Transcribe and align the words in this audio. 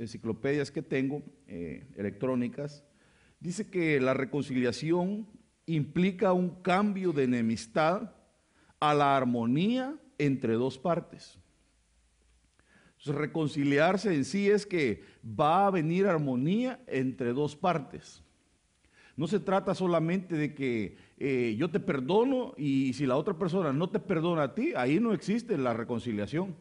enciclopedias 0.00 0.70
que 0.70 0.82
tengo 0.82 1.22
eh, 1.46 1.86
electrónicas, 1.96 2.82
dice 3.38 3.70
que 3.70 4.00
la 4.00 4.14
reconciliación 4.14 5.28
implica 5.66 6.32
un 6.32 6.62
cambio 6.62 7.12
de 7.12 7.24
enemistad 7.24 8.12
a 8.80 8.94
la 8.94 9.16
armonía 9.16 9.94
entre 10.18 10.54
dos 10.54 10.78
partes. 10.78 11.38
reconciliarse 13.04 14.14
en 14.14 14.24
sí 14.24 14.50
es 14.50 14.66
que 14.66 15.02
va 15.24 15.66
a 15.66 15.70
venir 15.70 16.06
armonía 16.06 16.80
entre 16.86 17.32
dos 17.32 17.56
partes. 17.56 18.22
No 19.16 19.26
se 19.26 19.40
trata 19.40 19.74
solamente 19.74 20.34
de 20.34 20.54
que 20.54 20.96
eh, 21.18 21.54
yo 21.58 21.70
te 21.70 21.80
perdono 21.80 22.54
y 22.56 22.92
si 22.94 23.06
la 23.06 23.16
otra 23.16 23.38
persona 23.38 23.72
no 23.72 23.90
te 23.90 24.00
perdona 24.00 24.44
a 24.44 24.54
ti, 24.54 24.72
ahí 24.76 24.98
no 24.98 25.12
existe 25.12 25.58
la 25.58 25.74
reconciliación. 25.74 26.56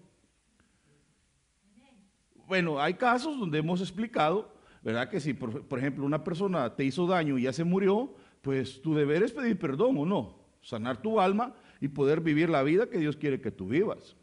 Bueno, 2.49 2.81
hay 2.81 2.95
casos 2.95 3.39
donde 3.39 3.59
hemos 3.59 3.79
explicado, 3.79 4.51
¿verdad? 4.81 5.07
Que 5.07 5.19
si, 5.19 5.35
por, 5.35 5.77
ejemplo, 5.77 6.03
una 6.03 6.23
persona 6.23 6.75
te 6.75 6.83
hizo 6.83 7.05
daño 7.05 7.37
y 7.37 7.43
ya 7.43 7.53
se 7.53 7.63
murió, 7.63 8.15
pues 8.41 8.81
tu 8.81 8.95
deber 8.95 9.21
es 9.21 9.31
pedir 9.31 9.59
perdón 9.59 9.95
o 9.99 10.05
no, 10.07 10.35
sanar 10.59 10.99
tu 10.99 11.21
alma 11.21 11.53
y 11.79 11.89
poder 11.89 12.21
vivir 12.21 12.49
la 12.49 12.63
vida 12.63 12.89
que 12.89 12.97
Dios 12.97 13.15
quiere 13.15 13.39
que 13.39 13.51
tú 13.51 13.67
vivas. 13.67 14.15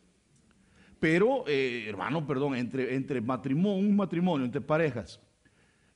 Pero, 0.99 1.45
eh, 1.47 1.85
hermano, 1.87 2.27
perdón, 2.27 2.57
entre, 2.57 2.97
entre 2.97 3.21
matrimonio, 3.21 3.89
un 3.89 3.95
matrimonio, 3.95 4.45
entre 4.45 4.61
parejas, 4.61 5.21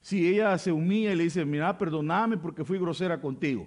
si 0.01 0.29
ella 0.29 0.57
se 0.57 0.71
humilla 0.71 1.13
y 1.13 1.17
le 1.17 1.25
dice, 1.25 1.45
mira, 1.45 1.77
perdóname 1.77 2.37
porque 2.37 2.63
fui 2.63 2.79
grosera 2.79 3.21
contigo. 3.21 3.67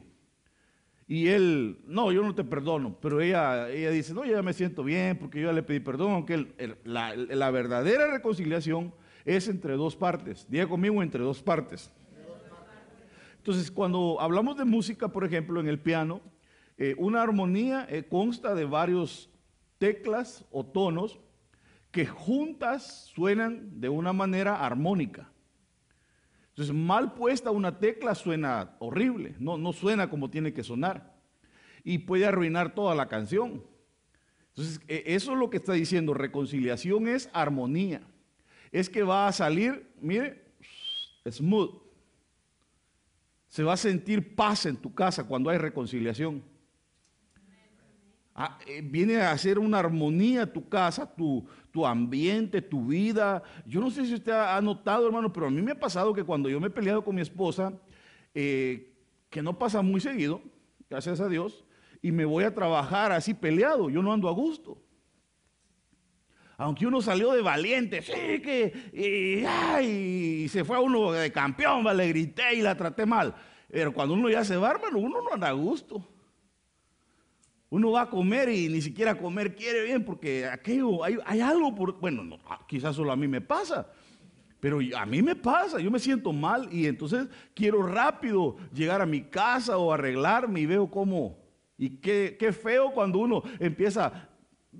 Y 1.07 1.27
él, 1.27 1.79
no, 1.85 2.11
yo 2.11 2.23
no 2.23 2.33
te 2.33 2.43
perdono, 2.43 2.97
pero 3.01 3.19
ella, 3.19 3.69
ella 3.69 3.91
dice, 3.91 4.13
no, 4.13 4.23
ya 4.23 4.41
me 4.41 4.53
siento 4.53 4.83
bien 4.83 5.17
porque 5.17 5.41
yo 5.41 5.47
ya 5.47 5.53
le 5.53 5.63
pedí 5.63 5.79
perdón, 5.79 6.13
aunque 6.13 6.47
la, 6.85 7.15
la, 7.15 7.51
verdadera 7.51 8.09
reconciliación 8.09 8.93
es 9.25 9.47
entre 9.49 9.73
dos 9.75 9.95
partes. 9.95 10.47
Diga 10.49 10.67
conmigo, 10.67 11.03
entre 11.03 11.21
dos 11.21 11.41
partes. 11.43 11.91
Entonces, 13.37 13.69
cuando 13.69 14.21
hablamos 14.21 14.57
de 14.57 14.63
música, 14.63 15.09
por 15.09 15.25
ejemplo, 15.25 15.59
en 15.59 15.67
el 15.67 15.77
piano, 15.77 16.21
eh, 16.77 16.95
una 16.97 17.21
armonía 17.21 17.85
eh, 17.89 18.03
consta 18.07 18.55
de 18.55 18.63
varios 18.63 19.29
teclas 19.77 20.45
o 20.49 20.65
tonos 20.65 21.19
que 21.91 22.05
juntas 22.05 23.11
suenan 23.13 23.81
de 23.81 23.89
una 23.89 24.13
manera 24.13 24.65
armónica. 24.65 25.29
Entonces, 26.53 26.75
mal 26.75 27.15
puesta 27.15 27.49
una 27.49 27.79
tecla 27.79 28.13
suena 28.13 28.75
horrible, 28.77 29.35
no, 29.39 29.57
no 29.57 29.73
suena 29.73 30.07
como 30.07 30.29
tiene 30.29 30.53
que 30.53 30.63
sonar 30.63 31.15
y 31.83 31.97
puede 31.97 32.27
arruinar 32.27 32.75
toda 32.75 32.93
la 32.93 33.07
canción. 33.07 33.63
Entonces, 34.49 34.79
e, 34.87 35.03
eso 35.07 35.31
es 35.33 35.39
lo 35.39 35.49
que 35.49 35.57
está 35.57 35.73
diciendo, 35.73 36.13
reconciliación 36.13 37.07
es 37.07 37.27
armonía. 37.33 38.01
Es 38.71 38.87
que 38.87 39.01
va 39.01 39.27
a 39.27 39.31
salir, 39.31 39.91
mire, 39.99 40.43
smooth. 41.27 41.81
Se 43.47 43.63
va 43.63 43.73
a 43.73 43.77
sentir 43.77 44.35
paz 44.35 44.67
en 44.67 44.77
tu 44.77 44.93
casa 44.93 45.23
cuando 45.23 45.49
hay 45.49 45.57
reconciliación. 45.57 46.43
Ah, 48.35 48.59
eh, 48.67 48.81
viene 48.83 49.17
a 49.17 49.31
hacer 49.31 49.57
una 49.57 49.79
armonía 49.79 50.51
tu 50.51 50.69
casa, 50.69 51.11
tu, 51.15 51.47
tu, 51.73 51.85
ambiente, 51.85 52.61
tu 52.61 52.85
vida. 52.85 53.41
Yo 53.65 53.81
no 53.81 53.89
sé 53.89 54.05
si 54.05 54.13
usted 54.13 54.31
ha 54.31 54.61
notado, 54.61 55.07
hermano, 55.07 55.33
pero 55.33 55.47
a 55.47 55.49
mí 55.49 55.61
me 55.61 55.71
ha 55.71 55.79
pasado 55.79 56.13
que 56.13 56.23
cuando 56.23 56.47
yo 56.47 56.59
me 56.59 56.67
he 56.67 56.69
peleado 56.69 57.03
con 57.03 57.15
mi 57.15 57.21
esposa, 57.21 57.73
eh, 58.35 58.93
que 59.29 59.41
no 59.41 59.57
pasa 59.57 59.81
muy 59.81 59.99
seguido, 59.99 60.39
gracias 60.87 61.19
a 61.19 61.27
Dios, 61.27 61.65
y 61.99 62.11
me 62.11 62.25
voy 62.25 62.43
a 62.43 62.53
trabajar 62.53 63.11
así 63.11 63.33
peleado, 63.33 63.89
yo 63.89 64.03
no 64.03 64.13
ando 64.13 64.29
a 64.29 64.33
gusto. 64.33 64.77
Aunque 66.57 66.85
uno 66.85 67.01
salió 67.01 67.31
de 67.31 67.41
valiente, 67.41 68.03
sí, 68.03 68.39
que 68.39 68.71
y, 68.93 69.43
ay, 69.43 70.47
se 70.49 70.63
fue 70.63 70.77
a 70.77 70.79
uno 70.79 71.11
de 71.11 71.31
campeón, 71.31 71.83
le 71.97 72.07
grité 72.07 72.53
y 72.53 72.61
la 72.61 72.77
traté 72.77 73.07
mal. 73.07 73.33
Pero 73.67 73.91
cuando 73.91 74.13
uno 74.13 74.29
ya 74.29 74.45
se 74.45 74.55
va, 74.57 74.69
hermano, 74.69 74.99
uno 74.99 75.23
no 75.23 75.33
anda 75.33 75.47
a 75.47 75.53
gusto. 75.53 76.07
Uno 77.73 77.89
va 77.89 78.01
a 78.01 78.09
comer 78.11 78.49
y 78.49 78.69
ni 78.69 78.83
siquiera 78.83 79.17
comer 79.17 79.55
quiere 79.55 79.83
bien 79.85 80.05
porque 80.05 80.45
aquello, 80.45 81.03
hay, 81.03 81.41
algo 81.41 81.73
por, 81.73 81.99
bueno, 81.99 82.37
ah, 82.45 82.63
quizás 82.67 82.95
solo 82.95 83.11
a 83.11 83.15
mí 83.15 83.27
me 83.27 83.41
pasa, 83.41 83.87
pero 84.59 84.77
a 84.95 85.05
mí 85.07 85.23
me 85.23 85.35
pasa, 85.35 85.79
yo 85.79 85.89
me 85.89 85.97
siento 85.97 86.31
mal 86.31 86.69
y 86.71 86.85
entonces 86.85 87.27
quiero 87.55 87.81
rápido 87.81 88.57
llegar 88.75 89.01
a 89.01 89.07
mi 89.07 89.23
casa 89.23 89.79
o 89.79 89.91
arreglarme 89.91 90.59
y 90.59 90.67
veo 90.67 90.91
cómo, 90.91 91.35
y 91.75 91.97
qué, 91.97 92.37
qué 92.39 92.53
feo 92.53 92.91
cuando 92.91 93.17
uno 93.17 93.41
empieza, 93.57 94.29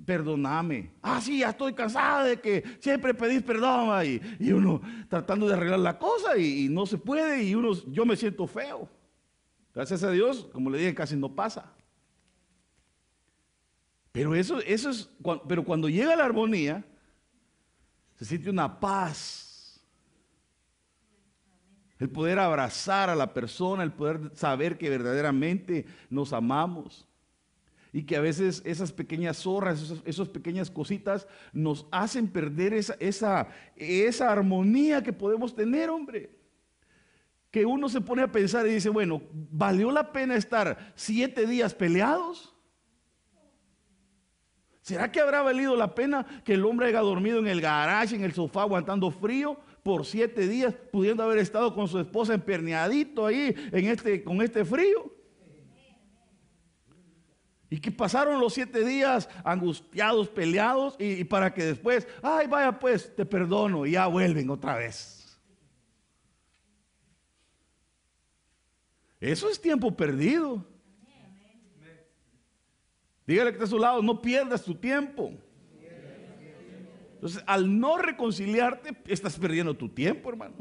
perdóname. 0.05 0.91
Ah, 1.01 1.19
sí, 1.19 1.39
ya 1.39 1.49
estoy 1.49 1.73
cansada 1.73 2.25
de 2.25 2.39
que 2.39 2.63
siempre 2.79 3.15
pedís 3.15 3.41
perdón 3.41 4.05
y, 4.05 4.21
y 4.39 4.51
uno 4.51 4.79
tratando 5.09 5.47
de 5.47 5.55
arreglar 5.55 5.79
la 5.79 5.97
cosa 5.97 6.37
y, 6.37 6.65
y, 6.65 6.69
no 6.69 6.85
se 6.85 6.99
puede 6.99 7.43
y 7.43 7.55
uno, 7.55 7.71
yo 7.87 8.05
me 8.05 8.15
siento 8.15 8.45
feo. 8.45 8.87
Gracias 9.73 10.03
a 10.03 10.11
Dios, 10.11 10.47
como 10.53 10.69
le 10.69 10.77
dije, 10.77 10.93
casi 10.93 11.15
no 11.15 11.33
pasa. 11.33 11.73
Pero 14.13 14.35
eso, 14.35 14.59
eso 14.59 14.91
es, 14.91 15.09
pero 15.49 15.65
cuando 15.65 15.89
llega 15.89 16.15
la 16.15 16.23
armonía, 16.23 16.85
se 18.15 18.25
siente 18.25 18.49
una 18.51 18.79
paz. 18.79 19.83
El 21.97 22.11
poder 22.11 22.37
abrazar 22.37 23.09
a 23.09 23.15
la 23.15 23.33
persona, 23.33 23.81
el 23.81 23.91
poder 23.91 24.29
saber 24.35 24.77
que 24.77 24.91
verdaderamente 24.91 25.87
nos 26.11 26.31
amamos. 26.31 27.07
Y 27.91 28.03
que 28.03 28.15
a 28.15 28.21
veces 28.21 28.61
esas 28.65 28.91
pequeñas 28.91 29.37
zorras, 29.37 30.01
esas, 30.05 30.29
pequeñas 30.29 30.69
cositas 30.69 31.27
nos 31.51 31.87
hacen 31.89 32.27
perder 32.27 32.75
esa, 32.75 32.95
esa, 32.99 33.47
esa 33.75 34.31
armonía 34.31 35.01
que 35.01 35.13
podemos 35.13 35.55
tener, 35.55 35.89
hombre. 35.89 36.37
Que 37.49 37.65
uno 37.65 37.89
se 37.89 38.01
pone 38.01 38.21
a 38.21 38.31
pensar 38.31 38.67
y 38.67 38.75
dice, 38.75 38.89
bueno, 38.89 39.23
¿valió 39.31 39.91
la 39.91 40.11
pena 40.11 40.35
estar 40.35 40.93
siete 40.95 41.47
días 41.47 41.73
peleados? 41.73 42.52
¿Será 44.83 45.09
que 45.09 45.21
habrá 45.21 45.41
valido 45.41 45.77
la 45.77 45.95
pena 45.95 46.25
que 46.43 46.55
el 46.55 46.65
hombre 46.65 46.87
haya 46.87 46.99
dormido 46.99 47.39
en 47.39 47.47
el 47.47 47.61
garaje, 47.61 48.17
en 48.17 48.23
el 48.25 48.33
sofá, 48.33 48.63
aguantando 48.63 49.09
frío 49.11 49.57
por 49.81 50.05
siete 50.05 50.45
días, 50.45 50.75
pudiendo 50.91 51.23
haber 51.23 51.37
estado 51.37 51.73
con 51.73 51.87
su 51.87 51.99
esposa 51.99 52.33
emperneadito 52.33 53.25
ahí 53.25 53.55
este, 53.71 54.25
con 54.25 54.41
este 54.41 54.65
frío? 54.65 55.09
Y 57.69 57.79
que 57.79 57.93
pasaron 57.93 58.41
los 58.41 58.53
siete 58.53 58.83
días 58.83 59.29
angustiados, 59.45 60.27
peleados, 60.27 60.97
y, 60.99 61.13
y 61.13 61.23
para 61.23 61.53
que 61.53 61.63
después, 61.63 62.05
ay, 62.21 62.47
vaya 62.47 62.77
pues, 62.77 63.15
te 63.15 63.25
perdono, 63.25 63.85
y 63.85 63.91
ya 63.91 64.07
vuelven 64.07 64.49
otra 64.49 64.75
vez. 64.75 65.39
Eso 69.21 69.49
es 69.49 69.61
tiempo 69.61 69.95
perdido. 69.95 70.72
Dígale 73.25 73.51
que 73.51 73.55
está 73.55 73.65
a 73.65 73.67
su 73.67 73.79
lado, 73.79 74.01
no 74.01 74.21
pierdas 74.21 74.63
tu 74.63 74.75
tiempo. 74.75 75.31
Entonces, 77.15 77.41
al 77.47 77.79
no 77.79 77.97
reconciliarte, 77.97 78.97
estás 79.07 79.39
perdiendo 79.39 79.73
tu 79.73 79.87
tiempo, 79.87 80.29
hermano. 80.29 80.55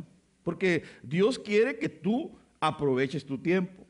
Porque 0.44 0.84
Dios 1.02 1.38
quiere 1.38 1.78
que 1.78 1.88
tú 1.88 2.38
aproveches 2.60 3.26
tu 3.26 3.38
tiempo. 3.38 3.84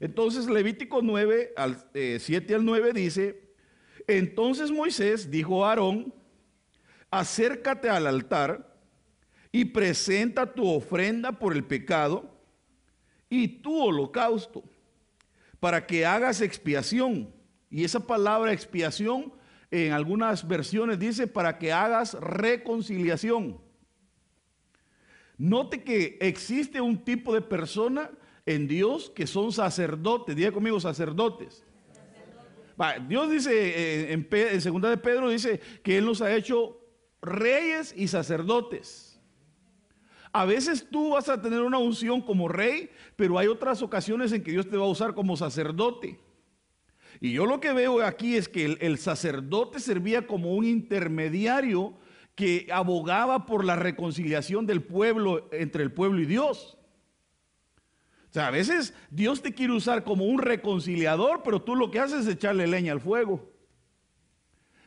Entonces, 0.00 0.46
Levítico 0.46 1.02
9, 1.02 1.52
al, 1.56 1.76
7 1.92 2.52
eh, 2.52 2.54
al 2.54 2.64
9 2.64 2.92
dice, 2.94 3.46
entonces 4.06 4.70
Moisés 4.70 5.30
dijo 5.30 5.64
a 5.64 5.70
Aarón, 5.70 6.14
acércate 7.10 7.88
al 7.88 8.06
altar 8.06 8.74
y 9.52 9.66
presenta 9.66 10.52
tu 10.52 10.68
ofrenda 10.68 11.32
por 11.32 11.54
el 11.54 11.64
pecado 11.64 12.30
y 13.28 13.48
tu 13.48 13.78
holocausto 13.78 14.64
para 15.60 15.86
que 15.86 16.06
hagas 16.06 16.40
expiación. 16.40 17.32
Y 17.70 17.84
esa 17.84 18.00
palabra 18.00 18.52
expiación 18.52 19.32
en 19.70 19.92
algunas 19.92 20.46
versiones 20.46 20.98
dice 20.98 21.26
para 21.26 21.58
que 21.58 21.72
hagas 21.72 22.14
reconciliación. 22.14 23.60
Note 25.38 25.82
que 25.82 26.16
existe 26.20 26.80
un 26.80 27.04
tipo 27.04 27.34
de 27.34 27.42
persona 27.42 28.10
en 28.46 28.66
Dios 28.68 29.10
que 29.10 29.26
son 29.26 29.52
sacerdotes. 29.52 30.34
Diga 30.34 30.52
conmigo 30.52 30.80
sacerdotes. 30.80 31.64
Dios 33.08 33.30
dice 33.30 33.50
eh, 33.52 34.12
en, 34.12 34.28
en 34.30 34.60
segunda 34.60 34.90
de 34.90 34.98
Pedro 34.98 35.30
dice 35.30 35.60
que 35.82 35.98
Él 35.98 36.04
nos 36.04 36.20
ha 36.20 36.34
hecho 36.34 36.80
reyes 37.20 37.94
y 37.96 38.08
sacerdotes. 38.08 39.05
A 40.38 40.44
veces 40.44 40.86
tú 40.90 41.12
vas 41.12 41.30
a 41.30 41.40
tener 41.40 41.62
una 41.62 41.78
unción 41.78 42.20
como 42.20 42.46
rey, 42.46 42.90
pero 43.16 43.38
hay 43.38 43.46
otras 43.46 43.80
ocasiones 43.80 44.32
en 44.32 44.42
que 44.42 44.50
Dios 44.50 44.68
te 44.68 44.76
va 44.76 44.84
a 44.84 44.88
usar 44.88 45.14
como 45.14 45.34
sacerdote. 45.34 46.20
Y 47.22 47.32
yo 47.32 47.46
lo 47.46 47.58
que 47.58 47.72
veo 47.72 48.02
aquí 48.02 48.36
es 48.36 48.46
que 48.46 48.76
el, 48.78 48.98
sacerdote 48.98 49.80
servía 49.80 50.26
como 50.26 50.54
un 50.54 50.66
intermediario 50.66 51.94
que 52.34 52.68
abogaba 52.70 53.46
por 53.46 53.64
la 53.64 53.76
reconciliación 53.76 54.66
del 54.66 54.82
pueblo 54.82 55.48
entre 55.52 55.82
el 55.82 55.90
pueblo 55.90 56.20
y 56.20 56.26
Dios. 56.26 56.76
O 58.28 58.32
sea, 58.34 58.48
a 58.48 58.50
veces 58.50 58.92
Dios 59.08 59.40
te 59.40 59.54
quiere 59.54 59.72
usar 59.72 60.04
como 60.04 60.26
un 60.26 60.38
reconciliador, 60.38 61.40
pero 61.42 61.62
tú 61.62 61.74
lo 61.74 61.90
que 61.90 62.00
haces 62.00 62.26
es 62.26 62.34
echarle 62.34 62.66
leña 62.66 62.92
al 62.92 63.00
fuego. 63.00 63.55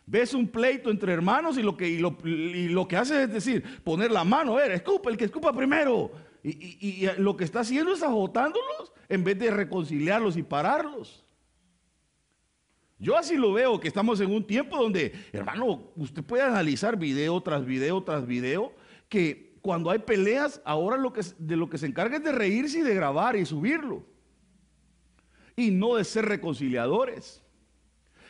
Ves 0.09 0.33
un 0.33 0.47
pleito 0.47 0.89
entre 0.89 1.13
hermanos 1.13 1.57
y 1.57 1.61
lo 1.61 1.77
que, 1.77 1.88
y 1.88 2.00
lo, 2.00 2.88
que 2.88 2.97
hace 2.97 3.23
es 3.23 3.31
decir, 3.31 3.63
poner 3.83 4.11
la 4.11 4.23
mano, 4.23 4.53
a 4.53 4.61
ver, 4.61 4.71
escupa, 4.71 5.11
el 5.11 5.17
que 5.17 5.25
escupa 5.25 5.53
primero. 5.53 6.11
Y, 6.44 7.03
y 7.03 7.09
lo 7.19 7.38
que 7.38 7.44
está 7.44 7.59
haciendo 7.59 7.94
es 7.94 8.01
agotándolos 8.01 8.91
en 9.07 9.23
vez 9.23 9.38
de 9.38 9.51
reconciliarlos 9.51 10.35
y 10.35 10.44
pararlos. 10.44 11.23
Yo 12.97 13.15
así 13.15 13.38
lo 13.38 13.53
veo, 13.53 13.79
que 13.79 13.88
estamos 13.88 14.19
en 14.19 14.31
un 14.31 14.45
tiempo 14.45 14.77
donde, 14.77 15.13
hermano, 15.31 15.91
usted 15.95 16.23
puede 16.23 16.44
analizar 16.44 16.97
video 16.97 17.39
tras 17.41 17.65
video 17.65 18.03
tras 18.03 18.25
video, 18.25 18.73
que 19.07 19.57
cuando 19.61 19.91
hay 19.91 20.00
peleas, 20.00 20.61
ahora 20.65 20.97
lo 20.97 21.13
que, 21.13 21.21
de 21.38 21.56
lo 21.56 21.69
que 21.69 21.77
se 21.77 21.85
encarga 21.85 22.17
es 22.17 22.23
de 22.23 22.31
reírse 22.31 22.79
y 22.79 22.81
de 22.81 22.95
grabar 22.95 23.35
y 23.35 23.45
subirlo. 23.45 24.03
Y 25.56 25.71
no 25.71 25.95
de 25.95 26.03
ser 26.03 26.25
reconciliadores. 26.25 27.44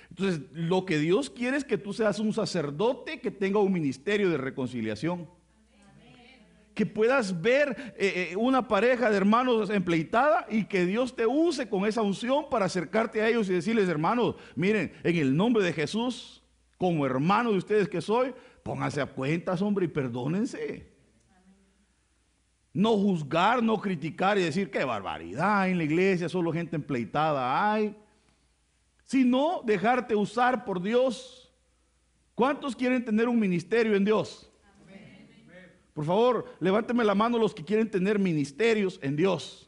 Entonces, 0.10 0.42
lo 0.54 0.86
que 0.86 0.98
Dios 0.98 1.30
quiere 1.30 1.58
es 1.58 1.64
que 1.64 1.78
tú 1.78 1.94
seas 1.94 2.20
un 2.20 2.34
sacerdote 2.34 3.20
que 3.20 3.32
tenga 3.32 3.60
un 3.60 3.72
ministerio 3.72 4.30
de 4.30 4.38
reconciliación 4.38 5.28
que 6.80 6.86
puedas 6.86 7.42
ver 7.42 7.94
eh, 7.98 8.30
eh, 8.32 8.36
una 8.38 8.66
pareja 8.66 9.10
de 9.10 9.18
hermanos 9.18 9.70
empleitada 9.70 10.46
y 10.50 10.64
que 10.64 10.86
Dios 10.86 11.14
te 11.14 11.28
use 11.28 11.68
con 11.68 11.86
esa 11.86 12.02
unción 12.02 12.46
para 12.50 12.68
acercarte 12.68 13.22
a 13.22 13.28
ellos 13.28 13.50
y 13.50 13.54
decirles, 13.54 13.90
hermanos, 13.90 14.36
miren, 14.56 14.94
en 15.04 15.18
el 15.18 15.36
nombre 15.36 15.62
de 15.62 15.74
Jesús, 15.74 16.42
como 16.78 17.06
hermano 17.06 17.52
de 17.52 17.58
ustedes 17.58 17.90
que 17.90 18.00
soy, 18.00 18.34
pónganse 18.64 19.02
a 19.02 19.08
cuentas, 19.08 19.62
hombre, 19.62 19.88
y 19.88 19.90
perdónense. 19.90 20.90
No 22.72 22.92
juzgar, 22.96 23.62
no 23.62 23.82
criticar 23.82 24.38
y 24.38 24.44
decir 24.44 24.72
qué 24.72 24.86
barbaridad 24.86 25.68
en 25.68 25.80
la 25.80 25.84
iglesia, 25.84 26.30
solo 26.30 26.54
gente 26.54 26.78
empleitada 26.78 27.74
hay. 27.74 27.94
Sino 29.10 29.64
dejarte 29.66 30.16
usar 30.16 30.64
por 30.66 30.84
Dios. 30.84 31.52
¿Cuántos 32.36 32.76
quieren 32.76 33.04
tener 33.04 33.28
un 33.28 33.40
ministerio 33.40 33.96
en 33.96 34.06
Dios? 34.06 34.52
Por 35.96 36.06
favor, 36.06 36.46
levánteme 36.60 37.04
la 37.04 37.16
mano 37.16 37.40
los 37.40 37.56
que 37.56 37.66
quieren 37.66 37.90
tener 37.90 38.20
ministerios 38.20 39.00
en 39.02 39.16
Dios. 39.16 39.68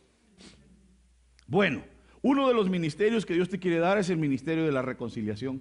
Bueno, 1.47 1.83
uno 2.21 2.47
de 2.47 2.53
los 2.53 2.69
ministerios 2.69 3.25
que 3.25 3.33
Dios 3.33 3.49
te 3.49 3.57
quiere 3.57 3.79
dar 3.79 3.97
es 3.97 4.11
el 4.11 4.17
ministerio 4.17 4.63
de 4.63 4.71
la 4.71 4.83
reconciliación. 4.83 5.59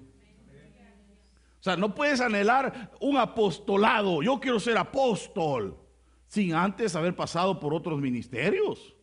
O 1.59 1.62
sea, 1.62 1.79
no 1.79 1.94
puedes 1.94 2.21
anhelar 2.21 2.93
un 3.00 3.17
apostolado. 3.17 4.23
Yo 4.23 4.41
quiero 4.41 4.61
ser 4.61 4.76
apóstol 4.76 5.79
sin 6.26 6.53
antes 6.53 6.94
haber 6.97 7.17
pasado 7.17 7.59
por 7.59 7.73
otros 7.73 7.99
ministerios. 7.99 8.94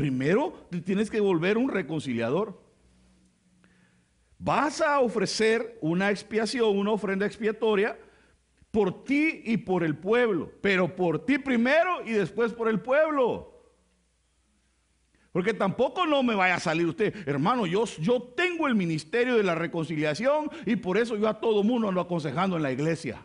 Primero 0.00 0.54
tienes 0.82 1.10
que 1.10 1.20
volver 1.20 1.58
un 1.58 1.68
reconciliador. 1.68 2.58
Vas 4.38 4.80
a 4.80 4.98
ofrecer 5.00 5.76
una 5.82 6.10
expiación, 6.10 6.78
una 6.78 6.92
ofrenda 6.92 7.26
expiatoria 7.26 7.98
por 8.70 9.04
ti 9.04 9.42
y 9.44 9.58
por 9.58 9.84
el 9.84 9.94
pueblo, 9.94 10.52
pero 10.62 10.96
por 10.96 11.26
ti 11.26 11.36
primero 11.36 12.02
y 12.06 12.12
después 12.12 12.54
por 12.54 12.68
el 12.68 12.80
pueblo. 12.80 13.62
Porque 15.32 15.52
tampoco 15.52 16.06
no 16.06 16.22
me 16.22 16.34
vaya 16.34 16.54
a 16.54 16.60
salir 16.60 16.86
usted, 16.86 17.14
hermano, 17.28 17.66
yo, 17.66 17.84
yo 17.84 18.22
tengo 18.22 18.66
el 18.66 18.74
ministerio 18.74 19.36
de 19.36 19.42
la 19.42 19.54
reconciliación 19.54 20.50
y 20.64 20.76
por 20.76 20.96
eso 20.96 21.14
yo 21.18 21.28
a 21.28 21.38
todo 21.38 21.62
mundo 21.62 21.88
ando 21.88 22.00
aconsejando 22.00 22.56
en 22.56 22.62
la 22.62 22.72
iglesia. 22.72 23.20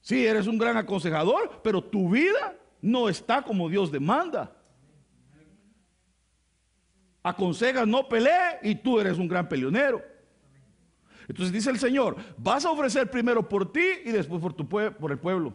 Sí, 0.00 0.24
eres 0.24 0.46
un 0.46 0.58
gran 0.58 0.76
aconsejador, 0.76 1.60
pero 1.64 1.82
tu 1.82 2.08
vida 2.08 2.56
no 2.80 3.08
está 3.08 3.42
como 3.42 3.68
Dios 3.68 3.90
demanda. 3.90 4.54
Aconsejas 7.28 7.86
no 7.86 8.08
pelee 8.08 8.58
y 8.62 8.74
tú 8.74 8.98
eres 8.98 9.18
un 9.18 9.28
gran 9.28 9.46
peleonero. 9.46 10.02
Entonces 11.28 11.52
dice 11.52 11.68
el 11.68 11.78
Señor, 11.78 12.16
vas 12.38 12.64
a 12.64 12.70
ofrecer 12.70 13.10
primero 13.10 13.46
por 13.46 13.70
ti 13.70 13.84
y 14.04 14.12
después 14.12 14.40
por, 14.40 14.54
tu 14.54 14.66
por 14.66 15.12
el 15.12 15.18
pueblo. 15.18 15.54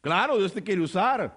Claro, 0.00 0.38
Dios 0.38 0.52
te 0.52 0.62
quiere 0.62 0.80
usar. 0.80 1.36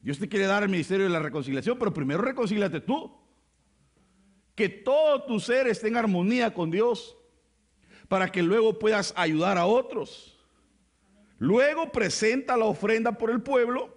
Dios 0.00 0.16
te 0.16 0.28
quiere 0.28 0.46
dar 0.46 0.62
el 0.62 0.68
ministerio 0.68 1.06
de 1.06 1.10
la 1.10 1.18
reconciliación, 1.18 1.76
pero 1.76 1.92
primero 1.92 2.22
reconcíliate 2.22 2.80
tú. 2.80 3.12
Que 4.54 4.68
todo 4.68 5.24
tu 5.24 5.40
ser 5.40 5.66
esté 5.66 5.88
en 5.88 5.96
armonía 5.96 6.54
con 6.54 6.70
Dios 6.70 7.16
para 8.06 8.30
que 8.30 8.44
luego 8.44 8.78
puedas 8.78 9.12
ayudar 9.16 9.58
a 9.58 9.66
otros. 9.66 10.38
Luego 11.38 11.90
presenta 11.90 12.56
la 12.56 12.66
ofrenda 12.66 13.18
por 13.18 13.30
el 13.30 13.42
pueblo 13.42 13.91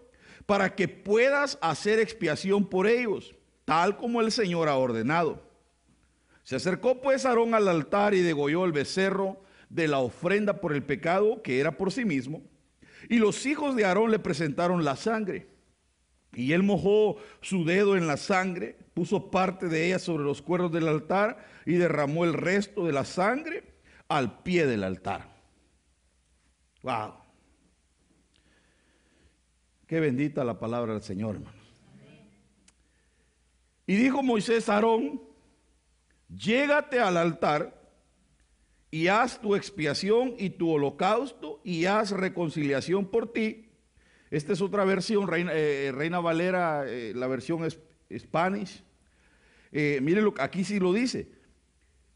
para 0.45 0.75
que 0.75 0.88
puedas 0.88 1.57
hacer 1.62 2.00
expiación 2.00 2.65
por 2.65 2.88
ellos 2.88 3.36
tal 3.65 3.97
como 3.97 4.21
el 4.21 4.31
Señor 4.31 4.69
ha 4.69 4.77
ordenado. 4.77 5.44
Se 6.44 6.56
acercó 6.56 7.01
pues 7.01 7.25
Aarón 7.25 7.56
al 7.56 7.68
altar 7.68 8.13
y 8.13 8.21
degolló 8.21 8.63
el 8.65 8.71
becerro 8.71 9.42
de 9.69 9.88
la 9.88 10.00
ofrenda 10.00 10.62
por 10.62 10.74
el 10.74 10.83
pecado, 10.83 11.42
que 11.42 11.59
era 11.59 11.75
por 11.75 11.92
sí 11.92 12.06
mismo, 12.06 12.44
y 13.09 13.18
los 13.18 13.45
hijos 13.47 13.75
de 13.75 13.86
Aarón 13.86 14.12
le 14.12 14.19
presentaron 14.19 14.86
la 14.86 14.95
sangre. 14.95 15.47
Y 16.33 16.53
él 16.53 16.63
mojó 16.63 17.18
su 17.41 17.65
dedo 17.65 17.98
en 17.98 18.07
la 18.07 18.18
sangre, 18.18 18.77
puso 18.94 19.31
parte 19.31 19.68
de 19.68 19.88
ella 19.88 20.00
sobre 20.00 20.24
los 20.24 20.41
cuernos 20.41 20.71
del 20.71 20.88
altar 20.88 21.45
y 21.65 21.74
derramó 21.74 22.25
el 22.25 22.33
resto 22.33 22.86
de 22.86 22.91
la 22.91 23.06
sangre 23.06 23.63
al 24.07 24.44
pie 24.44 24.68
del 24.68 24.83
altar. 24.83 25.33
Wow. 26.83 27.25
Qué 29.88 30.00
bendita 30.00 30.44
la 30.44 30.60
palabra 30.60 30.94
del 30.94 31.04
Señor, 31.04 31.36
hermano. 31.36 31.58
Y 33.88 33.96
dijo 33.96 34.24
Moisés 34.24 34.68
a 34.68 34.75
Aarón, 34.75 35.22
llégate 36.27 37.00
al 37.00 37.18
altar 37.18 37.86
y 38.89 39.08
haz 39.08 39.39
tu 39.39 39.56
expiación 39.56 40.34
y 40.39 40.51
tu 40.51 40.72
holocausto 40.72 41.62
y 41.63 41.86
haz 41.86 42.12
reconciliación 42.12 43.06
por 43.06 43.32
ti. 43.32 43.70
Esta 44.32 44.54
es 44.54 44.62
otra 44.62 44.86
versión, 44.86 45.27
Reina, 45.27 45.51
eh, 45.54 45.92
Valera, 45.92 46.86
eh, 46.88 47.13
la 47.15 47.27
versión 47.27 47.63
es, 47.63 47.80
Spanish. 48.18 48.84
Eh, 49.72 50.00
miren, 50.01 50.32
aquí 50.39 50.63
sí 50.63 50.80
lo 50.80 50.94
dice. 50.94 51.30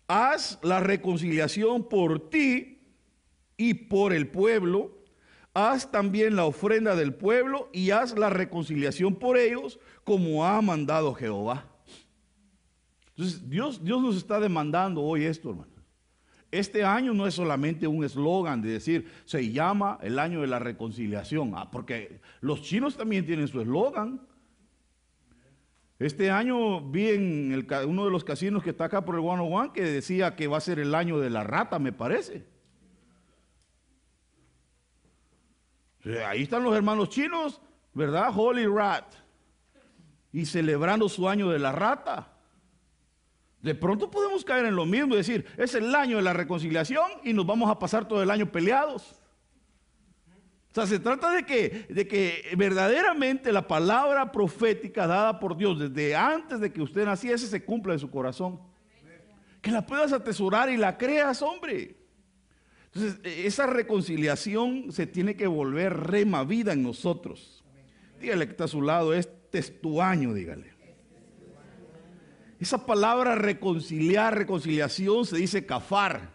Haz 0.07 0.59
la 0.63 0.79
reconciliación 0.79 1.87
por 1.87 2.29
ti 2.29 2.81
y 3.57 3.73
por 3.73 4.13
el 4.13 4.27
pueblo. 4.27 4.98
Haz 5.53 5.91
también 5.91 6.35
la 6.35 6.45
ofrenda 6.45 6.95
del 6.95 7.13
pueblo 7.13 7.69
y 7.73 7.91
haz 7.91 8.17
la 8.17 8.29
reconciliación 8.29 9.15
por 9.15 9.37
ellos 9.37 9.79
como 10.03 10.45
ha 10.45 10.61
mandado 10.61 11.13
Jehová. 11.13 11.65
Entonces, 13.09 13.49
Dios, 13.49 13.83
Dios 13.83 14.01
nos 14.01 14.15
está 14.15 14.39
demandando 14.39 15.01
hoy 15.01 15.25
esto, 15.25 15.49
hermano. 15.49 15.73
Este 16.51 16.83
año 16.83 17.13
no 17.13 17.27
es 17.27 17.35
solamente 17.35 17.85
un 17.85 18.03
eslogan 18.03 18.61
de 18.61 18.69
decir, 18.69 19.07
se 19.25 19.51
llama 19.51 19.99
el 20.01 20.17
año 20.17 20.41
de 20.41 20.47
la 20.47 20.57
reconciliación, 20.57 21.53
ah, 21.55 21.69
porque 21.69 22.21
los 22.41 22.61
chinos 22.61 22.97
también 22.97 23.25
tienen 23.25 23.47
su 23.47 23.61
eslogan. 23.61 24.21
Este 25.99 26.31
año 26.31 26.81
vi 26.89 27.09
en 27.09 27.67
uno 27.85 28.05
de 28.05 28.11
los 28.11 28.23
casinos 28.23 28.63
que 28.63 28.69
está 28.69 28.85
acá 28.85 29.03
por 29.03 29.15
el 29.15 29.21
101 29.21 29.73
que 29.73 29.83
decía 29.83 30.35
que 30.35 30.47
va 30.47 30.57
a 30.57 30.61
ser 30.61 30.79
el 30.79 30.95
año 30.95 31.19
de 31.19 31.29
la 31.29 31.43
rata, 31.43 31.77
me 31.77 31.91
parece. 31.91 32.47
Ahí 36.25 36.43
están 36.43 36.63
los 36.63 36.75
hermanos 36.75 37.09
chinos, 37.09 37.61
¿verdad? 37.93 38.31
Holy 38.35 38.65
Rat 38.65 39.13
y 40.31 40.45
celebrando 40.45 41.09
su 41.09 41.27
año 41.27 41.49
de 41.49 41.59
la 41.59 41.71
rata. 41.71 42.33
De 43.61 43.75
pronto 43.75 44.09
podemos 44.09 44.45
caer 44.45 44.65
en 44.65 44.75
lo 44.75 44.85
mismo 44.85 45.13
y 45.13 45.17
decir, 45.17 45.45
es 45.57 45.75
el 45.75 45.93
año 45.93 46.17
de 46.17 46.23
la 46.23 46.33
reconciliación 46.33 47.11
y 47.23 47.33
nos 47.33 47.45
vamos 47.45 47.69
a 47.69 47.77
pasar 47.77 48.07
todo 48.07 48.23
el 48.23 48.31
año 48.31 48.51
peleados. 48.51 49.19
O 50.71 50.73
sea, 50.73 50.85
se 50.85 50.99
trata 50.99 51.31
de 51.31 51.45
que, 51.45 51.87
de 51.89 52.07
que 52.07 52.53
verdaderamente 52.55 53.51
la 53.51 53.67
palabra 53.67 54.31
profética 54.31 55.07
dada 55.07 55.39
por 55.39 55.57
Dios 55.57 55.79
desde 55.79 56.15
antes 56.15 56.59
de 56.59 56.71
que 56.71 56.81
usted 56.81 57.05
naciese 57.05 57.47
se 57.47 57.65
cumpla 57.65 57.93
en 57.93 57.99
su 57.99 58.09
corazón. 58.09 58.61
Que 59.61 59.71
la 59.71 59.85
puedas 59.85 60.13
atesorar 60.13 60.69
y 60.69 60.77
la 60.77 60.97
creas, 60.97 61.41
hombre. 61.41 61.97
Entonces, 62.93 63.19
esa 63.23 63.67
reconciliación 63.67 64.91
se 64.91 65.05
tiene 65.05 65.35
que 65.35 65.47
volver 65.47 65.95
rema 65.95 66.43
vida 66.43 66.73
en 66.73 66.83
nosotros. 66.83 67.63
Dígale 68.19 68.45
que 68.45 68.51
está 68.51 68.63
a 68.65 68.67
su 68.67 68.81
lado, 68.81 69.13
es 69.13 69.29
este 69.49 69.57
es 69.57 69.81
tu 69.81 69.99
año, 69.99 70.31
dígale. 70.31 70.71
Esa 72.59 72.85
palabra 72.85 73.33
reconciliar, 73.33 74.37
reconciliación, 74.37 75.25
se 75.25 75.37
dice 75.37 75.65
cafar, 75.65 76.29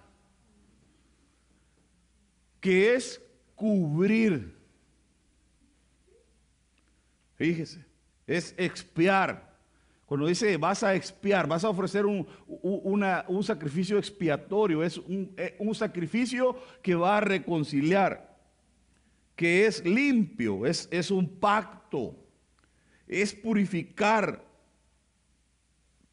que 2.59 2.97
es 2.97 3.23
cubrir. 3.55 4.59
Fíjese, 7.37 7.85
es 8.27 8.53
expiar. 8.57 9.54
Cuando 10.07 10.27
dice 10.27 10.57
vas 10.57 10.83
a 10.83 10.95
expiar, 10.95 11.47
vas 11.47 11.65
a 11.65 11.71
ofrecer 11.71 12.07
un, 12.07 12.27
un 12.47 13.45
sacrificio 13.45 13.99
expiatorio, 13.99 14.83
es 14.83 14.99
un, 14.99 15.33
eh, 15.37 15.57
un, 15.59 15.75
sacrificio 15.75 16.57
que 16.83 16.95
va 16.95 17.19
a 17.19 17.21
reconciliar, 17.21 18.37
que 19.35 19.67
es 19.67 19.85
limpio, 19.85 20.67
es, 20.67 20.89
es 20.91 21.11
un 21.11 21.27
pacto 21.27 22.17
es 23.07 23.35
purificar. 23.35 24.45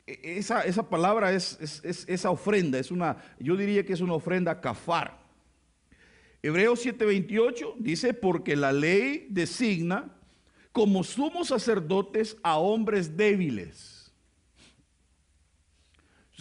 e, 0.05 0.37
esa, 0.37 0.61
esa 0.61 0.89
palabra 0.89 1.31
es, 1.31 1.57
esa 2.07 2.31
ofrenda, 2.31 2.79
es 2.79 2.91
una, 2.91 3.17
yo 3.39 3.55
diría 3.55 3.85
que 3.85 3.93
es 3.93 4.01
una 4.01 4.13
ofrenda 4.13 4.59
kafar. 4.59 5.19
Hebreos 6.43 6.85
7:28 6.85 7.75
dice, 7.77 8.13
porque 8.13 8.55
la 8.55 8.71
ley 8.71 9.27
designa 9.29 10.17
como 10.71 11.03
sumos 11.03 11.49
sacerdotes 11.49 12.37
a 12.43 12.57
hombres 12.57 13.15
débiles. 13.17 14.11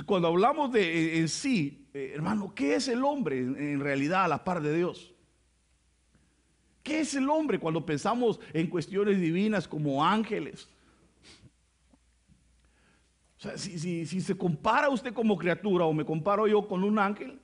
Cuando 0.06 0.28
hablamos 0.28 0.72
de 0.72 1.18
en 1.18 1.28
sí, 1.28 1.86
eh, 1.92 2.12
hermano, 2.14 2.54
¿qué 2.54 2.74
es 2.74 2.88
el 2.88 3.04
hombre 3.04 3.38
en 3.38 3.80
realidad 3.80 4.24
a 4.24 4.28
la 4.28 4.44
par 4.44 4.62
de 4.62 4.74
Dios? 4.74 5.12
¿Qué 6.82 7.00
es 7.00 7.14
el 7.14 7.28
hombre 7.28 7.58
cuando 7.58 7.84
pensamos 7.84 8.40
en 8.52 8.66
cuestiones 8.68 9.20
divinas 9.20 9.68
como 9.68 10.04
ángeles? 10.04 10.68
O 13.38 13.42
sea, 13.42 13.56
si, 13.56 14.04
se 14.04 14.36
compara 14.36 14.90
usted 14.90 15.12
como 15.12 15.36
criatura 15.36 15.84
o 15.84 15.92
me 15.92 16.04
comparo 16.04 16.46
yo 16.46 16.66
con 16.66 16.84
un 16.84 16.98
ángel, 16.98 17.40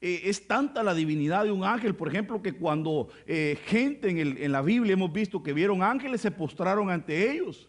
eh, 0.00 0.22
es 0.24 0.46
tanta 0.46 0.82
la 0.82 0.94
divinidad 0.94 1.44
de 1.44 1.52
un 1.52 1.64
ángel, 1.64 1.94
por 1.94 2.08
ejemplo, 2.08 2.40
que 2.40 2.54
cuando 2.54 3.08
eh, 3.26 3.58
gente 3.66 4.08
en, 4.08 4.18
en 4.18 4.52
la 4.52 4.62
Biblia 4.62 4.94
hemos 4.94 5.12
visto 5.12 5.42
que 5.42 5.52
vieron 5.52 5.82
ángeles, 5.82 6.22
se 6.22 6.30
postraron 6.30 6.90
ante 6.90 7.30
ellos. 7.30 7.68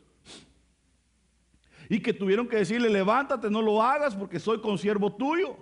Y 1.89 2.00
que 2.00 2.13
tuvieron 2.13 2.47
que 2.47 2.55
decirle, 2.55 2.89
levántate, 2.89 3.50
no 3.50 3.61
lo 3.61 3.83
hagas 3.83 4.15
porque 4.15 4.39
soy 4.39 4.61
consiervo 4.61 5.13
tuyo. 5.13 5.57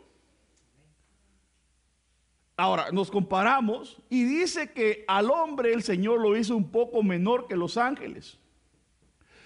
Ahora, 2.55 2.91
nos 2.91 3.09
comparamos 3.09 3.99
y 4.09 4.25
dice 4.25 4.71
que 4.71 5.05
al 5.07 5.31
hombre 5.31 5.73
el 5.73 5.81
Señor 5.81 6.21
lo 6.21 6.37
hizo 6.37 6.55
un 6.55 6.69
poco 6.69 7.01
menor 7.01 7.47
que 7.47 7.55
los 7.55 7.77
ángeles. 7.77 8.37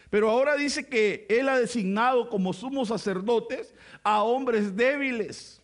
Pero 0.10 0.30
ahora 0.30 0.56
dice 0.56 0.90
que 0.90 1.26
Él 1.30 1.48
ha 1.48 1.58
designado 1.58 2.28
como 2.28 2.52
sumos 2.54 2.90
sacerdotes 2.90 3.74
a 4.04 4.24
hombres 4.24 4.76
débiles. 4.76 5.63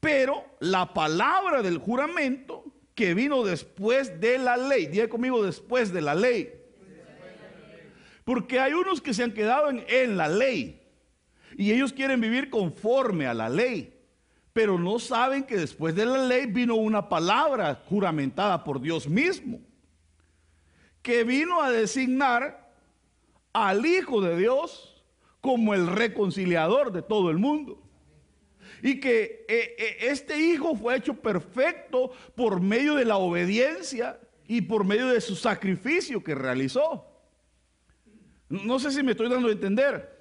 Pero 0.00 0.44
la 0.60 0.92
palabra 0.92 1.62
del 1.62 1.78
juramento 1.78 2.64
que 2.94 3.14
vino 3.14 3.44
después 3.44 4.20
de 4.20 4.38
la 4.38 4.56
ley, 4.56 4.86
diga 4.86 5.08
conmigo 5.08 5.42
después 5.42 5.92
de 5.92 6.00
la 6.00 6.14
ley. 6.14 6.52
Porque 8.24 8.60
hay 8.60 8.72
unos 8.74 9.00
que 9.00 9.14
se 9.14 9.22
han 9.22 9.32
quedado 9.32 9.70
en, 9.70 9.84
en 9.88 10.16
la 10.16 10.28
ley 10.28 10.82
y 11.56 11.72
ellos 11.72 11.92
quieren 11.92 12.20
vivir 12.20 12.50
conforme 12.50 13.26
a 13.26 13.34
la 13.34 13.48
ley 13.48 13.98
pero 14.58 14.76
no 14.76 14.98
saben 14.98 15.44
que 15.44 15.56
después 15.56 15.94
de 15.94 16.04
la 16.04 16.18
ley 16.18 16.46
vino 16.46 16.74
una 16.74 17.08
palabra 17.08 17.80
juramentada 17.88 18.64
por 18.64 18.80
Dios 18.80 19.08
mismo, 19.08 19.60
que 21.00 21.22
vino 21.22 21.62
a 21.62 21.70
designar 21.70 22.74
al 23.52 23.86
Hijo 23.86 24.20
de 24.20 24.36
Dios 24.36 25.00
como 25.40 25.74
el 25.74 25.86
reconciliador 25.86 26.90
de 26.90 27.02
todo 27.02 27.30
el 27.30 27.38
mundo. 27.38 27.80
Y 28.82 29.00
que 29.00 29.44
eh, 29.48 29.76
eh, 29.78 29.96
este 30.02 30.38
Hijo 30.38 30.74
fue 30.76 30.96
hecho 30.96 31.14
perfecto 31.14 32.12
por 32.34 32.60
medio 32.60 32.94
de 32.94 33.04
la 33.04 33.16
obediencia 33.16 34.18
y 34.46 34.62
por 34.62 34.84
medio 34.84 35.08
de 35.08 35.20
su 35.20 35.36
sacrificio 35.36 36.22
que 36.22 36.34
realizó. 36.34 37.06
No 38.48 38.78
sé 38.78 38.90
si 38.90 39.02
me 39.02 39.12
estoy 39.12 39.28
dando 39.28 39.48
a 39.48 39.52
entender. 39.52 40.16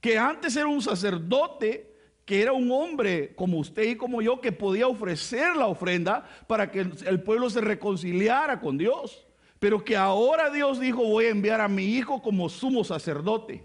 Que 0.00 0.18
antes 0.18 0.56
era 0.56 0.66
un 0.66 0.80
sacerdote 0.80 1.94
que 2.24 2.42
era 2.42 2.52
un 2.52 2.70
hombre 2.72 3.34
como 3.36 3.58
usted 3.58 3.84
y 3.84 3.96
como 3.96 4.20
yo 4.20 4.40
que 4.40 4.50
podía 4.50 4.88
ofrecer 4.88 5.54
la 5.54 5.68
ofrenda 5.68 6.28
para 6.48 6.72
que 6.72 6.80
el 6.80 7.22
pueblo 7.22 7.48
se 7.50 7.60
reconciliara 7.60 8.60
con 8.60 8.76
Dios. 8.76 9.26
Pero 9.60 9.84
que 9.84 9.96
ahora 9.96 10.50
Dios 10.50 10.80
dijo, 10.80 11.04
voy 11.04 11.26
a 11.26 11.30
enviar 11.30 11.60
a 11.60 11.68
mi 11.68 11.84
hijo 11.84 12.20
como 12.20 12.48
sumo 12.48 12.84
sacerdote. 12.84 13.64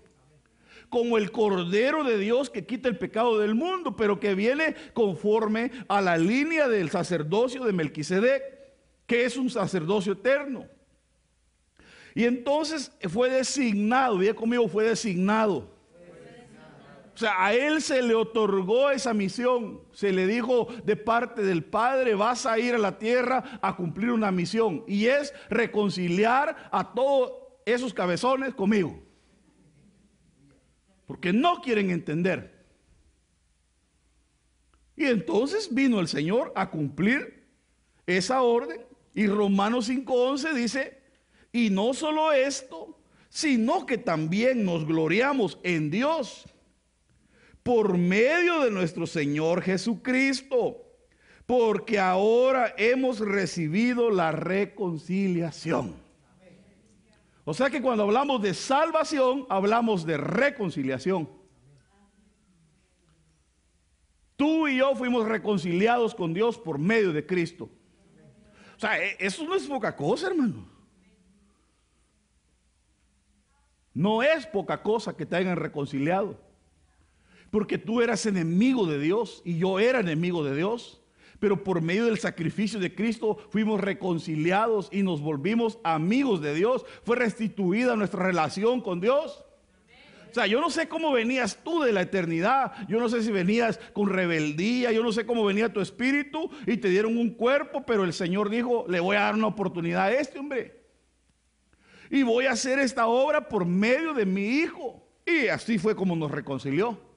Como 0.91 1.17
el 1.17 1.31
Cordero 1.31 2.03
de 2.03 2.19
Dios 2.19 2.51
que 2.51 2.67
quita 2.67 2.88
el 2.88 3.00
pecado 3.00 3.39
del 3.39 3.55
mundo, 3.55 3.95
pero 3.95 4.19
que 4.19 4.36
viene 4.36 4.75
conforme 4.93 5.71
a 5.88 6.01
la 6.01 6.19
línea 6.19 6.67
del 6.67 6.91
sacerdocio 6.91 7.65
de 7.65 7.74
Melquisedec, 7.74 8.43
que 9.07 9.25
es 9.25 9.36
un 9.38 9.50
sacerdocio 9.50 10.13
eterno. 10.13 10.67
Y 12.13 12.25
entonces 12.25 12.91
fue 13.10 13.31
designado, 13.31 14.19
bien 14.19 14.36
conmigo, 14.36 14.67
fue 14.67 14.83
designado 14.83 15.81
o 17.13 17.17
sea, 17.17 17.45
a 17.45 17.53
él 17.53 17.81
se 17.81 18.01
le 18.01 18.15
otorgó 18.15 18.89
esa 18.89 19.13
misión. 19.13 19.81
Se 19.91 20.12
le 20.12 20.25
dijo 20.25 20.67
de 20.86 20.95
parte 20.95 21.43
del 21.43 21.63
Padre, 21.63 22.15
vas 22.15 22.45
a 22.45 22.57
ir 22.57 22.74
a 22.74 22.79
la 22.79 22.98
tierra 22.98 23.60
a 23.62 23.75
cumplir 23.75 24.12
una 24.12 24.31
misión. 24.31 24.83
Y 24.88 25.07
es 25.07 25.33
reconciliar 25.50 26.69
a 26.71 26.93
todos 26.93 27.33
esos 27.65 27.93
cabezones 27.93 28.53
conmigo. 28.55 28.98
Porque 31.11 31.33
no 31.33 31.59
quieren 31.59 31.91
entender. 31.91 32.63
Y 34.95 35.07
entonces 35.07 35.67
vino 35.69 35.99
el 35.99 36.07
Señor 36.07 36.53
a 36.55 36.69
cumplir 36.69 37.49
esa 38.07 38.43
orden. 38.43 38.85
Y 39.13 39.27
Romanos 39.27 39.89
5.11 39.89 40.53
dice, 40.53 41.01
y 41.51 41.69
no 41.69 41.93
solo 41.93 42.31
esto, 42.31 42.97
sino 43.27 43.85
que 43.85 43.97
también 43.97 44.63
nos 44.63 44.85
gloriamos 44.85 45.59
en 45.63 45.91
Dios 45.91 46.45
por 47.61 47.97
medio 47.97 48.61
de 48.61 48.71
nuestro 48.71 49.05
Señor 49.05 49.63
Jesucristo, 49.63 50.77
porque 51.45 51.99
ahora 51.99 52.73
hemos 52.77 53.19
recibido 53.19 54.11
la 54.11 54.31
reconciliación. 54.31 55.93
O 57.43 57.53
sea 57.53 57.69
que 57.69 57.81
cuando 57.81 58.03
hablamos 58.03 58.41
de 58.41 58.53
salvación, 58.53 59.45
hablamos 59.50 60.05
de 60.05 60.17
reconciliación. 60.17 61.29
Tú 64.36 64.67
y 64.67 64.77
yo 64.77 64.95
fuimos 64.95 65.27
reconciliados 65.27 66.15
con 66.15 66.33
Dios 66.33 66.57
por 66.57 66.77
medio 66.79 67.13
de 67.13 67.25
Cristo. 67.25 67.69
O 68.75 68.79
sea, 68.79 69.03
e, 69.03 69.15
eso 69.19 69.43
no 69.43 69.55
es 69.55 69.67
poca 69.67 69.95
cosa, 69.95 70.27
hermano. 70.27 70.67
No 73.93 74.24
es 74.24 74.45
poca 74.48 74.81
cosa 74.81 75.15
que 75.15 75.25
te 75.25 75.36
hayan 75.36 75.57
reconciliado. 75.57 76.39
Porque 77.50 77.77
tú 77.77 78.01
eras 78.01 78.25
enemigo 78.25 78.86
de 78.86 78.98
Dios 79.00 79.41
y 79.43 79.57
yo 79.57 79.79
era 79.79 80.00
enemigo 80.00 80.43
de 80.43 80.55
Dios. 80.55 81.00
Pero 81.41 81.63
por 81.63 81.81
medio 81.81 82.05
del 82.05 82.19
sacrificio 82.19 82.79
de 82.79 82.93
Cristo 82.93 83.36
fuimos 83.50 83.81
reconciliados 83.81 84.89
y 84.91 85.01
nos 85.01 85.21
volvimos 85.21 85.79
amigos 85.83 86.39
de 86.39 86.53
Dios. 86.53 86.86
Fue 87.03 87.15
restituida 87.15 87.95
nuestra 87.95 88.24
relación 88.24 88.79
con 88.79 89.01
Dios. 89.01 89.43
O 90.29 90.33
sea, 90.36 90.45
yo 90.45 90.62
no 90.62 90.69
sé 90.69 90.88
cómo 90.88 91.12
venías 91.12 91.57
tú 91.63 91.81
de 91.81 91.93
la 91.93 92.03
eternidad. 92.03 92.88
Yo 92.88 93.00
no 93.00 93.10
sé 93.10 93.24
si 93.24 93.31
venías 93.31 93.79
con 93.91 94.07
rebeldía. 94.07 94.91
Yo 94.91 95.01
no 95.01 95.12
sé 95.12 95.25
cómo 95.25 95.43
venía 95.43 95.74
tu 95.74 95.81
espíritu 95.81 96.51
y 96.67 96.77
te 96.77 96.89
dieron 96.89 97.17
un 97.17 97.31
cuerpo. 97.31 97.83
Pero 97.88 98.03
el 98.03 98.13
Señor 98.13 98.51
dijo, 98.51 98.86
le 98.88 99.00
voy 99.00 99.15
a 99.15 99.21
dar 99.21 99.33
una 99.33 99.48
oportunidad 99.48 100.03
a 100.03 100.13
este 100.13 100.38
hombre. 100.38 100.79
Y 102.12 102.21
voy 102.21 102.45
a 102.45 102.51
hacer 102.51 102.77
esta 102.77 103.07
obra 103.07 103.50
por 103.50 103.65
medio 103.65 104.13
de 104.13 104.27
mi 104.27 104.45
hijo. 104.45 105.03
Y 105.25 105.48
así 105.48 105.79
fue 105.79 105.95
como 105.95 106.15
nos 106.15 106.29
reconcilió. 106.29 107.10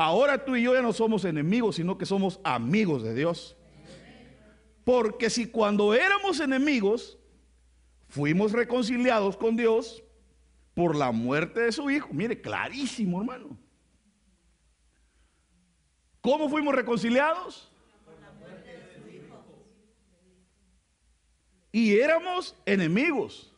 Ahora 0.00 0.42
tú 0.42 0.56
y 0.56 0.62
yo 0.62 0.72
ya 0.72 0.80
no 0.80 0.94
somos 0.94 1.26
enemigos, 1.26 1.76
sino 1.76 1.98
que 1.98 2.06
somos 2.06 2.40
amigos 2.42 3.02
de 3.02 3.14
Dios. 3.14 3.54
Porque 4.82 5.28
si 5.28 5.50
cuando 5.50 5.92
éramos 5.92 6.40
enemigos, 6.40 7.18
fuimos 8.08 8.52
reconciliados 8.52 9.36
con 9.36 9.56
Dios 9.56 10.02
por 10.72 10.96
la 10.96 11.12
muerte 11.12 11.60
de 11.60 11.72
su 11.72 11.90
Hijo. 11.90 12.08
Mire, 12.12 12.40
clarísimo, 12.40 13.20
hermano. 13.20 13.58
¿Cómo 16.22 16.48
fuimos 16.48 16.74
reconciliados? 16.74 17.70
Por 18.06 18.18
la 18.22 18.32
muerte 18.32 18.70
de 18.70 19.02
su 19.02 19.06
Hijo. 19.06 19.36
Y 21.72 22.00
éramos 22.00 22.56
enemigos. 22.64 23.52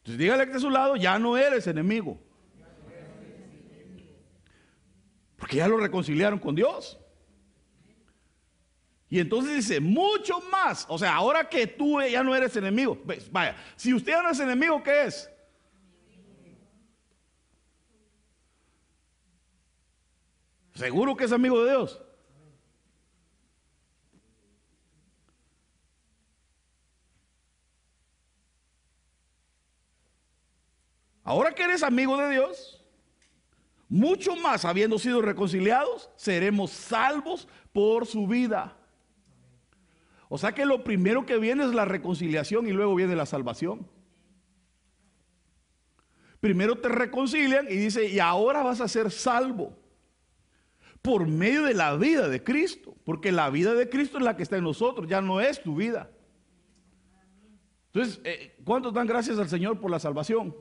Entonces 0.00 0.18
dígale 0.18 0.46
que 0.48 0.52
de 0.52 0.60
su 0.60 0.68
lado, 0.68 0.96
ya 0.96 1.18
no 1.18 1.38
eres 1.38 1.66
enemigo. 1.66 2.25
Porque 5.46 5.58
ya 5.58 5.68
lo 5.68 5.76
reconciliaron 5.76 6.40
con 6.40 6.56
Dios. 6.56 6.98
Y 9.08 9.20
entonces 9.20 9.54
dice, 9.54 9.78
mucho 9.78 10.40
más. 10.50 10.84
O 10.88 10.98
sea, 10.98 11.14
ahora 11.14 11.48
que 11.48 11.68
tú 11.68 12.02
ya 12.02 12.24
no 12.24 12.34
eres 12.34 12.56
enemigo. 12.56 13.00
Vaya, 13.30 13.56
si 13.76 13.94
usted 13.94 14.10
ya 14.10 14.22
no 14.24 14.30
es 14.30 14.40
enemigo, 14.40 14.82
¿qué 14.82 15.04
es? 15.04 15.30
Seguro 20.74 21.16
que 21.16 21.26
es 21.26 21.30
amigo 21.30 21.62
de 21.62 21.70
Dios. 21.70 22.02
Ahora 31.22 31.54
que 31.54 31.62
eres 31.62 31.84
amigo 31.84 32.16
de 32.16 32.30
Dios, 32.30 32.75
mucho 33.96 34.36
más, 34.36 34.64
habiendo 34.64 34.98
sido 34.98 35.22
reconciliados, 35.22 36.10
seremos 36.16 36.70
salvos 36.70 37.48
por 37.72 38.06
su 38.06 38.26
vida. 38.26 38.76
O 40.28 40.38
sea 40.38 40.52
que 40.52 40.66
lo 40.66 40.84
primero 40.84 41.24
que 41.24 41.38
viene 41.38 41.64
es 41.64 41.72
la 41.72 41.84
reconciliación 41.84 42.66
y 42.66 42.72
luego 42.72 42.94
viene 42.94 43.16
la 43.16 43.26
salvación. 43.26 43.88
Primero 46.40 46.78
te 46.78 46.88
reconcilian 46.88 47.66
y 47.70 47.76
dice, 47.76 48.08
y 48.08 48.18
ahora 48.18 48.62
vas 48.62 48.80
a 48.80 48.88
ser 48.88 49.10
salvo 49.10 49.76
por 51.00 51.26
medio 51.26 51.62
de 51.62 51.74
la 51.74 51.96
vida 51.96 52.28
de 52.28 52.42
Cristo, 52.42 52.96
porque 53.04 53.32
la 53.32 53.48
vida 53.50 53.74
de 53.74 53.88
Cristo 53.88 54.18
es 54.18 54.24
la 54.24 54.36
que 54.36 54.42
está 54.42 54.56
en 54.56 54.64
nosotros, 54.64 55.08
ya 55.08 55.20
no 55.20 55.40
es 55.40 55.62
tu 55.62 55.76
vida. 55.76 56.10
Entonces, 57.92 58.20
eh, 58.24 58.56
¿cuántos 58.64 58.92
dan 58.92 59.06
gracias 59.06 59.38
al 59.38 59.48
Señor 59.48 59.80
por 59.80 59.90
la 59.90 59.98
salvación? 59.98 60.54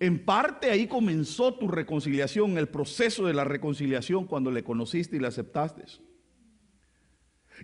En 0.00 0.24
parte 0.24 0.70
ahí 0.70 0.86
comenzó 0.86 1.54
tu 1.54 1.68
reconciliación, 1.68 2.58
el 2.58 2.68
proceso 2.68 3.26
de 3.26 3.34
la 3.34 3.44
reconciliación 3.44 4.26
cuando 4.26 4.50
le 4.50 4.64
conociste 4.64 5.16
y 5.16 5.20
le 5.20 5.28
aceptaste. 5.28 5.84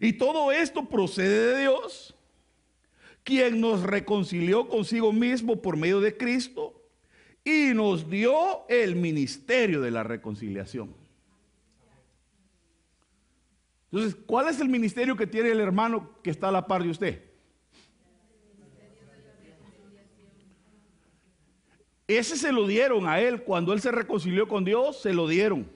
Y 0.01 0.15
todo 0.15 0.53
esto 0.53 0.89
procede 0.89 1.55
de 1.55 1.61
Dios, 1.63 2.15
quien 3.25 3.61
nos 3.61 3.83
reconcilió 3.83 4.69
consigo 4.69 5.13
mismo 5.13 5.61
por 5.61 5.77
medio 5.77 6.01
de 6.01 6.17
Cristo 6.17 6.81
y 7.45 7.73
nos 7.75 8.09
dio 8.09 8.69
el 8.69 8.95
ministerio 8.95 9.81
de 9.81 9.91
la 9.91 10.05
reconciliación. 10.05 10.95
Entonces, 13.91 14.17
¿cuál 14.27 14.49
es 14.49 14.61
el 14.61 14.69
ministerio 14.69 15.17
que 15.17 15.27
tiene 15.27 15.51
el 15.51 15.61
hermano 15.61 16.23
que 16.23 16.31
está 16.31 16.49
a 16.49 16.53
la 16.53 16.69
par 16.69 16.85
de 16.85 16.91
usted? 16.91 17.30
Ese 22.19 22.37
se 22.37 22.51
lo 22.51 22.67
dieron 22.67 23.07
a 23.07 23.21
él 23.21 23.45
cuando 23.45 23.73
él 23.73 23.81
se 23.81 23.93
reconcilió 23.93 24.49
con 24.49 24.65
Dios, 24.65 25.01
se 25.01 25.13
lo 25.13 25.29
dieron. 25.29 25.71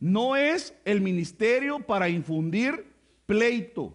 No 0.00 0.36
es 0.36 0.74
el 0.86 1.02
ministerio 1.02 1.80
para 1.80 2.08
infundir 2.08 2.90
pleito. 3.26 3.94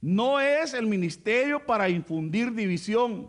No 0.00 0.38
es 0.38 0.72
el 0.72 0.86
ministerio 0.86 1.66
para 1.66 1.88
infundir 1.88 2.54
división, 2.54 3.28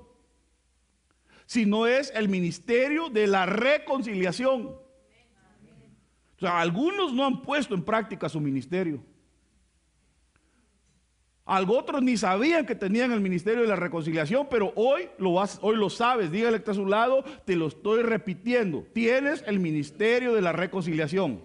sino 1.48 1.88
es 1.88 2.12
el 2.14 2.30
ministerio 2.30 3.10
de 3.10 3.26
la 3.26 3.48
reconciliación. 3.48 4.68
O 4.68 6.40
sea, 6.40 6.60
algunos 6.60 7.12
no 7.12 7.26
han 7.26 7.42
puesto 7.42 7.74
en 7.74 7.84
práctica 7.84 8.30
su 8.30 8.40
ministerio. 8.40 9.04
Algo 11.46 11.78
otros 11.78 12.04
ni 12.04 12.18
sabían 12.18 12.66
que 12.66 12.76
tenían 12.76 13.12
el 13.12 13.20
ministerio 13.20 13.64
de 13.64 13.68
la 13.68 13.76
reconciliación, 13.76 14.48
pero 14.50 14.72
hoy 14.76 15.10
lo, 15.18 15.32
hoy 15.34 15.76
lo 15.76 15.90
sabes. 15.90 16.32
Dígale 16.32 16.58
que 16.58 16.60
está 16.60 16.72
a 16.72 16.76
su 16.76 16.86
lado, 16.86 17.24
te 17.46 17.56
lo 17.56 17.68
estoy 17.68 18.04
repitiendo. 18.04 18.86
Tienes 18.94 19.44
el 19.48 19.60
ministerio 19.60 20.34
de 20.34 20.42
la 20.42 20.52
reconciliación. 20.52 21.42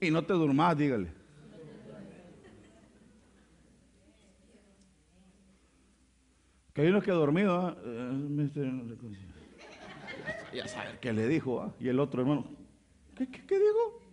Y 0.00 0.10
no 0.10 0.24
te 0.24 0.32
durmas, 0.32 0.76
dígale. 0.76 1.08
Que 6.72 6.82
hay 6.82 6.88
uno 6.88 7.00
que 7.00 7.10
dormido, 7.10 7.58
¿ah? 7.58 7.76
eh, 7.84 8.76
ya 10.52 10.68
sabe 10.68 10.98
qué 11.00 11.12
le 11.12 11.26
dijo, 11.26 11.62
¿ah? 11.62 11.74
y 11.80 11.88
el 11.88 11.98
otro 11.98 12.20
hermano, 12.20 12.44
¿qué, 13.14 13.26
qué, 13.30 13.46
qué 13.46 13.58
dijo? 13.58 14.05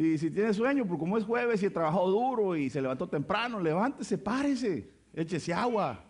Si, 0.00 0.16
si 0.16 0.30
tiene 0.30 0.54
sueño, 0.54 0.86
porque 0.86 1.00
como 1.00 1.18
es 1.18 1.24
jueves 1.24 1.62
y 1.62 1.66
ha 1.66 1.70
trabajado 1.70 2.08
duro 2.10 2.56
y 2.56 2.70
se 2.70 2.80
levantó 2.80 3.06
temprano, 3.06 3.60
levántese, 3.60 4.16
párese, 4.16 4.88
échese 5.12 5.52
agua. 5.52 6.02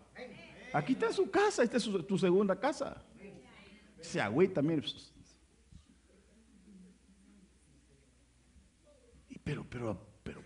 Aquí 0.71 0.93
está 0.93 1.11
su 1.11 1.29
casa, 1.29 1.61
esta 1.61 1.75
es 1.75 1.89
tu 2.07 2.17
segunda 2.17 2.57
casa. 2.57 3.03
Se 3.99 4.21
agüita, 4.21 4.61
mire. 4.61 4.83
Pero, 9.43 9.65
pero, 9.69 9.99
pero, 10.23 10.41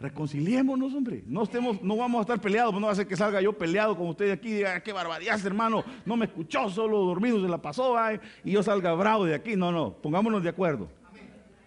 reconciliémonos, 0.00 0.92
hombre. 0.94 1.22
No 1.28 1.44
estemos, 1.44 1.80
no 1.80 1.96
vamos 1.96 2.18
a 2.18 2.22
estar 2.22 2.40
peleados, 2.40 2.74
no 2.74 2.88
va 2.88 2.92
a 2.92 2.96
ser 2.96 3.06
que 3.06 3.16
salga 3.16 3.40
yo 3.40 3.56
peleado 3.56 3.96
con 3.96 4.08
ustedes 4.08 4.32
aquí 4.32 4.48
y 4.48 4.54
diga, 4.54 4.74
ah, 4.74 4.82
qué 4.82 4.92
barbaridad, 4.92 5.38
hermano, 5.46 5.84
no 6.04 6.16
me 6.16 6.24
escuchó, 6.24 6.68
solo 6.70 7.04
dormido 7.04 7.40
se 7.40 7.46
la 7.46 7.62
pasó, 7.62 7.94
y 8.42 8.50
yo 8.50 8.64
salga 8.64 8.92
bravo 8.94 9.26
de 9.26 9.36
aquí. 9.36 9.54
No, 9.54 9.70
no, 9.70 9.92
pongámonos 9.94 10.42
de 10.42 10.48
acuerdo. 10.48 11.03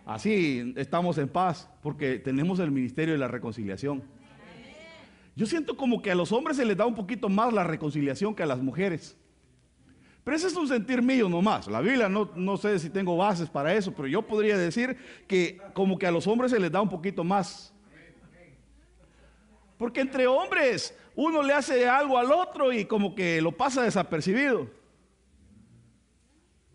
Así 0.07 0.73
estamos 0.77 1.17
en 1.17 1.27
paz 1.27 1.69
porque 1.83 2.17
tenemos 2.17 2.61
el 2.61 2.71
ministerio 2.71 3.13
de 3.13 3.17
la 3.17 3.27
reconciliación. 3.27 4.01
Yo 5.35 5.45
siento 5.45 5.75
como 5.75 6.01
que 6.01 6.09
a 6.09 6.15
los 6.15 6.31
hombres 6.31 6.55
se 6.55 6.63
les 6.63 6.77
da 6.77 6.85
un 6.85 6.95
poquito 6.95 7.27
más 7.27 7.51
la 7.51 7.65
reconciliación 7.65 8.33
que 8.33 8.41
a 8.41 8.45
las 8.45 8.59
mujeres. 8.59 9.17
Pero 10.23 10.37
ese 10.37 10.47
es 10.47 10.55
un 10.55 10.65
sentir 10.65 11.01
mío 11.01 11.27
nomás. 11.27 11.67
La 11.67 11.81
Biblia 11.81 12.07
no, 12.07 12.31
no 12.37 12.55
sé 12.55 12.79
si 12.79 12.89
tengo 12.89 13.17
bases 13.17 13.49
para 13.49 13.73
eso, 13.73 13.93
pero 13.93 14.07
yo 14.07 14.21
podría 14.21 14.57
decir 14.57 14.97
que 15.27 15.59
como 15.73 15.99
que 15.99 16.07
a 16.07 16.11
los 16.11 16.25
hombres 16.25 16.51
se 16.51 16.59
les 16.59 16.71
da 16.71 16.81
un 16.81 16.89
poquito 16.89 17.25
más. 17.25 17.73
Porque 19.77 19.99
entre 19.99 20.25
hombres 20.25 20.97
uno 21.15 21.43
le 21.43 21.51
hace 21.51 21.85
algo 21.85 22.17
al 22.17 22.31
otro 22.31 22.71
y 22.71 22.85
como 22.85 23.13
que 23.13 23.41
lo 23.41 23.51
pasa 23.51 23.83
desapercibido. 23.83 24.69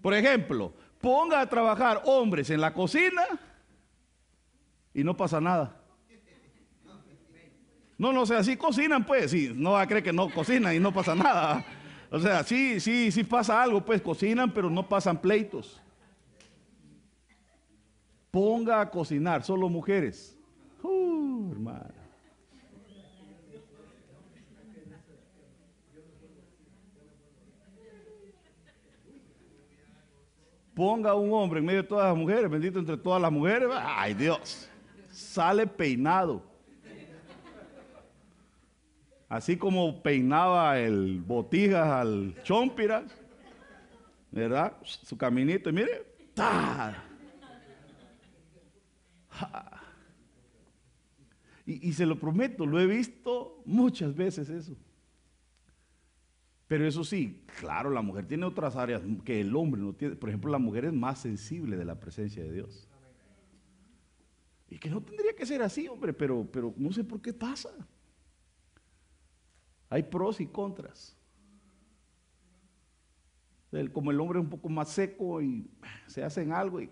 Por 0.02 0.12
ejemplo, 0.12 0.74
ponga 1.02 1.40
a 1.40 1.48
trabajar 1.48 2.00
hombres 2.06 2.48
en 2.48 2.60
la 2.60 2.72
cocina 2.72 3.22
y 4.94 5.04
no 5.04 5.14
pasa 5.14 5.40
nada. 5.40 5.76
No, 7.98 8.12
no, 8.12 8.22
o 8.22 8.26
sea, 8.26 8.40
cocinan, 8.56 9.04
pues, 9.04 9.30
sí, 9.30 9.52
no 9.54 9.72
va 9.72 9.82
a 9.82 9.86
creer 9.86 10.02
que 10.02 10.12
no 10.12 10.30
cocinan 10.30 10.74
y 10.74 10.80
no 10.80 10.92
pasa 10.92 11.14
nada. 11.14 11.64
O 12.10 12.18
sea, 12.18 12.42
sí, 12.42 12.80
sí, 12.80 13.10
sí 13.10 13.24
pasa 13.24 13.62
algo, 13.62 13.84
pues 13.84 14.00
cocinan, 14.00 14.52
pero 14.52 14.70
no 14.70 14.88
pasan 14.88 15.20
pleitos. 15.20 15.80
Ponga 18.30 18.80
a 18.80 18.90
cocinar, 18.90 19.44
solo 19.44 19.68
mujeres. 19.68 20.36
Uh. 20.82 21.54
Ponga 30.74 31.14
un 31.14 31.32
hombre 31.32 31.60
en 31.60 31.66
medio 31.66 31.82
de 31.82 31.88
todas 31.88 32.08
las 32.08 32.16
mujeres, 32.16 32.50
bendito 32.50 32.78
entre 32.78 32.96
todas 32.96 33.20
las 33.20 33.32
mujeres, 33.32 33.68
ay 33.72 34.14
Dios, 34.14 34.68
sale 35.10 35.66
peinado. 35.66 36.42
Así 39.28 39.56
como 39.56 40.02
peinaba 40.02 40.78
el 40.78 41.22
botijas 41.22 41.88
al 41.88 42.34
chompiras, 42.42 43.04
¿verdad? 44.30 44.76
Su 44.82 45.16
caminito, 45.16 45.70
y 45.70 45.72
mire, 45.72 46.06
Y, 51.64 51.88
y 51.88 51.92
se 51.92 52.04
lo 52.04 52.18
prometo, 52.18 52.66
lo 52.66 52.80
he 52.80 52.86
visto 52.86 53.62
muchas 53.64 54.14
veces 54.14 54.48
eso. 54.50 54.76
Pero 56.72 56.88
eso 56.88 57.04
sí, 57.04 57.44
claro, 57.60 57.90
la 57.90 58.00
mujer 58.00 58.24
tiene 58.24 58.46
otras 58.46 58.76
áreas 58.76 59.02
que 59.26 59.42
el 59.42 59.54
hombre 59.54 59.82
no 59.82 59.92
tiene. 59.92 60.16
Por 60.16 60.30
ejemplo, 60.30 60.50
la 60.50 60.56
mujer 60.56 60.86
es 60.86 60.92
más 60.94 61.18
sensible 61.18 61.76
de 61.76 61.84
la 61.84 62.00
presencia 62.00 62.42
de 62.42 62.50
Dios. 62.50 62.88
Y 64.70 64.78
que 64.78 64.88
no 64.88 65.02
tendría 65.02 65.36
que 65.36 65.44
ser 65.44 65.60
así, 65.60 65.86
hombre, 65.86 66.14
pero, 66.14 66.48
pero 66.50 66.72
no 66.78 66.90
sé 66.90 67.04
por 67.04 67.20
qué 67.20 67.34
pasa. 67.34 67.68
Hay 69.90 70.04
pros 70.04 70.40
y 70.40 70.46
contras. 70.46 71.14
como 73.92 74.10
el 74.10 74.18
hombre 74.18 74.38
es 74.38 74.44
un 74.44 74.50
poco 74.50 74.70
más 74.70 74.88
seco 74.88 75.42
y 75.42 75.70
se 76.06 76.24
hacen 76.24 76.52
algo 76.52 76.80
y 76.80 76.88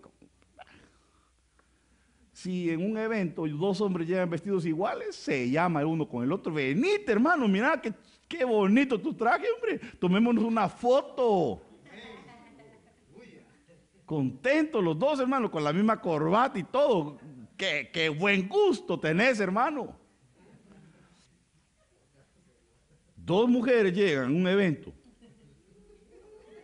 si 2.35 2.69
en 2.69 2.85
un 2.85 2.99
evento 2.99 3.47
dos 3.47 3.81
hombres 3.81 4.07
llegan 4.07 4.29
vestidos 4.29 4.67
iguales, 4.67 5.17
se 5.17 5.51
llama 5.51 5.81
el 5.81 5.87
uno 5.87 6.07
con 6.07 6.23
el 6.23 6.33
otro, 6.33 6.53
venite 6.53 7.13
hermano, 7.13 7.49
mira 7.49 7.81
que 7.81 7.95
Qué 8.31 8.45
bonito 8.45 9.01
tu 9.01 9.13
traje, 9.13 9.45
hombre. 9.51 9.81
Tomémonos 9.99 10.45
una 10.45 10.69
foto. 10.69 11.61
Contentos 14.07 14.85
los 14.85 14.97
dos, 14.97 15.19
hermano, 15.19 15.51
con 15.51 15.65
la 15.65 15.73
misma 15.73 16.01
corbata 16.01 16.57
y 16.57 16.63
todo. 16.63 17.19
Qué, 17.57 17.91
qué 17.93 18.09
buen 18.09 18.49
gusto 18.49 19.01
tenés, 19.01 19.41
hermano. 19.41 19.97
Dos 23.17 23.49
mujeres 23.49 23.93
llegan 23.93 24.27
a 24.27 24.29
un 24.29 24.47
evento 24.47 24.93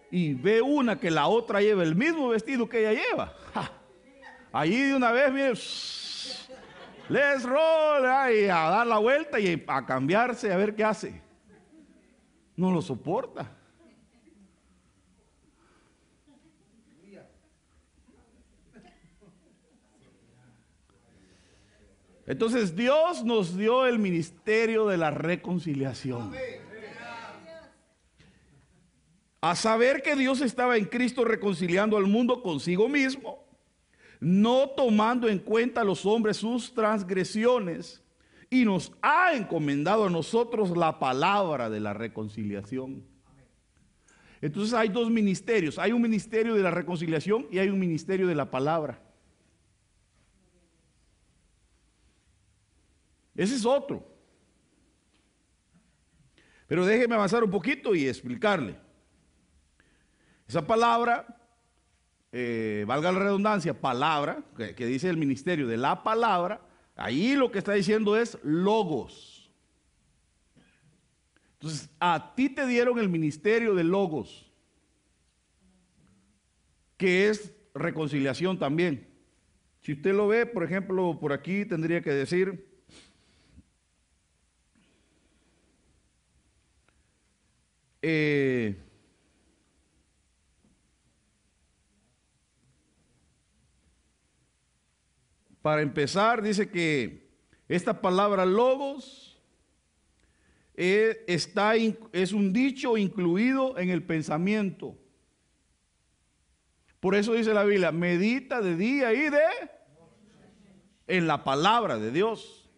y 0.09 0.35
ve 0.35 0.63
una 0.63 1.01
que 1.01 1.11
la 1.11 1.27
otra 1.27 1.61
lleva 1.61 1.83
el 1.83 1.97
mismo 1.97 2.29
vestido 2.29 2.69
que 2.69 2.89
ella 2.89 3.03
lleva. 3.03 3.35
Allí 4.53 4.83
de 4.83 4.95
una 4.95 5.11
vez, 5.11 5.33
mire, 5.33 5.53
les 7.09 7.43
roll, 7.43 8.05
y 8.33 8.45
a 8.45 8.71
dar 8.71 8.87
la 8.87 8.99
vuelta 8.99 9.41
y 9.41 9.65
a 9.67 9.85
cambiarse 9.85 10.53
a 10.53 10.57
ver 10.57 10.77
qué 10.77 10.85
hace 10.85 11.26
no 12.57 12.73
lo 12.73 12.83
soporta. 12.83 13.53
Entonces 22.27 22.75
Dios 22.75 23.25
nos 23.25 23.57
dio 23.57 23.87
el 23.87 24.01
ministerio 24.01 24.87
de 24.87 24.97
la 24.97 25.13
reconciliación. 25.13 26.33
A 29.41 29.55
saber 29.55 30.03
que 30.03 30.17
Dios 30.17 30.41
estaba 30.41 30.77
en 30.77 30.87
Cristo 30.87 31.25
reconciliando 31.25 31.97
al 31.97 32.07
mundo 32.07 32.43
consigo 32.43 32.89
mismo, 32.89 33.45
no 34.19 34.71
tomando 34.71 35.29
en 35.29 35.39
cuenta 35.39 35.83
a 35.83 35.85
los 35.85 36.05
hombres 36.05 36.39
sus 36.39 36.75
transgresiones, 36.75 38.03
y 38.51 38.65
nos 38.65 38.93
ha 39.03 39.35
encomendado 39.35 40.07
a 40.07 40.11
nosotros 40.11 40.77
la 40.77 40.99
palabra 40.99 41.69
de 41.71 41.81
la 41.81 41.93
reconciliación. 41.95 43.05
Entonces 44.41 44.75
hay 44.75 44.89
dos 44.89 45.11
ministerios, 45.11 45.79
hay 45.79 45.93
un 45.93 46.03
ministerio 46.03 46.55
de 46.55 46.63
la 46.63 46.71
reconciliación 46.71 47.47
y 47.51 47.59
hay 47.59 47.69
un 47.69 47.79
ministerio 47.79 48.27
de 48.27 48.35
la 48.35 48.51
palabra. 48.51 49.03
Ese 53.35 53.55
es 53.55 53.67
otro. 53.67 54.07
Pero 56.67 56.85
déjeme 56.85 57.15
avanzar 57.15 57.45
un 57.45 57.51
poquito 57.51 57.95
y 57.95 58.09
explicarle. 58.09 58.77
Esa 60.49 60.67
palabra, 60.67 61.27
eh, 62.33 62.85
valga 62.87 63.13
la 63.13 63.19
redundancia, 63.19 63.81
palabra, 63.81 64.43
que, 64.57 64.87
dice 64.87 65.09
el 65.09 65.17
ministerio 65.17 65.67
de 65.67 65.77
la 65.77 66.03
palabra, 66.03 66.61
ahí 66.97 67.37
lo 67.37 67.51
que 67.51 67.59
está 67.59 67.73
diciendo 67.73 68.17
es 68.17 68.39
logos. 68.43 69.51
Entonces, 71.55 71.89
a 72.01 72.35
ti 72.35 72.49
te 72.49 72.67
dieron 72.67 72.99
el 72.99 73.09
ministerio 73.09 73.75
de 73.75 73.85
logos, 73.85 74.51
que 76.97 77.29
es 77.29 77.53
reconciliación 77.75 78.59
también. 78.59 79.07
Si 79.83 79.93
usted 79.93 80.15
lo 80.15 80.27
ve, 80.27 80.47
por 80.47 80.65
ejemplo, 80.65 81.19
por 81.21 81.33
aquí 81.33 81.65
tendría 81.65 82.03
que 82.03 82.11
decir, 82.11 82.67
Eh, 88.09 88.77
para 95.67 95.83
empezar, 95.83 96.43
dice 96.43 96.71
que 96.71 97.29
esta 97.69 98.01
palabra 98.01 98.47
logos 98.47 99.37
eh, 100.75 101.25
está, 101.27 101.75
es 101.75 102.33
un 102.33 102.53
dicho 102.53 102.97
incluido 102.97 103.77
en 103.77 103.91
el 103.91 104.05
pensamiento. 104.05 104.97
Por 107.01 107.17
eso 107.17 107.33
dice 107.33 107.53
la 107.53 107.65
Biblia, 107.65 107.91
medita 107.91 108.61
de 108.61 108.77
día 108.77 109.13
y 109.13 109.29
de 109.29 109.41
en 111.09 111.27
la 111.27 111.43
palabra 111.43 111.99
de 111.99 112.13
Dios. 112.13 112.71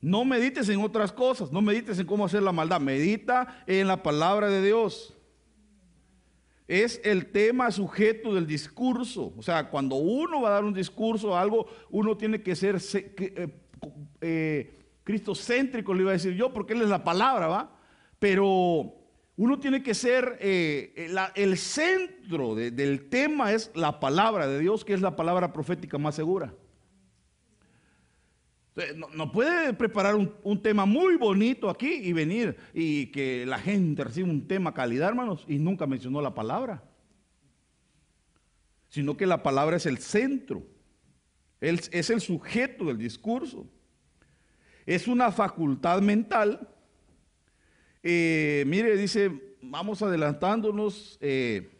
No 0.00 0.24
medites 0.24 0.68
en 0.68 0.80
otras 0.80 1.10
cosas, 1.10 1.50
no 1.50 1.62
medites 1.62 1.98
en 1.98 2.06
cómo 2.06 2.26
hacer 2.26 2.44
la 2.44 2.52
maldad, 2.52 2.80
medita 2.80 3.64
en 3.66 3.88
la 3.88 4.04
palabra 4.04 4.48
de 4.50 4.62
Dios. 4.62 5.15
Es 6.68 7.00
el 7.04 7.26
tema 7.26 7.70
sujeto 7.70 8.34
del 8.34 8.46
discurso. 8.46 9.32
O 9.36 9.42
sea, 9.42 9.68
cuando 9.68 9.96
uno 9.96 10.42
va 10.42 10.48
a 10.48 10.52
dar 10.52 10.64
un 10.64 10.74
discurso 10.74 11.30
o 11.30 11.36
algo, 11.36 11.66
uno 11.90 12.16
tiene 12.16 12.42
que 12.42 12.56
ser 12.56 12.78
eh, 12.94 13.48
eh, 14.20 14.74
cristocéntrico, 15.04 15.94
le 15.94 16.02
iba 16.02 16.10
a 16.10 16.14
decir 16.14 16.34
yo, 16.34 16.52
porque 16.52 16.72
él 16.72 16.82
es 16.82 16.88
la 16.88 17.04
palabra, 17.04 17.46
¿va? 17.46 17.76
Pero 18.18 18.94
uno 19.36 19.58
tiene 19.60 19.82
que 19.82 19.94
ser, 19.94 20.38
eh, 20.40 21.08
el 21.34 21.56
centro 21.56 22.54
del 22.56 23.08
tema 23.08 23.52
es 23.52 23.70
la 23.74 24.00
palabra 24.00 24.48
de 24.48 24.58
Dios, 24.58 24.84
que 24.84 24.94
es 24.94 25.00
la 25.02 25.14
palabra 25.14 25.52
profética 25.52 25.98
más 25.98 26.16
segura. 26.16 26.52
No, 29.14 29.32
puede 29.32 29.72
preparar 29.72 30.14
un, 30.16 30.62
tema 30.62 30.84
muy 30.84 31.16
bonito 31.16 31.70
aquí 31.70 31.94
y 31.94 32.12
venir 32.12 32.56
y 32.74 33.06
que 33.06 33.46
la 33.46 33.58
gente 33.58 34.04
reciba 34.04 34.28
un 34.28 34.46
tema 34.46 34.74
calidad, 34.74 35.08
hermanos, 35.08 35.46
y 35.48 35.58
nunca 35.58 35.86
mencionó 35.86 36.20
la 36.20 36.34
palabra. 36.34 36.82
Sino 38.90 39.16
que 39.16 39.24
la 39.24 39.42
palabra 39.42 39.78
es 39.78 39.86
el 39.86 39.96
centro, 39.96 40.62
es 41.60 42.10
el 42.10 42.20
sujeto 42.20 42.84
del 42.84 42.98
discurso. 42.98 43.66
Es 44.84 45.08
una 45.08 45.32
facultad 45.32 46.02
mental. 46.02 46.68
Eh, 48.02 48.62
mire, 48.66 48.94
dice, 48.96 49.56
vamos 49.62 50.02
adelantándonos, 50.02 51.16
eh, 51.22 51.70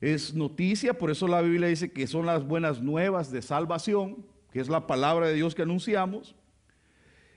es 0.00 0.32
noticia, 0.32 0.96
por 0.96 1.10
eso 1.10 1.26
la 1.26 1.42
Biblia 1.42 1.68
dice 1.68 1.90
que 1.90 2.06
son 2.06 2.24
las 2.24 2.46
buenas 2.46 2.80
nuevas 2.80 3.32
de 3.32 3.42
salvación 3.42 4.24
que 4.52 4.60
es 4.60 4.68
la 4.68 4.86
palabra 4.86 5.28
de 5.28 5.34
Dios 5.34 5.54
que 5.54 5.62
anunciamos, 5.62 6.34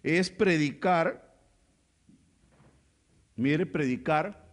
es 0.01 0.29
predicar, 0.29 1.35
mire, 3.35 3.65
predicar, 3.65 4.43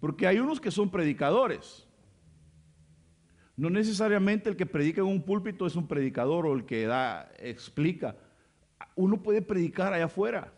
porque 0.00 0.26
hay 0.26 0.38
unos 0.38 0.60
que 0.60 0.70
son 0.70 0.90
predicadores. 0.90 1.86
No 3.56 3.70
necesariamente 3.70 4.48
el 4.48 4.56
que 4.56 4.66
predica 4.66 5.00
en 5.00 5.06
un 5.06 5.22
púlpito 5.22 5.66
es 5.66 5.76
un 5.76 5.86
predicador 5.86 6.46
o 6.46 6.54
el 6.54 6.64
que 6.64 6.86
da, 6.86 7.30
explica. 7.38 8.16
Uno 8.96 9.22
puede 9.22 9.42
predicar 9.42 9.92
allá 9.92 10.06
afuera. 10.06 10.52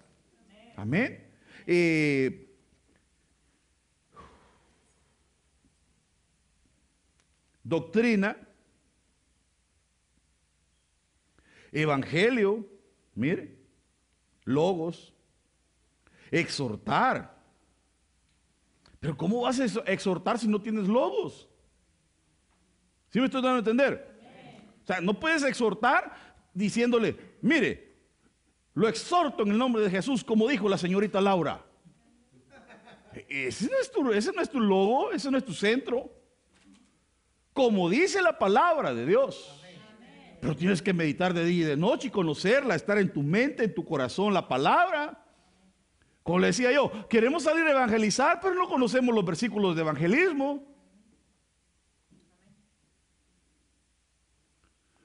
Amén. 0.76 1.30
Eh, 1.66 2.56
doctrina 7.62 8.36
Evangelio, 11.74 12.64
mire, 13.14 13.58
logos, 14.44 15.12
exhortar. 16.30 17.34
Pero 19.00 19.16
¿cómo 19.16 19.42
vas 19.42 19.58
a 19.60 19.64
exhortar 19.92 20.38
si 20.38 20.46
no 20.46 20.62
tienes 20.62 20.86
logos? 20.86 21.48
¿Sí 23.10 23.18
me 23.18 23.26
estoy 23.26 23.42
dando 23.42 23.56
a 23.56 23.58
entender? 23.58 24.14
O 24.82 24.86
sea, 24.86 25.00
no 25.00 25.18
puedes 25.18 25.42
exhortar 25.42 26.14
diciéndole, 26.54 27.16
mire, 27.42 27.92
lo 28.74 28.88
exhorto 28.88 29.42
en 29.42 29.50
el 29.50 29.58
nombre 29.58 29.82
de 29.82 29.90
Jesús, 29.90 30.22
como 30.22 30.48
dijo 30.48 30.68
la 30.68 30.78
señorita 30.78 31.20
Laura. 31.20 31.64
Ese 33.28 33.68
no 33.68 33.78
es 33.80 33.90
tu, 33.90 34.12
ese 34.12 34.32
no 34.32 34.40
es 34.40 34.50
tu 34.50 34.60
logo, 34.60 35.12
ese 35.12 35.30
no 35.30 35.38
es 35.38 35.44
tu 35.44 35.52
centro. 35.52 36.10
Como 37.52 37.88
dice 37.88 38.22
la 38.22 38.38
palabra 38.38 38.94
de 38.94 39.06
Dios. 39.06 39.63
Pero 40.44 40.56
tienes 40.56 40.82
que 40.82 40.92
meditar 40.92 41.32
de 41.32 41.42
día 41.42 41.64
y 41.64 41.68
de 41.68 41.76
noche 41.78 42.08
y 42.08 42.10
conocerla, 42.10 42.74
estar 42.74 42.98
en 42.98 43.10
tu 43.10 43.22
mente, 43.22 43.64
en 43.64 43.74
tu 43.74 43.82
corazón, 43.82 44.34
la 44.34 44.46
palabra. 44.46 45.24
Como 46.22 46.38
le 46.38 46.48
decía 46.48 46.70
yo, 46.70 46.92
queremos 47.08 47.44
salir 47.44 47.64
a 47.64 47.70
evangelizar, 47.70 48.40
pero 48.42 48.54
no 48.54 48.68
conocemos 48.68 49.14
los 49.14 49.24
versículos 49.24 49.74
de 49.74 49.80
evangelismo. 49.80 50.62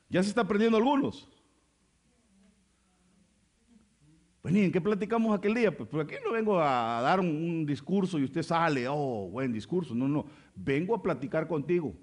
Ya 0.09 0.21
se 0.21 0.27
está 0.27 0.41
aprendiendo 0.41 0.77
algunos. 0.77 1.29
Pues 4.41 4.53
¿en 4.53 4.73
qué 4.73 4.81
platicamos 4.81 5.37
aquel 5.37 5.53
día? 5.53 5.71
Pues 5.73 5.87
por 5.87 6.01
aquí 6.01 6.15
no 6.21 6.33
vengo 6.33 6.59
a 6.59 6.99
dar 7.01 7.21
un 7.21 7.65
discurso 7.65 8.19
y 8.19 8.25
usted 8.25 8.43
sale, 8.43 8.89
oh, 8.89 9.29
buen 9.29 9.53
discurso. 9.53 9.95
No, 9.95 10.05
no, 10.09 10.25
vengo 10.53 10.93
a 10.95 11.01
platicar 11.01 11.47
contigo 11.47 11.95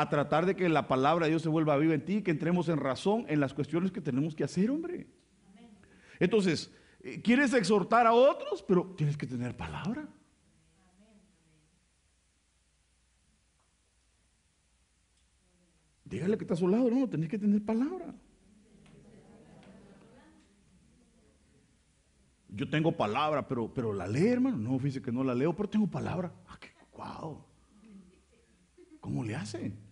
a 0.00 0.08
tratar 0.08 0.46
de 0.46 0.54
que 0.54 0.68
la 0.68 0.86
palabra 0.86 1.26
de 1.26 1.30
Dios 1.30 1.42
se 1.42 1.48
vuelva 1.48 1.76
viva 1.76 1.92
en 1.92 2.04
ti, 2.04 2.22
que 2.22 2.30
entremos 2.30 2.68
en 2.68 2.76
razón 2.78 3.24
en 3.26 3.40
las 3.40 3.52
cuestiones 3.52 3.90
que 3.90 4.00
tenemos 4.00 4.36
que 4.36 4.44
hacer, 4.44 4.70
hombre. 4.70 5.08
Entonces, 6.20 6.72
eh, 7.00 7.20
quieres 7.20 7.52
exhortar 7.52 8.06
a 8.06 8.12
otros, 8.12 8.62
pero 8.62 8.94
tienes 8.96 9.16
que 9.16 9.26
tener 9.26 9.56
palabra. 9.56 10.06
Dígale 16.04 16.38
que 16.38 16.44
está 16.44 16.54
a 16.54 16.58
su 16.58 16.68
lado, 16.68 16.88
no, 16.88 17.08
tenés 17.08 17.28
que 17.28 17.38
tener 17.38 17.64
palabra. 17.64 18.14
Yo 22.50 22.70
tengo 22.70 22.92
palabra, 22.92 23.48
pero, 23.48 23.74
pero 23.74 23.92
la 23.92 24.06
leo, 24.06 24.32
hermano. 24.32 24.58
No, 24.58 24.78
fíjese 24.78 25.02
que 25.02 25.10
no 25.10 25.24
la 25.24 25.34
leo, 25.34 25.56
pero 25.56 25.68
tengo 25.68 25.88
palabra. 25.88 26.32
Ah, 26.46 26.56
qué 26.60 26.68
guau. 26.92 27.44
¿Cómo 29.00 29.24
le 29.24 29.34
hace? 29.34 29.87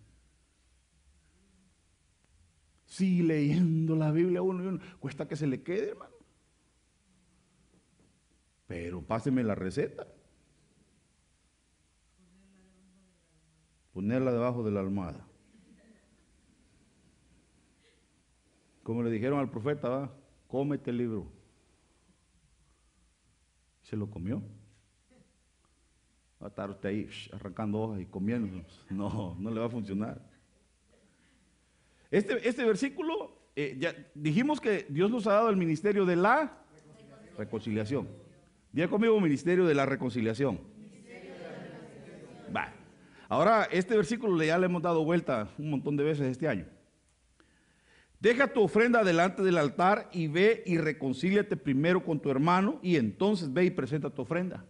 Sí, 2.97 3.21
leyendo 3.21 3.95
la 3.95 4.11
Biblia 4.11 4.41
uno 4.41 4.63
y 4.63 4.65
uno, 4.65 4.79
cuesta 4.99 5.27
que 5.27 5.35
se 5.35 5.45
le 5.45 5.61
quede, 5.61 5.89
hermano. 5.89 6.15
Pero 8.65 9.03
páseme 9.03 9.43
la 9.43 9.53
receta. 9.53 10.07
Ponerla 13.93 14.31
debajo 14.31 14.63
de 14.63 14.71
la 14.71 14.79
almohada. 14.79 15.27
Como 18.81 19.03
le 19.03 19.11
dijeron 19.11 19.37
al 19.37 19.51
profeta, 19.51 19.89
va, 19.89 20.11
cómete 20.47 20.89
el 20.89 20.97
libro. 20.97 21.31
Se 23.83 23.95
lo 23.95 24.09
comió. 24.09 24.41
Va 26.41 26.47
a 26.47 26.49
estar 26.49 26.71
usted 26.71 26.89
ahí 26.89 27.07
arrancando 27.31 27.79
hojas 27.79 28.01
y 28.01 28.07
comiendo. 28.07 28.65
No, 28.89 29.35
no 29.37 29.51
le 29.51 29.59
va 29.59 29.67
a 29.67 29.69
funcionar. 29.69 30.26
Este, 32.11 32.47
este 32.47 32.63
versículo, 32.65 33.37
eh, 33.55 33.75
ya 33.79 33.95
dijimos 34.13 34.61
que 34.61 34.85
Dios 34.89 35.11
nos 35.11 35.27
ha 35.27 35.33
dado 35.33 35.49
el 35.49 35.57
ministerio 35.57 36.05
de 36.05 36.15
la 36.15 36.63
reconciliación. 37.37 38.07
Diga 38.71 38.87
conmigo 38.87 39.19
ministerio 39.19 39.65
de 39.65 39.75
la 39.75 39.85
reconciliación. 39.85 40.59
Va. 42.55 42.73
Ahora, 43.29 43.67
este 43.71 43.95
versículo 43.95 44.41
ya 44.43 44.57
le 44.57 44.67
hemos 44.67 44.81
dado 44.81 45.03
vuelta 45.03 45.49
un 45.57 45.69
montón 45.69 45.97
de 45.97 46.03
veces 46.03 46.27
este 46.27 46.47
año. 46.47 46.65
Deja 48.19 48.47
tu 48.47 48.63
ofrenda 48.63 49.03
delante 49.03 49.43
del 49.43 49.57
altar 49.57 50.09
y 50.11 50.27
ve 50.27 50.63
y 50.65 50.77
reconcíliate 50.77 51.55
primero 51.55 52.03
con 52.03 52.19
tu 52.19 52.31
hermano 52.31 52.79
y 52.81 52.95
entonces 52.95 53.53
ve 53.53 53.65
y 53.65 53.69
presenta 53.69 54.09
tu 54.09 54.23
ofrenda. 54.23 54.65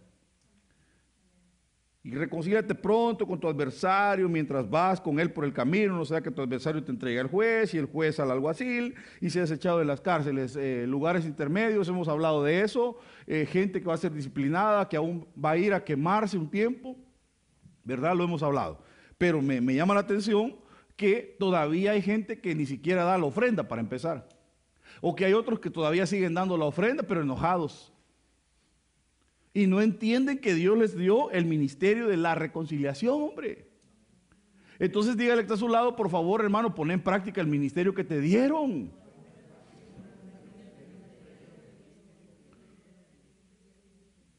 Y 2.02 2.12
reconcíliate 2.12 2.74
pronto 2.74 3.26
con 3.26 3.40
tu 3.40 3.48
adversario 3.48 4.28
mientras 4.28 4.68
vas 4.70 5.00
con 5.00 5.18
él 5.18 5.32
por 5.32 5.44
el 5.44 5.52
camino, 5.52 5.96
no 5.96 6.04
sea 6.04 6.20
que 6.20 6.30
tu 6.30 6.40
adversario 6.40 6.82
te 6.82 6.92
entregue 6.92 7.18
al 7.18 7.28
juez 7.28 7.74
y 7.74 7.78
el 7.78 7.86
juez 7.86 8.20
al 8.20 8.30
alguacil 8.30 8.94
y 9.20 9.30
seas 9.30 9.50
echado 9.50 9.80
de 9.80 9.84
las 9.84 10.00
cárceles, 10.00 10.56
eh, 10.56 10.86
lugares 10.86 11.26
intermedios, 11.26 11.88
hemos 11.88 12.08
hablado 12.08 12.44
de 12.44 12.62
eso, 12.62 12.98
eh, 13.26 13.46
gente 13.46 13.80
que 13.80 13.88
va 13.88 13.94
a 13.94 13.98
ser 13.98 14.12
disciplinada, 14.12 14.88
que 14.88 14.96
aún 14.96 15.26
va 15.42 15.50
a 15.50 15.56
ir 15.56 15.74
a 15.74 15.84
quemarse 15.84 16.38
un 16.38 16.48
tiempo, 16.48 16.96
¿verdad? 17.84 18.14
Lo 18.14 18.24
hemos 18.24 18.42
hablado. 18.42 18.82
Pero 19.18 19.42
me 19.42 19.74
llama 19.74 19.94
la 19.94 20.00
atención 20.00 20.54
que 20.98 21.36
todavía 21.38 21.92
hay 21.92 22.02
gente 22.02 22.40
que 22.40 22.56
ni 22.56 22.66
siquiera 22.66 23.04
da 23.04 23.16
la 23.16 23.24
ofrenda 23.24 23.68
para 23.68 23.80
empezar. 23.80 24.28
O 25.00 25.14
que 25.14 25.24
hay 25.24 25.32
otros 25.32 25.60
que 25.60 25.70
todavía 25.70 26.06
siguen 26.06 26.34
dando 26.34 26.56
la 26.56 26.64
ofrenda, 26.64 27.04
pero 27.04 27.22
enojados 27.22 27.92
y 29.58 29.66
no 29.66 29.80
entienden 29.80 30.38
que 30.38 30.54
Dios 30.54 30.78
les 30.78 30.96
dio 30.96 31.32
el 31.32 31.44
ministerio 31.44 32.06
de 32.06 32.16
la 32.16 32.36
reconciliación, 32.36 33.20
hombre. 33.20 33.66
Entonces 34.78 35.16
dígale 35.16 35.40
que 35.40 35.46
está 35.46 35.54
a 35.54 35.56
su 35.56 35.68
lado, 35.68 35.96
por 35.96 36.08
favor, 36.08 36.42
hermano, 36.42 36.76
pon 36.76 36.92
en 36.92 37.02
práctica 37.02 37.40
el 37.40 37.48
ministerio 37.48 37.92
que 37.92 38.04
te 38.04 38.20
dieron. 38.20 38.92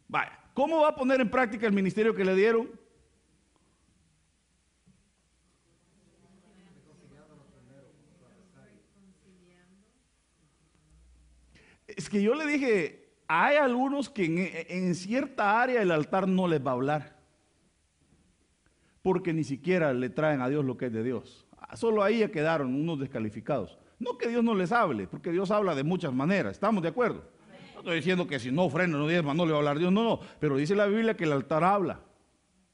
Vaya, 0.07 0.39
¿cómo 0.53 0.83
va 0.83 0.87
a 0.87 0.95
poner 0.95 1.19
en 1.19 1.29
práctica 1.29 1.67
el 1.67 1.73
ministerio 1.73 2.15
que 2.15 2.23
le 2.23 2.35
dieron? 2.35 2.69
Es 11.87 12.09
que 12.09 12.21
yo 12.21 12.35
le 12.35 12.45
dije, 12.45 13.08
hay 13.31 13.57
algunos 13.57 14.09
que 14.09 14.65
en, 14.69 14.95
cierta 14.95 15.61
área 15.61 15.83
el 15.83 15.91
altar 15.91 16.27
no 16.27 16.47
les 16.47 16.65
va 16.65 16.71
a 16.71 16.73
hablar. 16.73 17.15
Porque 19.03 19.33
ni 19.33 19.43
siquiera 19.43 19.93
le 19.93 20.09
traen 20.09 20.41
a 20.41 20.49
Dios 20.49 20.65
lo 20.65 20.77
que 20.77 20.87
es 20.87 20.91
de 20.91 21.03
Dios. 21.03 21.45
Solo 21.75 22.03
ahí 22.03 22.19
ya 22.19 22.31
quedaron 22.31 22.73
unos 22.73 22.99
descalificados. 22.99 23.77
No 23.99 24.17
que 24.17 24.29
Dios 24.29 24.43
no 24.43 24.55
les 24.55 24.71
hable, 24.71 25.05
porque 25.05 25.31
Dios 25.31 25.51
habla 25.51 25.75
de 25.75 25.83
muchas 25.83 26.11
maneras. 26.11 26.53
¿Estamos 26.53 26.81
de 26.81 26.89
acuerdo? 26.89 27.23
No 27.75 27.81
estoy 27.81 27.97
diciendo 27.97 28.25
que 28.25 28.39
si 28.39 28.51
no 28.51 28.63
ofrenda, 28.63 28.97
no 28.97 29.07
diezma, 29.07 29.35
no 29.35 29.45
le 29.45 29.51
va 29.51 29.57
a 29.57 29.59
hablar 29.59 29.77
Dios. 29.77 29.91
No, 29.91 30.03
no. 30.03 30.19
Pero 30.39 30.57
dice 30.57 30.75
la 30.75 30.87
Biblia 30.87 31.15
que 31.15 31.25
el 31.25 31.31
altar 31.31 31.63
habla. 31.63 31.99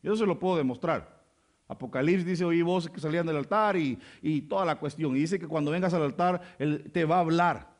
Yo 0.01 0.15
se 0.15 0.25
lo 0.25 0.39
puedo 0.39 0.55
demostrar. 0.55 1.21
Apocalipsis 1.67 2.25
dice, 2.25 2.45
oí 2.45 2.61
voces 2.61 2.91
que 2.91 3.01
salían 3.01 3.25
del 3.25 3.35
altar 3.35 3.75
y, 3.75 3.99
y, 4.21 4.43
toda 4.43 4.63
la 4.63 4.77
cuestión. 4.77 5.17
Y 5.17 5.19
dice 5.19 5.37
que 5.37 5.47
cuando 5.47 5.71
vengas 5.71 5.93
al 5.93 6.03
altar, 6.03 6.41
Él 6.59 6.89
te 6.93 7.03
va 7.03 7.17
a 7.17 7.19
hablar 7.19 7.74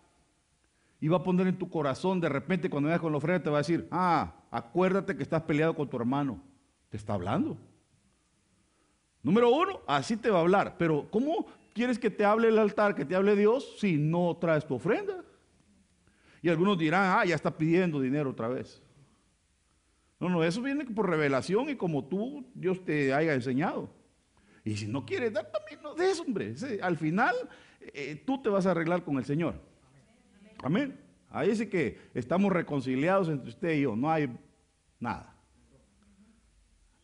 y 1.06 1.08
va 1.08 1.18
a 1.18 1.24
poner 1.24 1.46
en 1.46 1.60
tu 1.60 1.70
corazón, 1.70 2.20
de 2.20 2.28
repente 2.28 2.68
cuando 2.68 2.88
vengas 2.88 3.00
con 3.00 3.12
la 3.12 3.20
ofrenda 3.20 3.44
te 3.44 3.52
va 3.52 3.58
a 3.58 3.62
decir, 3.62 3.88
ah, 3.92 4.34
acuérdate 4.50 5.16
que 5.16 5.22
estás 5.22 5.44
peleado 5.44 5.76
con 5.76 5.88
tu 5.88 5.98
hermano. 5.98 6.42
Te 6.90 6.98
está 6.98 7.14
hablando. 7.14 7.60
Número 9.22 9.52
uno, 9.52 9.82
así 9.86 10.18
te 10.18 10.32
va 10.32 10.40
a 10.40 10.42
hablar. 10.42 10.78
Pero 10.80 11.08
¿cómo 11.12 11.46
quieres 11.76 12.00
que 12.00 12.10
te 12.10 12.26
hable 12.26 12.48
el 12.48 12.58
altar, 12.58 12.96
que 12.96 13.06
te 13.06 13.16
hable 13.16 13.36
Dios, 13.36 13.76
si 13.78 13.98
no 13.98 14.36
traes 14.42 14.66
tu 14.66 14.74
ofrenda? 14.74 15.24
Y 16.42 16.50
algunos 16.50 16.76
dirán, 16.76 17.20
ah, 17.20 17.24
ya 17.24 17.36
está 17.36 17.56
pidiendo 17.56 18.02
dinero 18.02 18.32
otra 18.32 18.48
vez. 18.48 18.82
No, 20.20 20.28
no, 20.28 20.44
eso 20.44 20.60
viene 20.60 20.86
por 20.86 21.08
revelación 21.08 21.70
y 21.70 21.76
como 21.76 22.04
tú, 22.06 22.48
Dios 22.56 22.84
te 22.84 23.14
haya 23.14 23.36
enseñado. 23.36 23.92
Y 24.64 24.76
si 24.76 24.88
no 24.88 25.06
quieres 25.06 25.34
dar, 25.34 25.52
también 25.52 25.84
no 25.84 25.94
des, 25.94 26.20
hombre. 26.20 26.56
Al 26.82 26.98
final, 26.98 27.36
eh, 27.80 28.24
tú 28.26 28.42
te 28.42 28.50
vas 28.50 28.66
a 28.66 28.72
arreglar 28.72 29.04
con 29.04 29.20
el 29.20 29.26
Señor. 29.26 29.75
Amén. 30.64 31.00
Ahí 31.30 31.56
sí 31.56 31.68
que 31.68 32.00
estamos 32.14 32.52
reconciliados 32.52 33.30
entre 33.30 33.50
usted 33.50 33.74
y 33.74 33.82
yo. 33.82 33.96
No 33.96 34.10
hay 34.10 34.30
nada. 35.00 35.36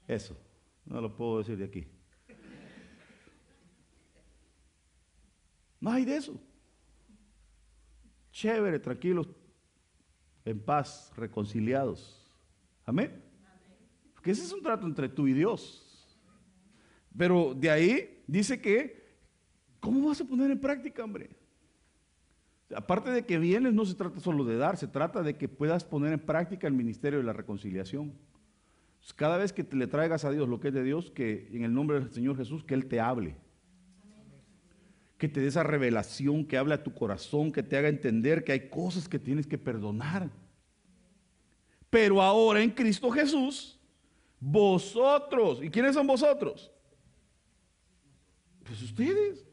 Eso. 0.07 0.37
No 0.85 1.01
lo 1.01 1.15
puedo 1.15 1.39
decir 1.39 1.57
de 1.57 1.65
aquí. 1.65 1.87
No 5.79 5.91
hay 5.91 6.05
de 6.05 6.15
eso. 6.15 6.39
Chévere, 8.31 8.79
tranquilos, 8.79 9.27
en 10.45 10.59
paz, 10.59 11.11
reconciliados. 11.17 12.25
Amén. 12.85 13.21
Porque 14.13 14.31
ese 14.31 14.43
es 14.43 14.53
un 14.53 14.61
trato 14.61 14.85
entre 14.85 15.09
tú 15.09 15.27
y 15.27 15.33
Dios. 15.33 16.17
Pero 17.17 17.53
de 17.53 17.69
ahí 17.69 18.23
dice 18.27 18.61
que, 18.61 19.17
¿cómo 19.79 20.07
vas 20.07 20.21
a 20.21 20.25
poner 20.25 20.51
en 20.51 20.59
práctica, 20.61 21.03
hombre? 21.03 21.29
Aparte 22.75 23.11
de 23.11 23.25
que 23.25 23.37
vienes, 23.37 23.73
no 23.73 23.85
se 23.85 23.95
trata 23.95 24.19
solo 24.19 24.43
de 24.43 24.57
dar, 24.57 24.77
se 24.77 24.87
trata 24.87 25.21
de 25.21 25.37
que 25.37 25.47
puedas 25.47 25.83
poner 25.83 26.13
en 26.13 26.19
práctica 26.19 26.67
el 26.67 26.73
ministerio 26.73 27.19
de 27.19 27.25
la 27.25 27.33
reconciliación. 27.33 28.13
Cada 29.15 29.37
vez 29.37 29.51
que 29.51 29.63
te 29.63 29.75
le 29.75 29.87
traigas 29.87 30.25
a 30.25 30.31
Dios 30.31 30.47
lo 30.47 30.59
que 30.59 30.69
es 30.69 30.73
de 30.73 30.83
Dios, 30.83 31.11
que 31.11 31.49
en 31.51 31.63
el 31.63 31.73
nombre 31.73 31.99
del 31.99 32.11
Señor 32.11 32.37
Jesús, 32.37 32.63
que 32.63 32.73
Él 32.73 32.85
te 32.85 32.99
hable. 32.99 33.35
Que 35.17 35.27
te 35.27 35.39
dé 35.39 35.47
esa 35.47 35.63
revelación, 35.63 36.45
que 36.45 36.57
hable 36.57 36.73
a 36.75 36.83
tu 36.83 36.93
corazón, 36.93 37.51
que 37.51 37.63
te 37.63 37.77
haga 37.77 37.89
entender 37.89 38.43
que 38.43 38.51
hay 38.51 38.69
cosas 38.69 39.07
que 39.07 39.19
tienes 39.19 39.47
que 39.47 39.57
perdonar. 39.57 40.29
Pero 41.89 42.21
ahora 42.21 42.61
en 42.61 42.69
Cristo 42.69 43.09
Jesús, 43.11 43.79
vosotros, 44.39 45.61
¿y 45.63 45.69
quiénes 45.69 45.93
son 45.93 46.07
vosotros? 46.07 46.71
Pues 48.63 48.81
ustedes, 48.81 49.45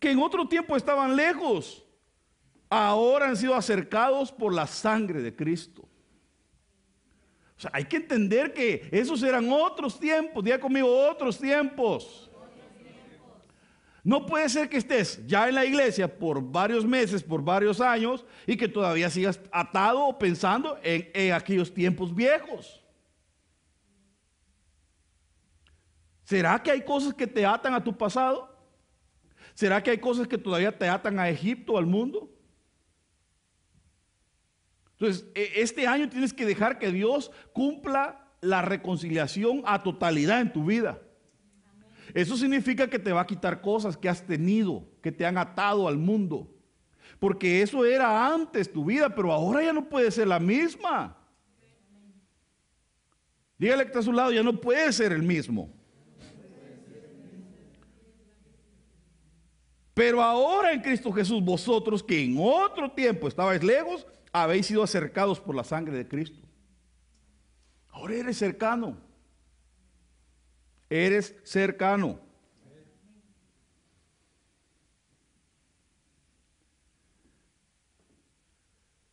que 0.00 0.10
en 0.10 0.18
otro 0.20 0.48
tiempo 0.48 0.76
estaban 0.76 1.14
lejos 1.16 1.84
ahora 2.68 3.28
han 3.28 3.36
sido 3.36 3.54
acercados 3.54 4.32
por 4.32 4.52
la 4.54 4.66
sangre 4.66 5.22
de 5.22 5.34
Cristo. 5.34 5.88
O 7.56 7.60
sea, 7.60 7.70
hay 7.74 7.84
que 7.84 7.96
entender 7.96 8.52
que 8.52 8.88
esos 8.92 9.22
eran 9.22 9.50
otros 9.50 9.98
tiempos, 9.98 10.44
diga 10.44 10.60
conmigo, 10.60 10.88
otros 11.08 11.38
tiempos. 11.38 12.30
No 14.04 14.24
puede 14.24 14.48
ser 14.48 14.68
que 14.68 14.76
estés 14.76 15.26
ya 15.26 15.48
en 15.48 15.56
la 15.56 15.64
iglesia 15.64 16.08
por 16.18 16.40
varios 16.40 16.86
meses, 16.86 17.22
por 17.22 17.42
varios 17.42 17.80
años, 17.80 18.24
y 18.46 18.56
que 18.56 18.68
todavía 18.68 19.10
sigas 19.10 19.40
atado 19.50 20.06
o 20.06 20.18
pensando 20.18 20.78
en, 20.82 21.32
aquellos 21.32 21.74
tiempos 21.74 22.14
viejos. 22.14 22.82
¿Será 26.22 26.62
que 26.62 26.70
hay 26.70 26.82
cosas 26.82 27.12
que 27.12 27.26
te 27.26 27.44
atan 27.44 27.74
a 27.74 27.82
tu 27.82 27.96
pasado? 27.96 28.48
¿Será 29.52 29.82
que 29.82 29.90
hay 29.90 29.98
cosas 29.98 30.28
que 30.28 30.38
todavía 30.38 30.76
te 30.76 30.88
atan 30.88 31.18
a 31.18 31.28
Egipto, 31.28 31.76
al 31.76 31.86
mundo? 31.86 32.37
Entonces, 35.00 35.26
e, 35.34 35.52
este 35.56 35.86
año 35.86 36.08
tienes 36.08 36.32
que 36.32 36.44
dejar 36.44 36.78
que 36.78 36.90
Dios 36.90 37.30
cumpla 37.52 38.26
la 38.40 38.62
reconciliación 38.62 39.62
a 39.64 39.82
totalidad 39.82 40.40
en 40.40 40.52
tu 40.52 40.64
vida. 40.64 41.00
Eso 42.14 42.36
significa 42.36 42.88
que 42.88 42.98
te 42.98 43.12
va 43.12 43.20
a 43.20 43.26
quitar 43.26 43.60
cosas 43.60 43.96
que 43.96 44.08
has 44.08 44.26
tenido, 44.26 44.88
que 45.02 45.12
te 45.12 45.24
han 45.24 45.38
atado 45.38 45.86
al 45.86 45.98
mundo. 45.98 46.52
Porque 47.20 47.62
eso 47.62 47.84
era 47.84 48.32
antes 48.32 48.72
tu 48.72 48.84
vida, 48.84 49.14
pero 49.14 49.32
ahora 49.32 49.62
ya 49.62 49.72
no 49.72 49.88
puede 49.88 50.10
ser 50.10 50.26
la 50.26 50.40
misma. 50.40 51.16
Dígale 53.58 53.82
que 53.82 53.88
está 53.88 53.98
a 54.00 54.02
su 54.02 54.12
lado, 54.12 54.32
ya 54.32 54.42
no 54.42 54.60
puede 54.60 54.92
ser 54.92 55.12
el 55.12 55.22
mismo. 55.22 55.72
Pero 59.94 60.22
ahora 60.22 60.72
en 60.72 60.80
Cristo 60.80 61.10
Jesús, 61.12 61.42
vosotros 61.42 62.04
que 62.04 62.22
en 62.22 62.36
otro 62.38 62.90
tiempo 62.92 63.26
estabais 63.26 63.62
lejos, 63.64 64.06
habéis 64.42 64.66
sido 64.66 64.82
acercados 64.82 65.40
por 65.40 65.54
la 65.54 65.64
sangre 65.64 65.96
de 65.96 66.08
Cristo. 66.08 66.40
Ahora 67.90 68.14
eres 68.14 68.38
cercano. 68.38 68.96
Eres 70.88 71.34
cercano. 71.44 72.20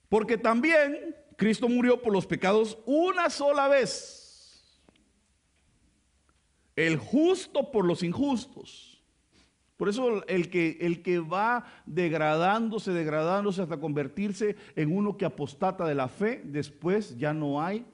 Porque 0.07 0.37
también 0.37 1.15
Cristo 1.35 1.67
murió 1.67 2.01
por 2.01 2.13
los 2.13 2.25
pecados 2.25 2.77
una 2.85 3.29
sola 3.29 3.67
vez. 3.67 4.81
El 6.75 6.97
justo 6.97 7.71
por 7.71 7.85
los 7.85 8.03
injustos 8.03 8.94
por 9.77 9.89
eso 9.89 10.25
el 10.27 10.49
que, 10.49 10.77
el 10.81 11.01
que 11.01 11.19
va 11.19 11.65
degradándose, 11.85 12.91
degradándose 12.91 13.61
hasta 13.61 13.79
convertirse 13.79 14.55
en 14.75 14.95
uno 14.95 15.17
que 15.17 15.25
apostata 15.25 15.85
de 15.85 15.95
la 15.95 16.07
fe, 16.07 16.41
después 16.45 17.17
ya 17.17 17.33
no 17.33 17.61
hay 17.61 17.85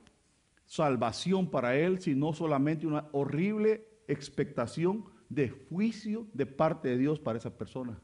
salvación 0.66 1.50
para 1.50 1.76
él, 1.76 2.00
sino 2.00 2.34
solamente 2.34 2.86
una 2.86 3.08
horrible 3.12 3.88
expectación 4.08 5.06
de 5.28 5.50
juicio 5.50 6.28
de 6.34 6.46
parte 6.46 6.90
de 6.90 6.98
Dios 6.98 7.20
para 7.20 7.40
esa 7.40 7.58
persona. 7.58 8.00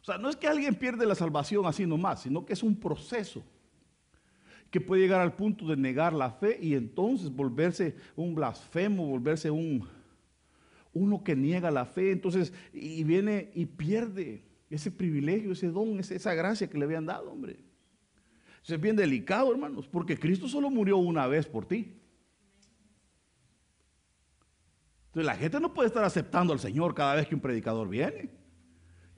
O 0.00 0.04
sea, 0.04 0.18
no 0.18 0.28
es 0.28 0.36
que 0.36 0.48
alguien 0.48 0.74
pierde 0.74 1.06
la 1.06 1.14
salvación 1.14 1.66
así 1.66 1.86
nomás, 1.86 2.22
sino 2.22 2.44
que 2.44 2.52
es 2.52 2.62
un 2.62 2.78
proceso. 2.78 3.42
que 4.70 4.80
puede 4.80 5.02
llegar 5.02 5.20
al 5.20 5.36
punto 5.36 5.64
de 5.64 5.76
negar 5.76 6.12
la 6.12 6.30
fe 6.30 6.58
y 6.60 6.74
entonces 6.74 7.30
volverse 7.30 7.96
un 8.16 8.34
blasfemo, 8.34 9.06
volverse 9.06 9.48
un 9.48 9.88
uno 10.96 11.22
que 11.22 11.36
niega 11.36 11.70
la 11.70 11.84
fe, 11.84 12.10
entonces 12.10 12.52
y 12.72 13.04
viene 13.04 13.50
y 13.54 13.66
pierde 13.66 14.42
ese 14.70 14.90
privilegio, 14.90 15.52
ese 15.52 15.68
don, 15.68 15.98
esa 16.00 16.34
gracia 16.34 16.68
que 16.68 16.78
le 16.78 16.84
habían 16.84 17.06
dado, 17.06 17.30
hombre. 17.30 17.58
Eso 18.62 18.74
es 18.74 18.80
bien 18.80 18.96
delicado, 18.96 19.52
hermanos, 19.52 19.86
porque 19.86 20.18
Cristo 20.18 20.48
solo 20.48 20.70
murió 20.70 20.96
una 20.96 21.26
vez 21.26 21.46
por 21.46 21.66
ti. 21.66 22.00
Entonces 25.06 25.26
la 25.26 25.36
gente 25.36 25.60
no 25.60 25.72
puede 25.72 25.86
estar 25.86 26.04
aceptando 26.04 26.52
al 26.52 26.58
Señor 26.58 26.94
cada 26.94 27.14
vez 27.14 27.28
que 27.28 27.34
un 27.34 27.40
predicador 27.40 27.88
viene. 27.88 28.28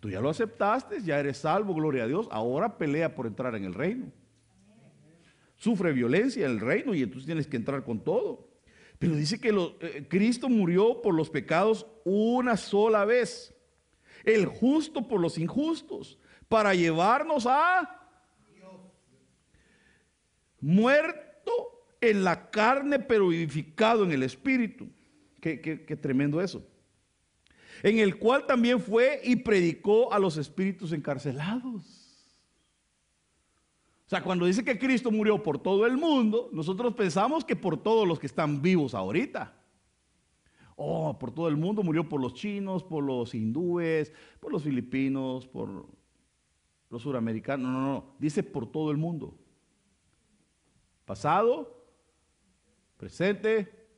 Tú 0.00 0.10
ya 0.10 0.20
lo 0.20 0.28
aceptaste, 0.28 1.02
ya 1.02 1.18
eres 1.18 1.38
salvo, 1.38 1.74
gloria 1.74 2.04
a 2.04 2.06
Dios. 2.06 2.28
Ahora 2.30 2.76
pelea 2.76 3.14
por 3.14 3.26
entrar 3.26 3.54
en 3.54 3.64
el 3.64 3.74
reino. 3.74 4.12
Sufre 5.56 5.92
violencia 5.92 6.44
en 6.44 6.52
el 6.52 6.60
reino 6.60 6.94
y 6.94 7.02
entonces 7.02 7.26
tienes 7.26 7.46
que 7.46 7.56
entrar 7.56 7.82
con 7.84 8.04
todo. 8.04 8.47
Pero 8.98 9.14
dice 9.14 9.40
que 9.40 9.50
eh, 9.80 10.06
Cristo 10.08 10.48
murió 10.48 11.00
por 11.02 11.14
los 11.14 11.30
pecados 11.30 11.86
una 12.04 12.56
sola 12.56 13.04
vez. 13.04 13.54
El 14.24 14.46
justo 14.46 15.06
por 15.06 15.20
los 15.20 15.38
injustos. 15.38 16.18
Para 16.48 16.74
llevarnos 16.74 17.46
a 17.46 17.94
muerto 20.60 21.86
en 22.00 22.24
la 22.24 22.50
carne, 22.50 22.98
pero 22.98 23.28
vivificado 23.28 24.04
en 24.04 24.12
el 24.12 24.22
espíritu. 24.22 24.88
Qué, 25.40 25.98
tremendo 26.00 26.40
eso. 26.40 26.66
En 27.82 27.98
el 27.98 28.18
cual 28.18 28.46
también 28.46 28.80
fue 28.80 29.20
y 29.22 29.36
predicó 29.36 30.12
a 30.12 30.18
los 30.18 30.36
espíritus 30.36 30.92
encarcelados. 30.92 31.97
O 34.08 34.10
sea, 34.10 34.22
cuando 34.22 34.46
dice 34.46 34.64
que 34.64 34.78
Cristo 34.78 35.10
murió 35.10 35.42
por 35.42 35.58
todo 35.58 35.84
el 35.84 35.98
mundo, 35.98 36.48
nosotros 36.50 36.94
pensamos 36.94 37.44
que 37.44 37.54
por 37.54 37.76
todos 37.76 38.08
los 38.08 38.18
que 38.18 38.26
están 38.26 38.62
vivos 38.62 38.94
ahorita. 38.94 39.54
Oh, 40.76 41.18
por 41.18 41.30
todo 41.30 41.46
el 41.46 41.58
mundo 41.58 41.82
murió 41.82 42.08
por 42.08 42.18
los 42.18 42.32
chinos, 42.32 42.82
por 42.82 43.04
los 43.04 43.34
hindúes, 43.34 44.10
por 44.40 44.50
los 44.50 44.62
filipinos, 44.62 45.46
por 45.46 45.84
los 46.88 47.02
suramericanos. 47.02 47.70
No, 47.70 47.82
no, 47.82 47.92
no. 47.92 48.14
Dice 48.18 48.42
por 48.42 48.72
todo 48.72 48.90
el 48.90 48.96
mundo. 48.96 49.36
Pasado, 51.04 51.84
presente, 52.96 53.88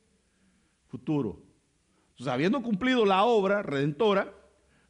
futuro. 0.87 1.41
Entonces, 2.09 2.33
habiendo 2.33 2.61
cumplido 2.61 3.05
la 3.05 3.23
obra 3.23 3.63
redentora, 3.63 4.33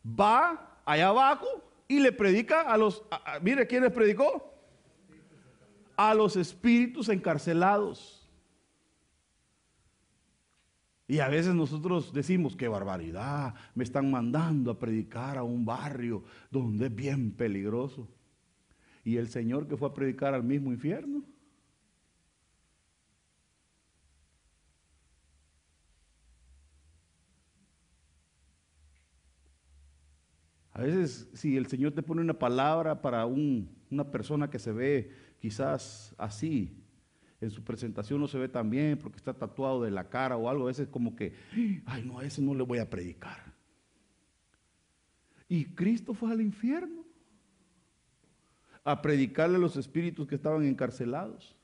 va 0.04 0.82
allá 0.84 1.10
abajo 1.10 1.46
y 1.88 2.00
le 2.00 2.12
predica 2.12 2.62
a 2.62 2.76
los, 2.76 3.04
mire 3.44 3.68
quién 3.68 3.84
les 3.84 3.92
predicó, 3.92 4.51
a 5.96 6.14
los 6.14 6.36
espíritus 6.36 7.10
encarcelados. 7.10 8.22
Y 11.08 11.20
a 11.20 11.28
veces 11.28 11.54
nosotros 11.54 12.14
decimos, 12.14 12.56
qué 12.56 12.70
barbaridad, 12.70 13.54
me 13.76 13.84
están 13.84 14.10
mandando 14.10 14.72
a 14.72 14.80
predicar 14.80 15.38
a 15.38 15.44
un 15.44 15.66
barrio 15.66 16.24
donde 16.50 16.86
es 16.86 16.96
bien 16.96 17.32
peligroso. 17.32 18.08
Y 19.04 19.18
el 19.18 19.28
Señor 19.28 19.68
que 19.68 19.76
fue 19.76 19.90
a 19.90 19.94
predicar 19.94 20.34
al 20.34 20.44
mismo 20.44 20.72
infierno. 20.72 21.24
A 30.72 30.84
veces 30.84 31.30
si 31.34 31.58
el 31.58 31.68
Señor 31.68 31.92
te 31.92 32.02
pone 32.02 32.22
una 32.22 32.40
palabra 32.40 33.02
para 33.02 33.26
una 33.26 34.10
persona 34.10 34.50
que 34.50 34.60
se 34.60 34.72
ve 34.72 35.12
quizás 35.42 36.14
así, 36.18 36.78
en 37.42 37.50
su 37.50 37.64
presentación 37.64 38.22
no 38.22 38.28
se 38.28 38.38
ve 38.38 38.48
tan 38.48 38.70
bien 38.70 38.98
porque 39.00 39.18
está 39.18 39.34
tatuado 39.34 39.82
de 39.82 39.90
la 39.90 40.08
cara 40.08 40.38
o 40.38 40.48
algo, 40.48 40.66
a 40.66 40.68
veces 40.68 40.88
como 40.88 41.16
que, 41.16 41.34
ay 41.86 42.04
no, 42.06 42.20
a 42.20 42.26
ese 42.26 42.42
no 42.42 42.54
le 42.54 42.64
voy 42.64 42.78
a 42.78 42.90
predicar. 42.90 43.52
Y 45.50 45.66
Cristo 45.66 46.14
fue 46.14 46.32
al 46.32 46.40
infierno 46.40 47.04
a 48.84 49.02
predicarle 49.02 49.58
a 49.58 49.60
los 49.60 49.76
espíritus 49.76 50.28
que 50.28 50.36
estaban 50.36 50.64
encarcelados. 50.64 51.56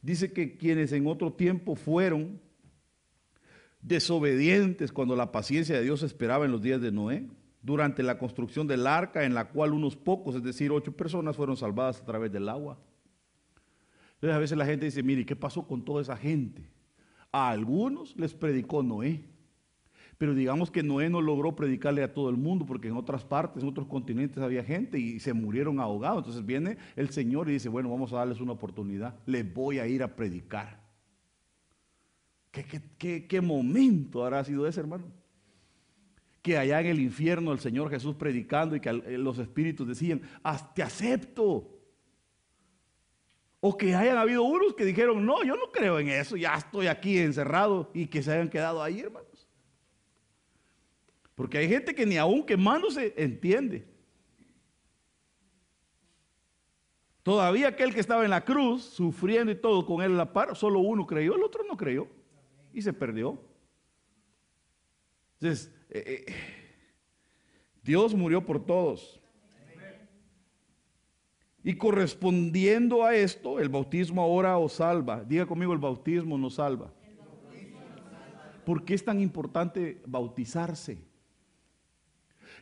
Dice 0.00 0.32
que 0.32 0.56
quienes 0.56 0.92
en 0.92 1.06
otro 1.06 1.32
tiempo 1.32 1.74
fueron 1.74 2.40
desobedientes 3.82 4.92
cuando 4.92 5.16
la 5.16 5.32
paciencia 5.32 5.76
de 5.76 5.82
Dios 5.82 6.02
esperaba 6.02 6.44
en 6.44 6.52
los 6.52 6.62
días 6.62 6.80
de 6.80 6.92
Noé, 6.92 7.28
durante 7.62 8.02
la 8.02 8.18
construcción 8.18 8.66
del 8.66 8.86
arca 8.86 9.24
en 9.24 9.34
la 9.34 9.50
cual 9.50 9.72
unos 9.72 9.96
pocos, 9.96 10.34
es 10.34 10.42
decir, 10.42 10.70
ocho 10.70 10.92
personas 10.92 11.36
fueron 11.36 11.56
salvadas 11.56 12.00
a 12.00 12.04
través 12.06 12.32
del 12.32 12.48
agua. 12.48 12.78
Entonces 14.20 14.36
a 14.36 14.38
veces 14.38 14.58
la 14.58 14.66
gente 14.66 14.84
dice, 14.84 15.02
mire, 15.02 15.24
¿qué 15.24 15.34
pasó 15.34 15.66
con 15.66 15.82
toda 15.82 16.02
esa 16.02 16.16
gente? 16.16 16.62
A 17.32 17.48
algunos 17.48 18.14
les 18.16 18.34
predicó 18.34 18.82
Noé, 18.82 19.24
pero 20.18 20.34
digamos 20.34 20.70
que 20.70 20.82
Noé 20.82 21.08
no 21.08 21.22
logró 21.22 21.56
predicarle 21.56 22.02
a 22.02 22.12
todo 22.12 22.28
el 22.28 22.36
mundo 22.36 22.66
porque 22.66 22.88
en 22.88 22.96
otras 22.96 23.24
partes, 23.24 23.62
en 23.62 23.68
otros 23.70 23.86
continentes 23.86 24.42
había 24.42 24.62
gente 24.62 24.98
y 24.98 25.20
se 25.20 25.32
murieron 25.32 25.80
ahogados. 25.80 26.18
Entonces 26.18 26.44
viene 26.44 26.76
el 26.96 27.08
Señor 27.08 27.48
y 27.48 27.52
dice, 27.52 27.70
bueno, 27.70 27.88
vamos 27.90 28.12
a 28.12 28.16
darles 28.16 28.40
una 28.40 28.52
oportunidad, 28.52 29.18
les 29.24 29.50
voy 29.54 29.78
a 29.78 29.86
ir 29.86 30.02
a 30.02 30.14
predicar. 30.14 30.80
¿Qué, 32.50 33.26
qué 33.26 33.40
momento 33.40 34.24
habrá 34.24 34.44
sido 34.44 34.66
ese, 34.66 34.80
hermano? 34.80 35.04
que 36.42 36.56
allá 36.56 36.80
en 36.80 36.86
el 36.86 37.00
infierno 37.00 37.52
el 37.52 37.60
Señor 37.60 37.90
Jesús 37.90 38.14
predicando 38.14 38.74
y 38.74 38.80
que 38.80 38.88
eh, 38.88 39.18
los 39.18 39.38
espíritus 39.38 39.86
decían, 39.86 40.22
te 40.74 40.82
acepto. 40.82 41.79
O 43.60 43.76
que 43.76 43.94
hayan 43.94 44.16
habido 44.16 44.42
unos 44.42 44.74
que 44.74 44.84
dijeron, 44.84 45.24
no, 45.24 45.44
yo 45.44 45.54
no 45.54 45.70
creo 45.70 45.98
en 45.98 46.08
eso, 46.08 46.36
ya 46.36 46.54
estoy 46.54 46.86
aquí 46.86 47.18
encerrado 47.18 47.90
y 47.92 48.06
que 48.06 48.22
se 48.22 48.32
hayan 48.32 48.48
quedado 48.48 48.82
ahí, 48.82 49.00
hermanos. 49.00 49.48
Porque 51.34 51.58
hay 51.58 51.68
gente 51.68 51.94
que 51.94 52.06
ni 52.06 52.16
aún 52.16 52.44
quemándose 52.44 53.14
entiende. 53.16 53.86
Todavía 57.22 57.68
aquel 57.68 57.92
que 57.92 58.00
estaba 58.00 58.24
en 58.24 58.30
la 58.30 58.44
cruz, 58.44 58.82
sufriendo 58.82 59.52
y 59.52 59.54
todo 59.56 59.84
con 59.84 60.02
él 60.02 60.12
en 60.12 60.16
la 60.16 60.32
par, 60.32 60.56
solo 60.56 60.80
uno 60.80 61.06
creyó, 61.06 61.36
el 61.36 61.42
otro 61.42 61.62
no 61.64 61.76
creyó 61.76 62.08
y 62.72 62.80
se 62.80 62.92
perdió. 62.94 63.38
Entonces, 65.34 65.72
eh, 65.90 66.24
eh, 66.26 66.34
Dios 67.82 68.14
murió 68.14 68.44
por 68.44 68.64
todos. 68.64 69.19
Y 71.62 71.74
correspondiendo 71.74 73.04
a 73.04 73.14
esto, 73.14 73.60
el 73.60 73.68
bautismo 73.68 74.22
ahora 74.22 74.56
os 74.56 74.74
salva. 74.74 75.22
Diga 75.24 75.46
conmigo, 75.46 75.72
el 75.72 75.78
bautismo 75.78 76.38
nos 76.38 76.54
salva. 76.54 76.92
¿Por 78.64 78.84
qué 78.84 78.94
es 78.94 79.04
tan 79.04 79.20
importante 79.20 80.00
bautizarse? 80.06 81.02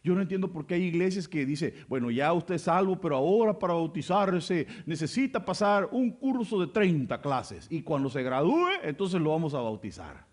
Yo 0.03 0.15
no 0.15 0.23
entiendo 0.23 0.53
por 0.53 0.67
qué 0.67 0.75
hay 0.75 0.85
iglesias 0.85 1.29
que 1.29 1.45
dicen, 1.45 1.75
bueno, 1.89 2.11
ya 2.11 2.33
usted 2.33 2.55
es 2.55 2.63
salvo, 2.63 3.01
pero 3.01 3.17
ahora 3.17 3.59
para 3.59 3.75
bautizarse 3.75 4.67
necesita 4.87 5.45
pasar 5.45 5.89
un 5.93 6.11
curso 6.11 6.61
de 6.61 6.69
30 6.69 7.21
clases. 7.21 7.67
Y 7.71 7.83
cuando 7.83 8.09
se 8.09 8.23
gradúe, 8.23 8.69
entonces 8.83 9.21
lo 9.21 9.31
vamos 9.31 9.55
a 9.55 9.61
bautizar. 9.61 10.27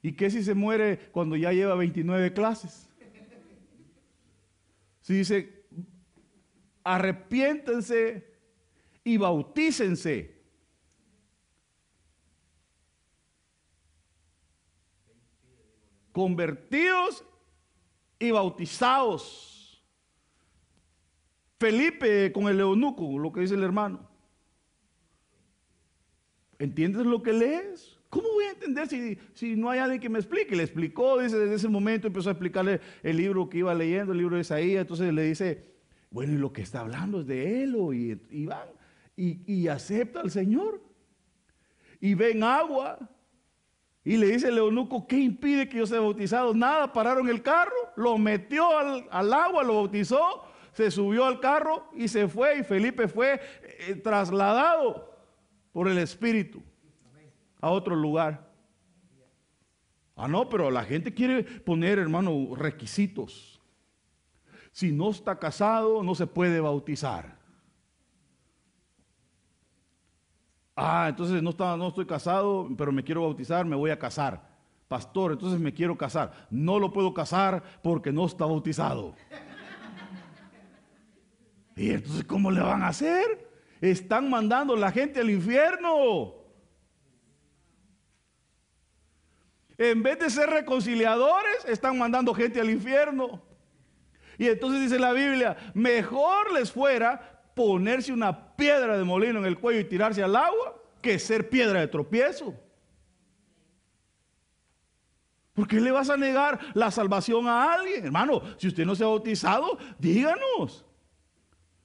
¿Y 0.00 0.12
qué 0.12 0.30
si 0.30 0.42
se 0.42 0.54
muere 0.54 0.98
cuando 1.12 1.36
ya 1.36 1.52
lleva 1.52 1.74
29 1.76 2.32
clases? 2.32 2.88
Si 5.00 5.14
dice, 5.14 5.61
arrepiéntense 6.84 8.26
y 9.04 9.16
bautícense. 9.16 10.40
Convertidos 16.12 17.24
y 18.18 18.30
bautizados. 18.30 19.82
Felipe 21.58 22.32
con 22.32 22.48
el 22.48 22.60
eunuco, 22.60 23.18
lo 23.18 23.32
que 23.32 23.40
dice 23.40 23.54
el 23.54 23.62
hermano. 23.62 24.08
¿Entiendes 26.58 27.06
lo 27.06 27.22
que 27.22 27.32
lees? 27.32 27.98
¿Cómo 28.10 28.28
voy 28.34 28.44
a 28.44 28.50
entender 28.50 28.86
si, 28.88 29.18
si, 29.32 29.56
no 29.56 29.70
hay 29.70 29.78
alguien 29.78 30.00
que 30.00 30.08
me 30.10 30.18
explique? 30.18 30.54
Le 30.54 30.64
explicó, 30.64 31.18
dice, 31.18 31.38
desde 31.38 31.54
ese 31.54 31.68
momento 31.68 32.08
empezó 32.08 32.28
a 32.28 32.32
explicarle 32.32 32.80
el 33.02 33.16
libro 33.16 33.48
que 33.48 33.58
iba 33.58 33.74
leyendo, 33.74 34.12
el 34.12 34.18
libro 34.18 34.36
de 34.36 34.42
Isaías. 34.42 34.82
Entonces 34.82 35.12
le 35.14 35.22
dice, 35.22 35.71
bueno, 36.12 36.34
y 36.34 36.36
lo 36.36 36.52
que 36.52 36.60
está 36.60 36.80
hablando 36.80 37.20
es 37.20 37.26
de 37.26 37.62
él, 37.62 37.74
y, 38.30 38.44
van, 38.44 38.68
y, 39.16 39.68
acepta 39.68 40.20
al 40.20 40.30
Señor. 40.30 40.82
Y 42.00 42.14
ven 42.14 42.44
agua. 42.44 42.98
Y 44.04 44.16
le 44.16 44.26
dice 44.26 44.48
el 44.48 44.58
eunuco, 44.58 45.06
¿qué 45.06 45.16
impide 45.18 45.68
que 45.68 45.78
yo 45.78 45.86
sea 45.86 46.00
bautizado? 46.00 46.52
Nada, 46.52 46.92
pararon 46.92 47.28
el 47.28 47.42
carro, 47.42 47.72
lo 47.96 48.18
metió 48.18 48.76
al, 48.76 49.32
agua, 49.32 49.62
lo 49.62 49.76
bautizó, 49.76 50.44
se 50.72 50.90
subió 50.90 51.24
al 51.24 51.40
carro 51.40 51.88
y 51.94 52.08
se 52.08 52.28
fue. 52.28 52.58
Y 52.58 52.64
Felipe 52.64 53.08
fue 53.08 53.40
eh, 53.62 53.94
trasladado 53.94 55.16
por 55.72 55.88
el 55.88 55.98
Espíritu 55.98 56.62
a 57.60 57.70
otro 57.70 57.94
lugar. 57.94 58.52
Ah, 60.16 60.28
no, 60.28 60.48
pero 60.48 60.70
la 60.70 60.84
gente 60.84 61.14
quiere 61.14 61.42
poner, 61.42 61.98
hermano, 61.98 62.54
requisitos. 62.54 63.51
Si 64.72 64.90
no 64.90 65.10
está 65.10 65.38
casado, 65.38 66.02
no 66.02 66.14
se 66.14 66.26
puede 66.26 66.60
bautizar. 66.60 67.36
Ah, 70.74 71.06
entonces 71.10 71.42
no, 71.42 71.50
está, 71.50 71.76
no 71.76 71.88
estoy 71.88 72.06
casado, 72.06 72.68
pero 72.76 72.90
me 72.90 73.04
quiero 73.04 73.22
bautizar, 73.22 73.66
me 73.66 73.76
voy 73.76 73.90
a 73.90 73.98
casar. 73.98 74.50
Pastor, 74.88 75.32
entonces 75.32 75.60
me 75.60 75.72
quiero 75.72 75.96
casar. 75.96 76.48
No 76.50 76.78
lo 76.78 76.92
puedo 76.92 77.12
casar 77.12 77.62
porque 77.82 78.10
no 78.10 78.24
está 78.24 78.46
bautizado. 78.46 79.14
¿Y 81.76 81.90
entonces 81.90 82.24
cómo 82.24 82.50
le 82.50 82.60
van 82.60 82.82
a 82.82 82.88
hacer? 82.88 83.50
Están 83.80 84.30
mandando 84.30 84.74
la 84.74 84.90
gente 84.90 85.20
al 85.20 85.30
infierno. 85.30 86.34
En 89.76 90.02
vez 90.02 90.18
de 90.18 90.30
ser 90.30 90.48
reconciliadores, 90.48 91.64
están 91.66 91.98
mandando 91.98 92.32
gente 92.32 92.60
al 92.60 92.70
infierno. 92.70 93.42
Y 94.38 94.48
entonces 94.48 94.80
dice 94.80 94.98
la 94.98 95.12
Biblia, 95.12 95.56
mejor 95.74 96.52
les 96.52 96.70
fuera 96.70 97.42
ponerse 97.54 98.12
una 98.12 98.56
piedra 98.56 98.96
de 98.96 99.04
molino 99.04 99.38
en 99.38 99.44
el 99.44 99.58
cuello 99.58 99.80
y 99.80 99.84
tirarse 99.84 100.22
al 100.22 100.36
agua 100.36 100.80
que 101.00 101.18
ser 101.18 101.48
piedra 101.48 101.80
de 101.80 101.88
tropiezo. 101.88 102.54
¿Por 105.52 105.68
qué 105.68 105.80
le 105.80 105.90
vas 105.90 106.08
a 106.08 106.16
negar 106.16 106.58
la 106.74 106.90
salvación 106.90 107.46
a 107.46 107.74
alguien? 107.74 108.06
Hermano, 108.06 108.42
si 108.56 108.68
usted 108.68 108.86
no 108.86 108.94
se 108.94 109.04
ha 109.04 109.08
bautizado, 109.08 109.78
díganos. 109.98 110.86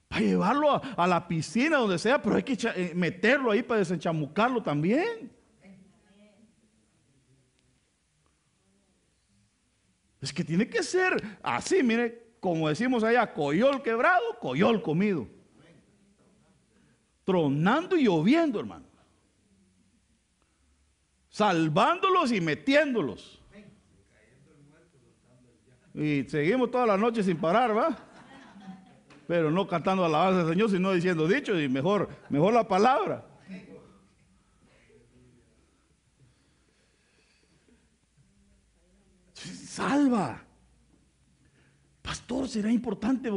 Para 0.08 0.22
llevarlo 0.22 0.82
a, 0.96 1.06
la 1.06 1.28
piscina, 1.28 1.78
donde 1.78 2.00
sea, 2.00 2.22
pero 2.22 2.38
hay 2.38 2.44
que 2.44 2.58
eh, 2.76 2.94
meterlo 2.96 3.52
ahí 3.52 3.62
para 3.62 3.80
desenchamucarlo 3.80 4.64
también. 4.64 5.36
Es 10.22 10.32
que 10.32 10.46
tiene 10.46 10.70
que 10.70 10.82
ser 10.82 11.22
así, 11.44 11.84
mire, 11.84 12.27
como 12.48 12.70
decimos 12.70 13.04
allá, 13.04 13.34
coyol 13.34 13.84
quebrado, 13.84 14.40
coyol 14.40 14.82
comido. 14.82 15.28
Tronando 17.26 17.98
y 17.98 18.06
lloviendo, 18.06 18.62
hermano. 18.62 18.86
Salvándolos 21.28 22.32
y 22.32 22.40
metiéndolos. 22.40 23.42
Y 25.94 26.24
seguimos 26.30 26.72
toda 26.72 26.86
la 26.86 26.96
noche 26.96 27.22
sin 27.22 27.36
parar, 27.36 27.76
¿va? 27.76 27.98
Pero 29.28 29.52
no 29.52 29.68
cantando 29.68 30.06
alabanza 30.06 30.44
al 30.44 30.48
Señor, 30.48 30.70
sino 30.70 30.94
diciendo 30.94 31.28
dicho 31.28 31.60
y 31.60 31.68
mejor, 31.68 32.08
mejor 32.30 32.54
la 32.54 32.66
palabra. 32.66 33.26
Salva. 39.34 40.47
Pastor, 42.08 42.48
será 42.48 42.72
importante, 42.72 43.30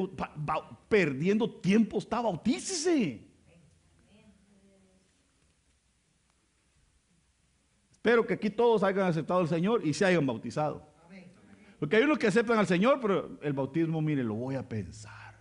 perdiendo 0.88 1.50
tiempo 1.50 1.98
está, 1.98 2.20
bautícese. 2.20 3.20
Espero 7.90 8.24
que 8.24 8.34
aquí 8.34 8.48
todos 8.48 8.84
hayan 8.84 9.08
aceptado 9.08 9.40
al 9.40 9.48
Señor 9.48 9.84
y 9.84 9.92
se 9.92 10.04
hayan 10.04 10.24
bautizado. 10.24 10.88
Porque 11.80 11.96
hay 11.96 12.04
unos 12.04 12.16
que 12.16 12.28
aceptan 12.28 12.58
al 12.58 12.68
Señor, 12.68 13.00
pero 13.00 13.40
el 13.42 13.52
bautismo, 13.54 14.00
mire, 14.00 14.22
lo 14.22 14.34
voy 14.34 14.54
a 14.54 14.68
pensar. 14.68 15.34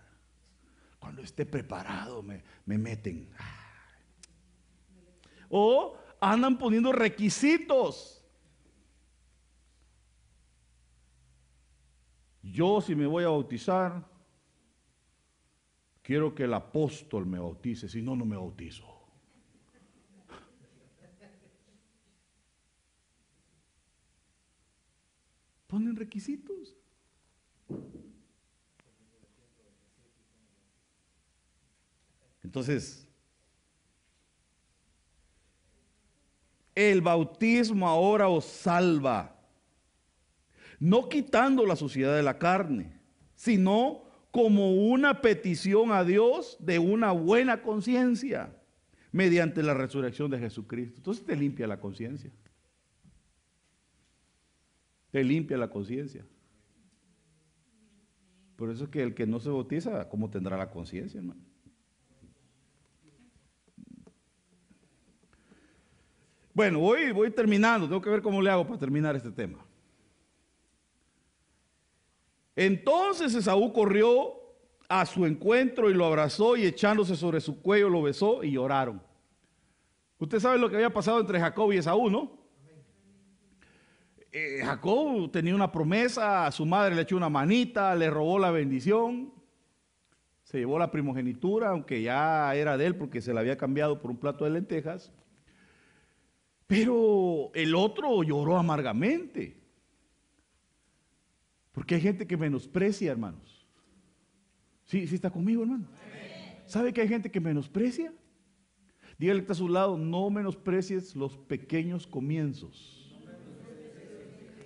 Cuando 0.98 1.22
esté 1.22 1.46
preparado 1.46 2.24
me, 2.24 2.42
me 2.66 2.78
meten. 2.78 3.30
O 5.48 5.96
andan 6.20 6.58
poniendo 6.58 6.90
requisitos. 6.90 8.19
Yo 12.42 12.80
si 12.80 12.94
me 12.94 13.06
voy 13.06 13.24
a 13.24 13.28
bautizar, 13.28 14.04
quiero 16.02 16.34
que 16.34 16.44
el 16.44 16.54
apóstol 16.54 17.26
me 17.26 17.38
bautice, 17.38 17.88
si 17.88 18.02
no, 18.02 18.16
no 18.16 18.24
me 18.24 18.36
bautizo. 18.36 18.86
Ponen 25.66 25.94
requisitos. 25.94 26.76
Entonces, 32.42 33.06
el 36.74 37.00
bautismo 37.00 37.86
ahora 37.86 38.28
os 38.28 38.44
salva, 38.44 39.39
no 40.80 41.08
quitando 41.08 41.66
la 41.66 41.76
suciedad 41.76 42.16
de 42.16 42.22
la 42.22 42.38
carne, 42.38 42.98
sino 43.34 44.02
como 44.30 44.72
una 44.72 45.20
petición 45.20 45.92
a 45.92 46.04
Dios 46.04 46.56
de 46.58 46.78
una 46.78 47.12
buena 47.12 47.62
conciencia 47.62 48.56
mediante 49.12 49.62
la 49.62 49.74
resurrección 49.74 50.30
de 50.30 50.38
Jesucristo. 50.38 50.96
Entonces 50.96 51.24
te 51.24 51.36
limpia 51.36 51.66
la 51.66 51.78
conciencia. 51.78 52.32
Te 55.10 55.22
limpia 55.22 55.58
la 55.58 55.68
conciencia. 55.68 56.24
Por 58.56 58.70
eso 58.70 58.84
es 58.84 58.90
que 58.90 59.02
el 59.02 59.14
que 59.14 59.26
no 59.26 59.40
se 59.40 59.50
bautiza, 59.50 60.08
¿cómo 60.08 60.30
tendrá 60.30 60.56
la 60.56 60.70
conciencia, 60.70 61.18
hermano? 61.18 61.40
Bueno, 66.54 66.78
voy, 66.78 67.10
voy 67.12 67.30
terminando, 67.30 67.86
tengo 67.86 68.00
que 68.00 68.10
ver 68.10 68.22
cómo 68.22 68.40
le 68.40 68.50
hago 68.50 68.66
para 68.66 68.78
terminar 68.78 69.16
este 69.16 69.30
tema. 69.30 69.64
Entonces 72.60 73.34
Esaú 73.34 73.72
corrió 73.72 74.34
a 74.86 75.06
su 75.06 75.24
encuentro 75.24 75.88
y 75.88 75.94
lo 75.94 76.04
abrazó 76.04 76.58
y 76.58 76.66
echándose 76.66 77.16
sobre 77.16 77.40
su 77.40 77.62
cuello 77.62 77.88
lo 77.88 78.02
besó 78.02 78.44
y 78.44 78.50
lloraron. 78.50 79.02
Usted 80.18 80.40
sabe 80.40 80.58
lo 80.58 80.68
que 80.68 80.76
había 80.76 80.92
pasado 80.92 81.20
entre 81.20 81.40
Jacob 81.40 81.72
y 81.72 81.78
Esaú, 81.78 82.10
¿no? 82.10 82.38
Eh, 84.30 84.60
Jacob 84.62 85.30
tenía 85.30 85.54
una 85.54 85.72
promesa, 85.72 86.44
a 86.44 86.52
su 86.52 86.66
madre 86.66 86.94
le 86.94 87.00
echó 87.00 87.16
una 87.16 87.30
manita, 87.30 87.94
le 87.94 88.10
robó 88.10 88.38
la 88.38 88.50
bendición, 88.50 89.32
se 90.42 90.58
llevó 90.58 90.78
la 90.78 90.90
primogenitura, 90.90 91.70
aunque 91.70 92.02
ya 92.02 92.54
era 92.54 92.76
de 92.76 92.84
él 92.84 92.94
porque 92.94 93.22
se 93.22 93.32
la 93.32 93.40
había 93.40 93.56
cambiado 93.56 94.02
por 94.02 94.10
un 94.10 94.18
plato 94.18 94.44
de 94.44 94.50
lentejas. 94.50 95.10
Pero 96.66 97.52
el 97.54 97.74
otro 97.74 98.22
lloró 98.22 98.58
amargamente. 98.58 99.59
Porque 101.80 101.94
hay 101.94 102.02
gente 102.02 102.26
que 102.26 102.36
menosprecia, 102.36 103.10
hermanos. 103.10 103.66
¿Sí, 104.84 105.06
sí 105.06 105.14
está 105.14 105.30
conmigo, 105.30 105.62
hermano? 105.62 105.86
¿Sabe 106.66 106.92
que 106.92 107.00
hay 107.00 107.08
gente 107.08 107.30
que 107.30 107.40
menosprecia? 107.40 108.12
Dígale 109.16 109.38
que 109.38 109.44
está 109.44 109.54
a 109.54 109.56
su 109.56 109.66
lado, 109.66 109.96
no 109.96 110.28
menosprecies 110.28 111.16
los 111.16 111.38
pequeños 111.38 112.06
comienzos. 112.06 113.18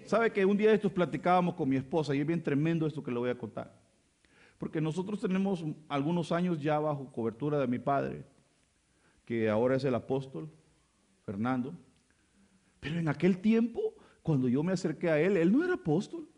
Sabe 0.07 0.33
que 0.33 0.45
un 0.45 0.57
día 0.57 0.71
de 0.71 0.75
estos 0.75 0.91
platicábamos 0.91 1.55
con 1.55 1.69
mi 1.69 1.77
esposa 1.77 2.17
y 2.17 2.21
es 2.21 2.27
bien 2.27 2.43
tremendo 2.43 2.85
esto 2.85 3.01
que 3.01 3.13
le 3.13 3.21
voy 3.21 3.31
a 3.31 3.39
contar. 3.39 3.81
Porque 4.59 4.81
nosotros 4.81 5.21
tenemos 5.21 5.65
algunos 5.89 6.33
años 6.33 6.61
ya 6.61 6.81
bajo 6.81 7.13
cobertura 7.13 7.61
de 7.61 7.69
mi 7.69 7.79
padre, 7.79 8.27
que 9.25 9.49
ahora 9.49 9.77
es 9.77 9.85
el 9.85 9.95
apóstol, 9.95 10.51
Fernando. 11.23 11.79
Pero 12.81 12.99
en 12.99 13.07
aquel 13.07 13.39
tiempo, 13.39 13.95
cuando 14.21 14.49
yo 14.49 14.65
me 14.65 14.73
acerqué 14.73 15.11
a 15.11 15.21
él, 15.21 15.37
él 15.37 15.53
no 15.53 15.63
era 15.63 15.75
apóstol. 15.75 16.29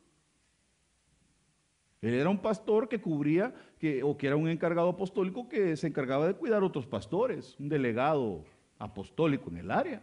Él 2.02 2.14
era 2.14 2.28
un 2.28 2.38
pastor 2.38 2.88
que 2.88 3.00
cubría, 3.00 3.54
que, 3.78 4.02
o 4.02 4.16
que 4.16 4.26
era 4.26 4.36
un 4.36 4.48
encargado 4.48 4.90
apostólico 4.90 5.48
que 5.48 5.76
se 5.76 5.86
encargaba 5.86 6.26
de 6.26 6.34
cuidar 6.34 6.62
a 6.62 6.66
otros 6.66 6.86
pastores, 6.86 7.56
un 7.58 7.68
delegado 7.68 8.44
apostólico 8.78 9.50
en 9.50 9.56
el 9.58 9.70
área. 9.70 10.02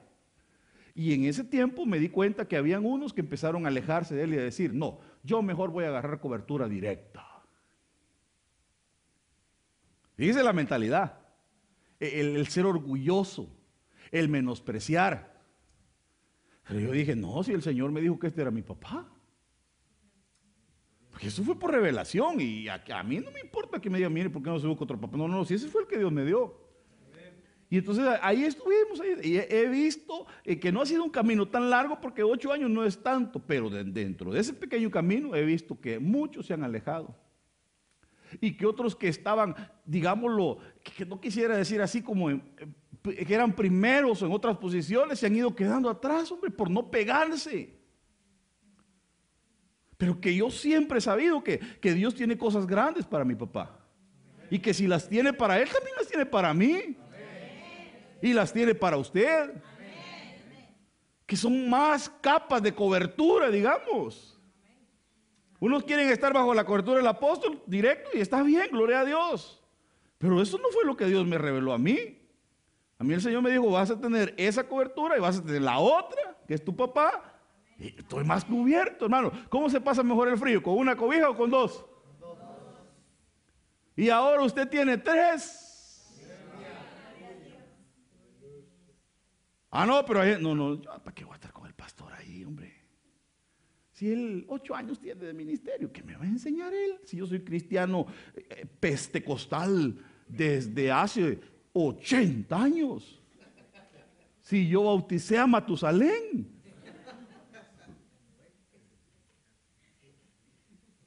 Y 0.96 1.14
en 1.14 1.26
ese 1.26 1.44
tiempo 1.44 1.86
me 1.86 2.00
di 2.00 2.10
cuenta 2.10 2.48
que 2.48 2.58
habían 2.58 2.86
unos 2.86 3.14
que 3.14 3.22
empezaron 3.22 3.66
a 3.66 3.70
alejarse 3.70 4.16
de 4.16 4.24
él 4.24 4.34
y 4.34 4.38
a 4.38 4.44
decir, 4.44 4.74
no, 4.74 5.00
yo 5.24 5.42
mejor 5.42 5.72
voy 5.72 5.86
a 5.86 5.90
agarrar 5.90 6.20
cobertura 6.20 6.68
directa. 6.68 7.26
Fíjese 10.16 10.44
la 10.44 10.54
mentalidad, 10.54 11.20
e-, 12.00 12.20
el, 12.20 12.48
ser 12.48 12.66
orgulloso, 12.66 13.50
el 14.12 14.30
menospreciar. 14.30 15.34
Pero 16.68 16.80
yo 16.80 16.92
dije, 16.92 17.16
no, 17.16 17.44
si 17.44 17.52
el 17.52 17.62
Señor 17.62 17.92
me 17.92 18.02
dijo 18.02 18.20
que 18.20 18.28
este 18.28 18.42
era 18.42 18.52
mi 18.52 18.62
papá. 18.62 19.13
Porque 21.14 21.28
eso 21.28 21.44
fue 21.44 21.60
por 21.60 21.72
revelación 21.72 22.42
y 22.42 22.68
a, 22.68 23.04
mí 23.04 23.20
no 23.20 23.30
me 23.30 23.40
importa 23.40 23.80
que 23.80 23.88
me 23.88 24.00
digan, 24.00 24.12
mire, 24.12 24.32
¿por 24.32 24.42
qué 24.42 24.50
no 24.50 24.60
se 24.60 24.66
busca 24.66 24.84
otro 24.84 25.00
papá? 25.00 25.16
No, 25.16 25.28
no, 25.28 25.46
si 25.46 25.54
ese 25.54 25.68
fue 25.68 25.82
el 25.82 25.88
que 25.88 26.00
Dios 26.00 26.12
me 26.12 26.26
dio. 26.26 26.60
Y 27.70 27.78
entonces 27.78 28.04
ahí 28.24 28.44
estuvimos, 28.46 29.00
y 29.24 29.38
he 29.38 29.68
visto 29.68 30.26
eh, 30.44 30.60
que 30.60 30.72
no 30.72 30.82
ha 30.82 30.88
sido 30.88 31.04
un 31.04 31.12
camino 31.12 31.48
tan 31.48 31.70
largo 31.70 32.02
porque 32.02 32.24
ocho 32.24 32.52
años 32.52 32.72
no 32.72 32.84
es 32.84 32.98
tanto, 33.04 33.40
pero 33.40 33.70
dentro 33.70 34.32
de 34.32 34.40
ese 34.40 34.54
pequeño 34.54 34.90
camino 34.90 35.36
he 35.36 35.44
visto 35.46 35.80
que 35.80 36.00
muchos 36.00 36.48
se 36.48 36.56
han 36.56 36.64
alejado. 36.64 37.16
Y 38.42 38.58
que 38.58 38.66
otros 38.66 38.96
que 38.96 39.08
estaban, 39.08 39.56
digámoslo, 39.86 40.58
que 40.82 41.06
no 41.06 41.22
quisiera 41.22 41.56
decir 41.56 41.80
así 41.80 42.02
como 42.02 42.30
que 43.04 43.34
eran 43.34 43.54
primeros 43.54 44.24
en 44.24 44.32
otras 44.32 44.58
posiciones, 44.58 45.20
se 45.20 45.28
han 45.28 45.36
ido 45.36 45.54
quedando 45.56 45.92
atrás, 45.92 46.32
hombre, 46.32 46.50
por 46.50 46.72
no 46.72 46.90
pegarse. 46.90 47.83
Pero 50.04 50.20
que 50.20 50.36
yo 50.36 50.52
siempre 50.52 50.98
he 50.98 51.02
sabido 51.02 51.42
que, 51.42 51.60
que 51.80 51.94
Dios 51.94 52.14
tiene 52.14 52.38
cosas 52.38 52.68
grandes 52.68 53.06
para 53.06 53.24
mi 53.24 53.36
papá. 53.36 53.80
Y 54.52 54.60
que 54.60 54.74
si 54.74 54.86
las 54.86 55.08
tiene 55.08 55.32
para 55.32 55.62
él, 55.62 55.70
también 55.70 55.96
las 55.98 56.10
tiene 56.10 56.26
para 56.26 56.54
mí. 56.54 56.98
Y 58.22 58.34
las 58.34 58.52
tiene 58.52 58.76
para 58.76 58.98
usted. 58.98 59.54
Que 61.26 61.38
son 61.38 61.70
más 61.70 62.10
capas 62.20 62.62
de 62.62 62.76
cobertura, 62.76 63.50
digamos. 63.50 64.38
Unos 65.62 65.86
quieren 65.86 66.10
estar 66.10 66.34
bajo 66.34 66.54
la 66.54 66.66
cobertura 66.66 66.98
del 66.98 67.08
apóstol 67.08 67.64
directo 67.66 68.10
y 68.14 68.20
está 68.20 68.44
bien, 68.44 68.68
gloria 68.74 69.00
a 69.00 69.06
Dios. 69.06 69.64
Pero 70.18 70.42
eso 70.42 70.58
no 70.58 70.68
fue 70.74 70.84
lo 70.84 70.98
que 70.98 71.06
Dios 71.06 71.26
me 71.26 71.38
reveló 71.38 71.72
a 71.72 71.78
mí. 71.78 72.20
A 73.00 73.06
mí 73.06 73.14
el 73.14 73.22
Señor 73.22 73.42
me 73.42 73.52
dijo, 73.52 73.72
vas 73.72 73.90
a 73.90 73.98
tener 73.98 74.34
esa 74.36 74.68
cobertura 74.68 75.16
y 75.16 75.22
vas 75.22 75.40
a 75.40 75.44
tener 75.46 75.62
la 75.62 75.80
otra, 75.80 76.38
que 76.46 76.56
es 76.56 76.66
tu 76.66 76.76
papá. 76.76 77.33
Estoy 77.80 78.24
más 78.24 78.46
cubierto, 78.46 79.06
hermano. 79.06 79.32
¿Cómo 79.50 79.70
se 79.70 79.82
pasa 79.82 80.04
mejor 80.04 80.30
el 80.30 80.38
frío? 80.38 80.62
¿Con 80.62 80.78
una 80.78 80.96
cobija 80.96 81.30
o 81.30 81.36
con 81.36 81.50
dos? 81.50 81.86
Y 83.96 84.10
ahora 84.10 84.44
usted 84.44 84.68
tiene 84.68 84.98
tres. 84.98 85.60
Ah, 89.70 89.86
no, 89.86 90.06
pero 90.06 90.24
no, 90.40 90.54
no, 90.54 90.82
¿para 90.82 91.16
qué 91.16 91.26
voy 91.26 91.34
a 91.34 91.36
estar 91.36 91.52
con 91.52 91.66
el 91.66 91.74
pastor 91.74 92.14
ahí, 92.14 92.44
hombre? 92.46 92.72
Si 93.92 94.12
él 94.12 94.46
ocho 94.48 94.76
años 94.76 95.00
tiene 95.00 95.26
de 95.26 95.34
ministerio, 95.34 95.92
¿qué 95.92 96.04
me 96.04 96.16
va 96.16 96.24
a 96.24 96.28
enseñar 96.28 96.74
él? 96.74 97.00
Si 97.06 97.18
yo 97.18 97.26
soy 97.26 97.44
cristiano 97.44 98.06
eh, 98.36 98.68
pestecostal 98.80 99.96
desde 100.28 100.92
hace 100.92 101.40
80 101.74 102.64
años. 102.64 103.20
Si 104.42 104.68
yo 104.68 104.84
bauticé 104.84 105.38
a 105.38 105.48
Matusalén. 105.48 106.53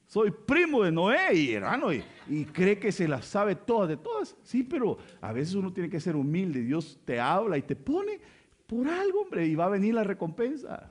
Soy 0.07 0.31
primo 0.31 0.83
de 0.83 0.91
Noé 0.91 1.35
y 1.35 1.53
hermano, 1.53 1.89
y, 1.93 2.45
cree 2.53 2.79
que 2.79 2.93
se 2.93 3.09
las 3.09 3.25
sabe 3.25 3.55
todas 3.55 3.89
de 3.89 3.97
todas. 3.97 4.37
Sí, 4.41 4.63
pero 4.63 4.97
a 5.19 5.33
veces 5.33 5.53
uno 5.55 5.73
tiene 5.73 5.89
que 5.89 5.99
ser 5.99 6.15
humilde. 6.15 6.61
Dios 6.61 6.97
te 7.03 7.19
habla 7.19 7.57
y 7.57 7.61
te 7.61 7.75
pone 7.75 8.19
por 8.65 8.87
algo, 8.87 9.23
hombre, 9.23 9.45
y 9.45 9.55
va 9.55 9.65
a 9.65 9.69
venir 9.69 9.93
la 9.93 10.05
recompensa. 10.05 10.89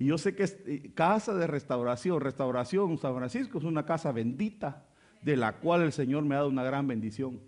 Y 0.00 0.06
yo 0.06 0.18
sé 0.18 0.34
que 0.34 0.44
es 0.44 0.58
eh, 0.66 0.90
casa 0.94 1.34
de 1.34 1.46
restauración, 1.46 2.20
restauración 2.20 2.98
San 2.98 3.14
Francisco 3.14 3.58
es 3.58 3.64
una 3.64 3.84
casa 3.84 4.10
bendita, 4.10 4.86
de 5.22 5.36
la 5.36 5.52
cual 5.52 5.82
el 5.82 5.92
Señor 5.92 6.24
me 6.24 6.34
ha 6.34 6.38
dado 6.38 6.48
una 6.48 6.64
gran 6.64 6.88
bendición. 6.88 7.38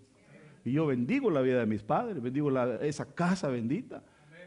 Y 0.63 0.71
yo 0.71 0.85
bendigo 0.85 1.31
la 1.31 1.41
vida 1.41 1.59
de 1.59 1.65
mis 1.65 1.83
padres, 1.83 2.21
bendigo 2.21 2.49
esa 2.81 3.13
casa 3.13 3.49
bendita. 3.49 4.03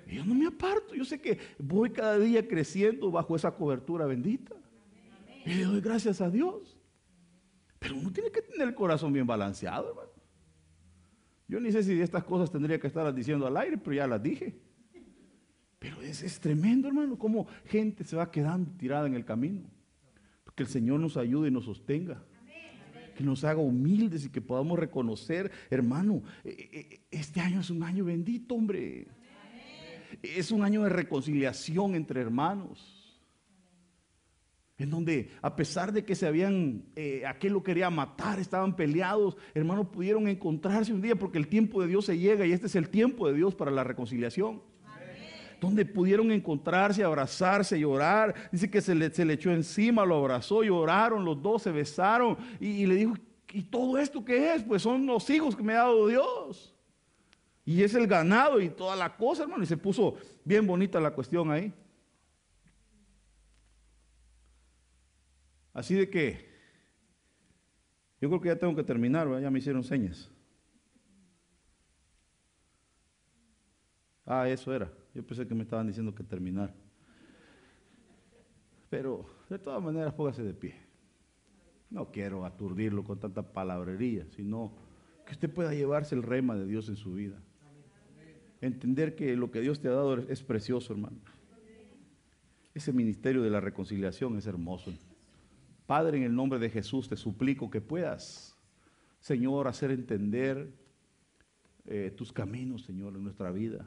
Y 0.07 0.17
yo 0.17 0.25
no 0.25 0.35
me 0.35 0.47
aparto, 0.47 0.95
yo 0.95 1.05
sé 1.05 1.21
que 1.21 1.39
voy 1.59 1.91
cada 1.91 2.19
día 2.19 2.47
creciendo 2.49 3.11
bajo 3.11 3.37
esa 3.37 3.51
cobertura 3.51 4.07
bendita. 4.07 4.55
Y 5.47 5.55
le 5.55 5.65
doy 5.65 5.81
gracias 5.81 6.21
a 6.21 6.29
Dios. 6.29 6.79
Pero 7.79 7.97
uno 7.97 8.13
tiene 8.13 8.31
que 8.31 8.43
tener 8.43 8.69
el 8.69 8.75
corazón 8.75 9.13
bien 9.13 9.27
balanceado, 9.27 9.89
hermano. 9.91 10.11
Yo 11.49 11.61
ni 11.61 11.71
sé 11.71 11.83
si 11.83 12.01
estas 12.01 12.25
cosas 12.25 12.51
tendría 12.51 12.81
que 12.81 12.89
estarlas 12.89 13.15
diciendo 13.15 13.47
al 13.47 13.57
aire, 13.57 13.79
pero 13.79 13.95
ya 13.95 14.07
las 14.07 14.23
dije. 14.23 14.59
Pero 15.79 16.03
es, 16.03 16.23
es 16.23 16.41
tremendo, 16.41 16.89
hermano, 16.89 17.17
cómo 17.17 17.47
gente 17.67 18.03
se 18.03 18.17
va 18.17 18.31
quedando 18.31 18.73
tirada 18.73 19.07
en 19.07 19.15
el 19.15 19.25
camino. 19.25 19.63
Que 20.57 20.65
el 20.65 20.69
Señor 20.69 20.99
nos 20.99 21.17
ayude 21.17 21.49
y 21.49 21.51
nos 21.53 21.65
sostenga 21.65 22.23
que 23.17 23.25
nos 23.25 23.43
haga 23.45 23.61
humildes 23.61 24.27
y 24.27 24.29
que 24.29 24.41
podamos 24.41 24.79
reconocer, 24.79 25.51
hermano, 25.71 26.23
e, 26.45 26.51
e, 26.51 27.01
este 27.11 27.41
año 27.41 27.61
es 27.61 27.71
un 27.71 27.83
año 27.83 28.05
bendito, 28.05 28.55
hombre. 28.55 29.09
Es 30.23 30.51
un 30.53 30.63
año 30.63 30.83
de 30.83 30.91
reconciliación 30.91 31.95
entre 31.95 32.21
hermanos. 32.21 32.96
En 34.79 34.91
donde, 34.91 35.31
a 35.41 35.57
pesar 35.57 35.93
de 35.93 36.05
que 36.05 36.15
se 36.15 36.27
habían, 36.27 36.85
eh, 36.97 37.25
aquel 37.27 37.55
lo 37.55 37.63
quería 37.63 37.89
matar, 37.89 38.39
estaban 38.39 38.77
peleados, 38.77 39.37
hermanos, 39.55 39.87
pudieron 39.87 40.29
encontrarse 40.29 40.93
un 40.93 41.01
día 41.01 41.17
porque 41.17 41.39
el 41.39 41.49
tiempo 41.49 41.81
de 41.81 41.89
Dios 41.89 42.05
se 42.05 42.19
llega 42.19 42.45
y 42.45 42.53
este 42.53 42.67
es 42.67 42.77
el 42.77 42.91
tiempo 42.91 43.27
de 43.27 43.35
Dios 43.35 43.55
para 43.55 43.71
la 43.71 43.85
reconciliación 43.85 44.61
donde 45.61 45.85
pudieron 45.85 46.31
encontrarse, 46.31 47.03
abrazarse, 47.03 47.79
llorar. 47.79 48.35
Dice 48.53 48.71
que 48.71 48.81
se 48.81 48.95
le, 48.95 49.11
se 49.11 49.25
le 49.25 49.35
echó 49.35 49.51
encima, 49.51 50.05
lo 50.05 50.17
abrazó, 50.17 50.63
lloraron, 50.63 51.25
los 51.25 51.41
dos 51.43 51.63
se 51.63 51.73
besaron 51.73 52.37
y, 52.61 52.87
le 52.87 52.95
dijo, 52.95 53.15
¿y 53.53 53.63
todo 53.63 53.99
esto 53.99 54.25
qué 54.25 54.55
es? 54.55 54.63
Pues 54.63 54.83
son 54.83 55.07
los 55.07 55.29
hijos 55.31 55.57
que 55.57 55.63
me 55.63 55.73
ha 55.73 55.79
dado 55.79 56.07
Dios. 56.09 56.75
Y 57.65 57.83
es 57.83 57.95
el 57.95 58.07
ganado 58.07 58.61
y 58.61 58.69
toda 58.69 58.95
la 58.95 59.17
cosa, 59.17 59.43
hermano. 59.43 59.65
Y 59.65 59.67
se 59.67 59.77
puso 59.77 60.15
bien 60.45 60.67
bonita 60.67 61.01
la 61.01 61.11
cuestión 61.11 61.51
ahí. 61.51 61.73
Así 65.77 65.95
de 65.95 66.09
que 66.09 66.39
yo 68.19 68.31
creo 68.31 68.41
que 68.41 68.49
ya 68.49 68.57
tengo 68.57 68.75
que 68.75 68.83
terminar, 68.83 69.29
ya 69.43 69.51
me 69.51 69.59
hicieron 69.59 69.85
señas. 69.85 70.33
Ah, 74.25 74.49
eso 74.49 74.75
era. 74.75 74.91
Yo 75.15 75.23
pensé 75.23 75.47
que 75.47 75.55
me 75.55 75.65
estaban 75.65 75.87
diciendo 75.87 76.15
que 76.15 76.25
terminar. 76.25 76.75
Pero 78.89 79.27
de 79.51 79.59
todas 79.59 79.83
maneras, 79.83 80.15
póngase 80.15 80.43
de 80.43 80.55
pie. 80.55 80.77
No 81.91 82.11
quiero 82.11 82.47
aturdirlo 82.47 83.05
con 83.05 83.21
tanta 83.21 83.53
palabrería, 83.53 84.27
sino 84.31 84.73
que 85.27 85.33
usted 85.33 85.53
pueda 85.53 85.75
llevarse 85.75 86.15
el 86.15 86.23
rema 86.23 86.57
de 86.57 86.67
Dios 86.67 86.89
en 86.89 86.97
su 86.97 87.13
vida. 87.13 87.39
Entender 88.63 89.15
que 89.15 89.37
lo 89.37 89.51
que 89.51 89.61
Dios 89.61 89.79
te 89.79 89.89
ha 89.89 89.93
dado 89.93 90.17
es 90.17 90.43
precioso, 90.43 90.95
hermano. 90.95 91.19
Ese 92.73 92.95
ministerio 92.95 93.43
de 93.43 93.51
la 93.51 93.61
reconciliación 93.61 94.39
es 94.39 94.47
hermoso. 94.47 94.95
Padre, 95.87 96.19
en 96.19 96.25
el 96.25 96.35
nombre 96.35 96.59
de 96.59 96.69
Jesús 96.69 97.09
te 97.09 97.17
suplico 97.17 97.71
que 97.71 97.81
puedas, 97.81 98.59
Señor, 99.21 99.69
hacer 99.69 99.93
entender 99.93 100.73
eh, 101.85 102.13
tus 102.17 102.33
caminos, 102.33 102.83
Señor, 102.83 103.15
en 103.15 103.23
nuestra 103.23 103.53
vida. 103.53 103.87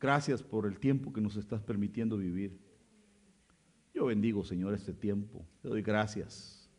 Gracias 0.00 0.42
por 0.44 0.66
el 0.66 0.78
tiempo 0.78 1.12
que 1.12 1.20
nos 1.20 1.34
estás 1.34 1.60
permitiendo 1.60 2.16
vivir. 2.16 2.56
Yo 3.92 4.06
bendigo, 4.06 4.44
Señor, 4.44 4.74
este 4.74 4.92
tiempo. 4.92 5.44
Te 5.60 5.68
doy 5.68 5.82
gracias. 5.82 6.70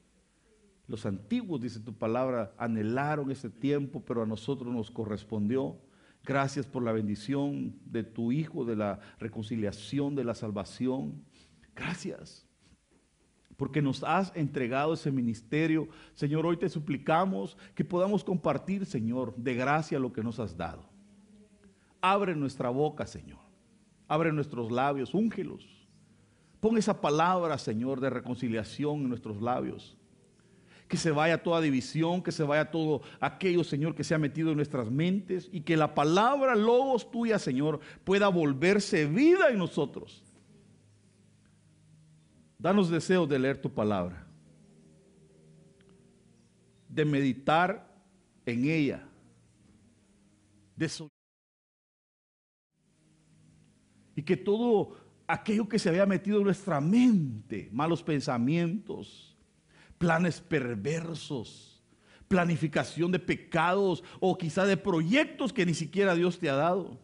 Los 0.88 1.06
antiguos, 1.06 1.60
dice 1.60 1.82
tu 1.82 1.94
palabra, 1.94 2.54
anhelaron 2.58 3.30
este 3.30 3.50
tiempo, 3.50 4.02
pero 4.06 4.24
a 4.24 4.26
nosotros 4.26 4.74
nos 4.74 4.90
correspondió. 4.90 5.78
Gracias 6.24 6.66
por 6.66 6.82
la 6.82 6.94
bendición 6.94 7.78
de 7.84 8.04
tu 8.04 8.32
Hijo, 8.32 8.64
de 8.64 8.78
la 8.78 9.00
reconciliación, 9.20 10.16
de 10.16 10.24
la 10.24 10.34
salvación. 10.34 11.26
Gracias 11.76 12.49
porque 13.60 13.82
nos 13.82 14.04
has 14.06 14.32
entregado 14.38 14.94
ese 14.94 15.12
ministerio. 15.12 15.90
Señor, 16.14 16.46
hoy 16.46 16.56
te 16.56 16.70
suplicamos 16.70 17.58
que 17.76 17.84
podamos 17.84 18.24
compartir, 18.24 18.86
Señor, 18.86 19.36
de 19.36 19.54
gracia 19.54 20.00
lo 20.00 20.14
que 20.14 20.24
nos 20.24 20.40
has 20.40 20.56
dado. 20.56 20.86
Abre 22.00 22.34
nuestra 22.36 22.70
boca, 22.70 23.06
Señor. 23.06 23.40
Abre 24.08 24.32
nuestros 24.32 24.72
labios, 24.72 25.14
úngelos. 25.14 25.68
Pon 26.62 26.78
esa 26.78 27.02
palabra, 27.02 27.58
Señor, 27.58 28.00
de 28.00 28.10
reconciliación 28.10 29.02
en 29.02 29.10
nuestros 29.10 29.42
labios. 29.42 29.98
Que 30.88 30.96
se 30.96 31.12
vaya 31.12 31.44
toda 31.44 31.60
división, 31.60 32.24
que 32.24 32.32
se 32.32 32.44
vaya 32.44 32.72
todo 32.72 33.02
aquello, 33.20 33.66
Señor, 33.66 33.94
que 33.94 34.06
se 34.06 34.16
ha 34.16 34.18
metido 34.18 34.52
en 34.52 34.56
nuestras 34.56 34.90
mentes 34.90 35.50
y 35.52 35.62
que 35.62 35.76
la 35.76 35.94
palabra 35.94 36.56
logos 36.56 37.12
tuya, 37.12 37.38
Señor, 37.38 37.82
pueda 38.06 38.30
volverse 38.30 39.06
vida 39.06 39.50
en 39.50 39.58
nosotros. 39.58 40.24
Danos 42.60 42.90
deseo 42.90 43.26
de 43.26 43.40
leer 43.40 43.62
tu 43.62 43.74
palabra, 43.74 44.28
de 46.90 47.06
meditar 47.06 47.90
en 48.46 48.66
ella, 48.66 49.08
de 50.76 50.90
y 54.16 54.24
que 54.24 54.36
todo 54.36 54.98
aquello 55.26 55.70
que 55.70 55.80
se 55.80 55.88
había 55.88 56.06
metido 56.06 56.40
en 56.40 56.44
nuestra 56.44 56.82
mente, 56.82 57.70
malos 57.72 58.04
pensamientos, 58.04 59.38
planes 59.98 60.42
perversos, 60.42 61.82
planificación 62.28 63.14
de 63.14 63.20
pecados 63.20 64.04
o 64.20 64.38
quizá 64.38 64.66
de 64.66 64.76
proyectos 64.76 65.54
que 65.54 65.66
ni 65.66 65.74
siquiera 65.74 66.14
Dios 66.14 66.40
te 66.40 66.50
ha 66.50 66.56
dado, 66.56 67.00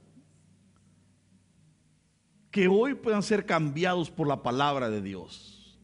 que 2.56 2.70
hoy 2.70 2.94
puedan 2.94 3.22
ser 3.22 3.46
cambiados 3.46 4.10
por 4.10 4.30
la 4.30 4.42
palabra 4.42 4.90
de 4.90 5.02
Dios. 5.02 5.78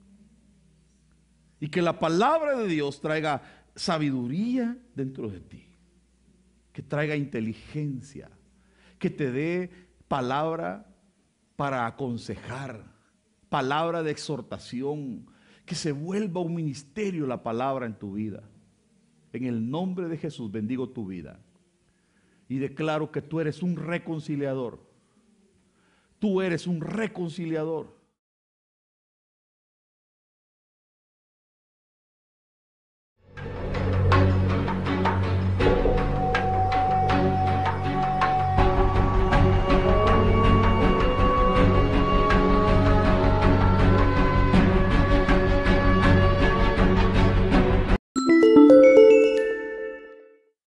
Y 1.60 1.68
que 1.68 1.82
la 1.82 2.00
palabra 2.00 2.58
de 2.58 2.66
Dios 2.66 3.02
traiga 3.02 3.42
sabiduría 3.76 4.78
dentro 4.96 5.28
de 5.28 5.42
ti, 5.42 5.66
que 6.72 6.82
traiga 6.82 7.18
inteligencia, 7.18 8.32
que 9.00 9.10
te 9.10 9.34
dé 9.34 9.70
palabra 10.08 10.96
para 11.58 11.86
aconsejar, 11.86 12.86
palabra 13.50 14.02
de 14.02 14.12
exhortación, 14.12 15.26
que 15.66 15.76
se 15.76 15.92
vuelva 15.92 16.40
un 16.40 16.56
ministerio 16.56 17.28
la 17.28 17.44
palabra 17.44 17.86
en 17.86 18.00
tu 18.00 18.14
vida. 18.14 18.44
En 19.34 19.44
el 19.44 19.70
nombre 19.70 20.08
de 20.08 20.16
Jesús 20.16 20.50
bendigo 20.50 20.88
tu 20.88 21.06
vida 21.06 21.38
y 22.48 22.60
declaro 22.60 23.12
que 23.12 23.22
tú 23.22 23.42
eres 23.42 23.62
un 23.62 23.76
reconciliador. 23.76 24.91
Tú 26.22 26.40
eres 26.40 26.68
un 26.68 26.82
reconciliador. 26.82 27.88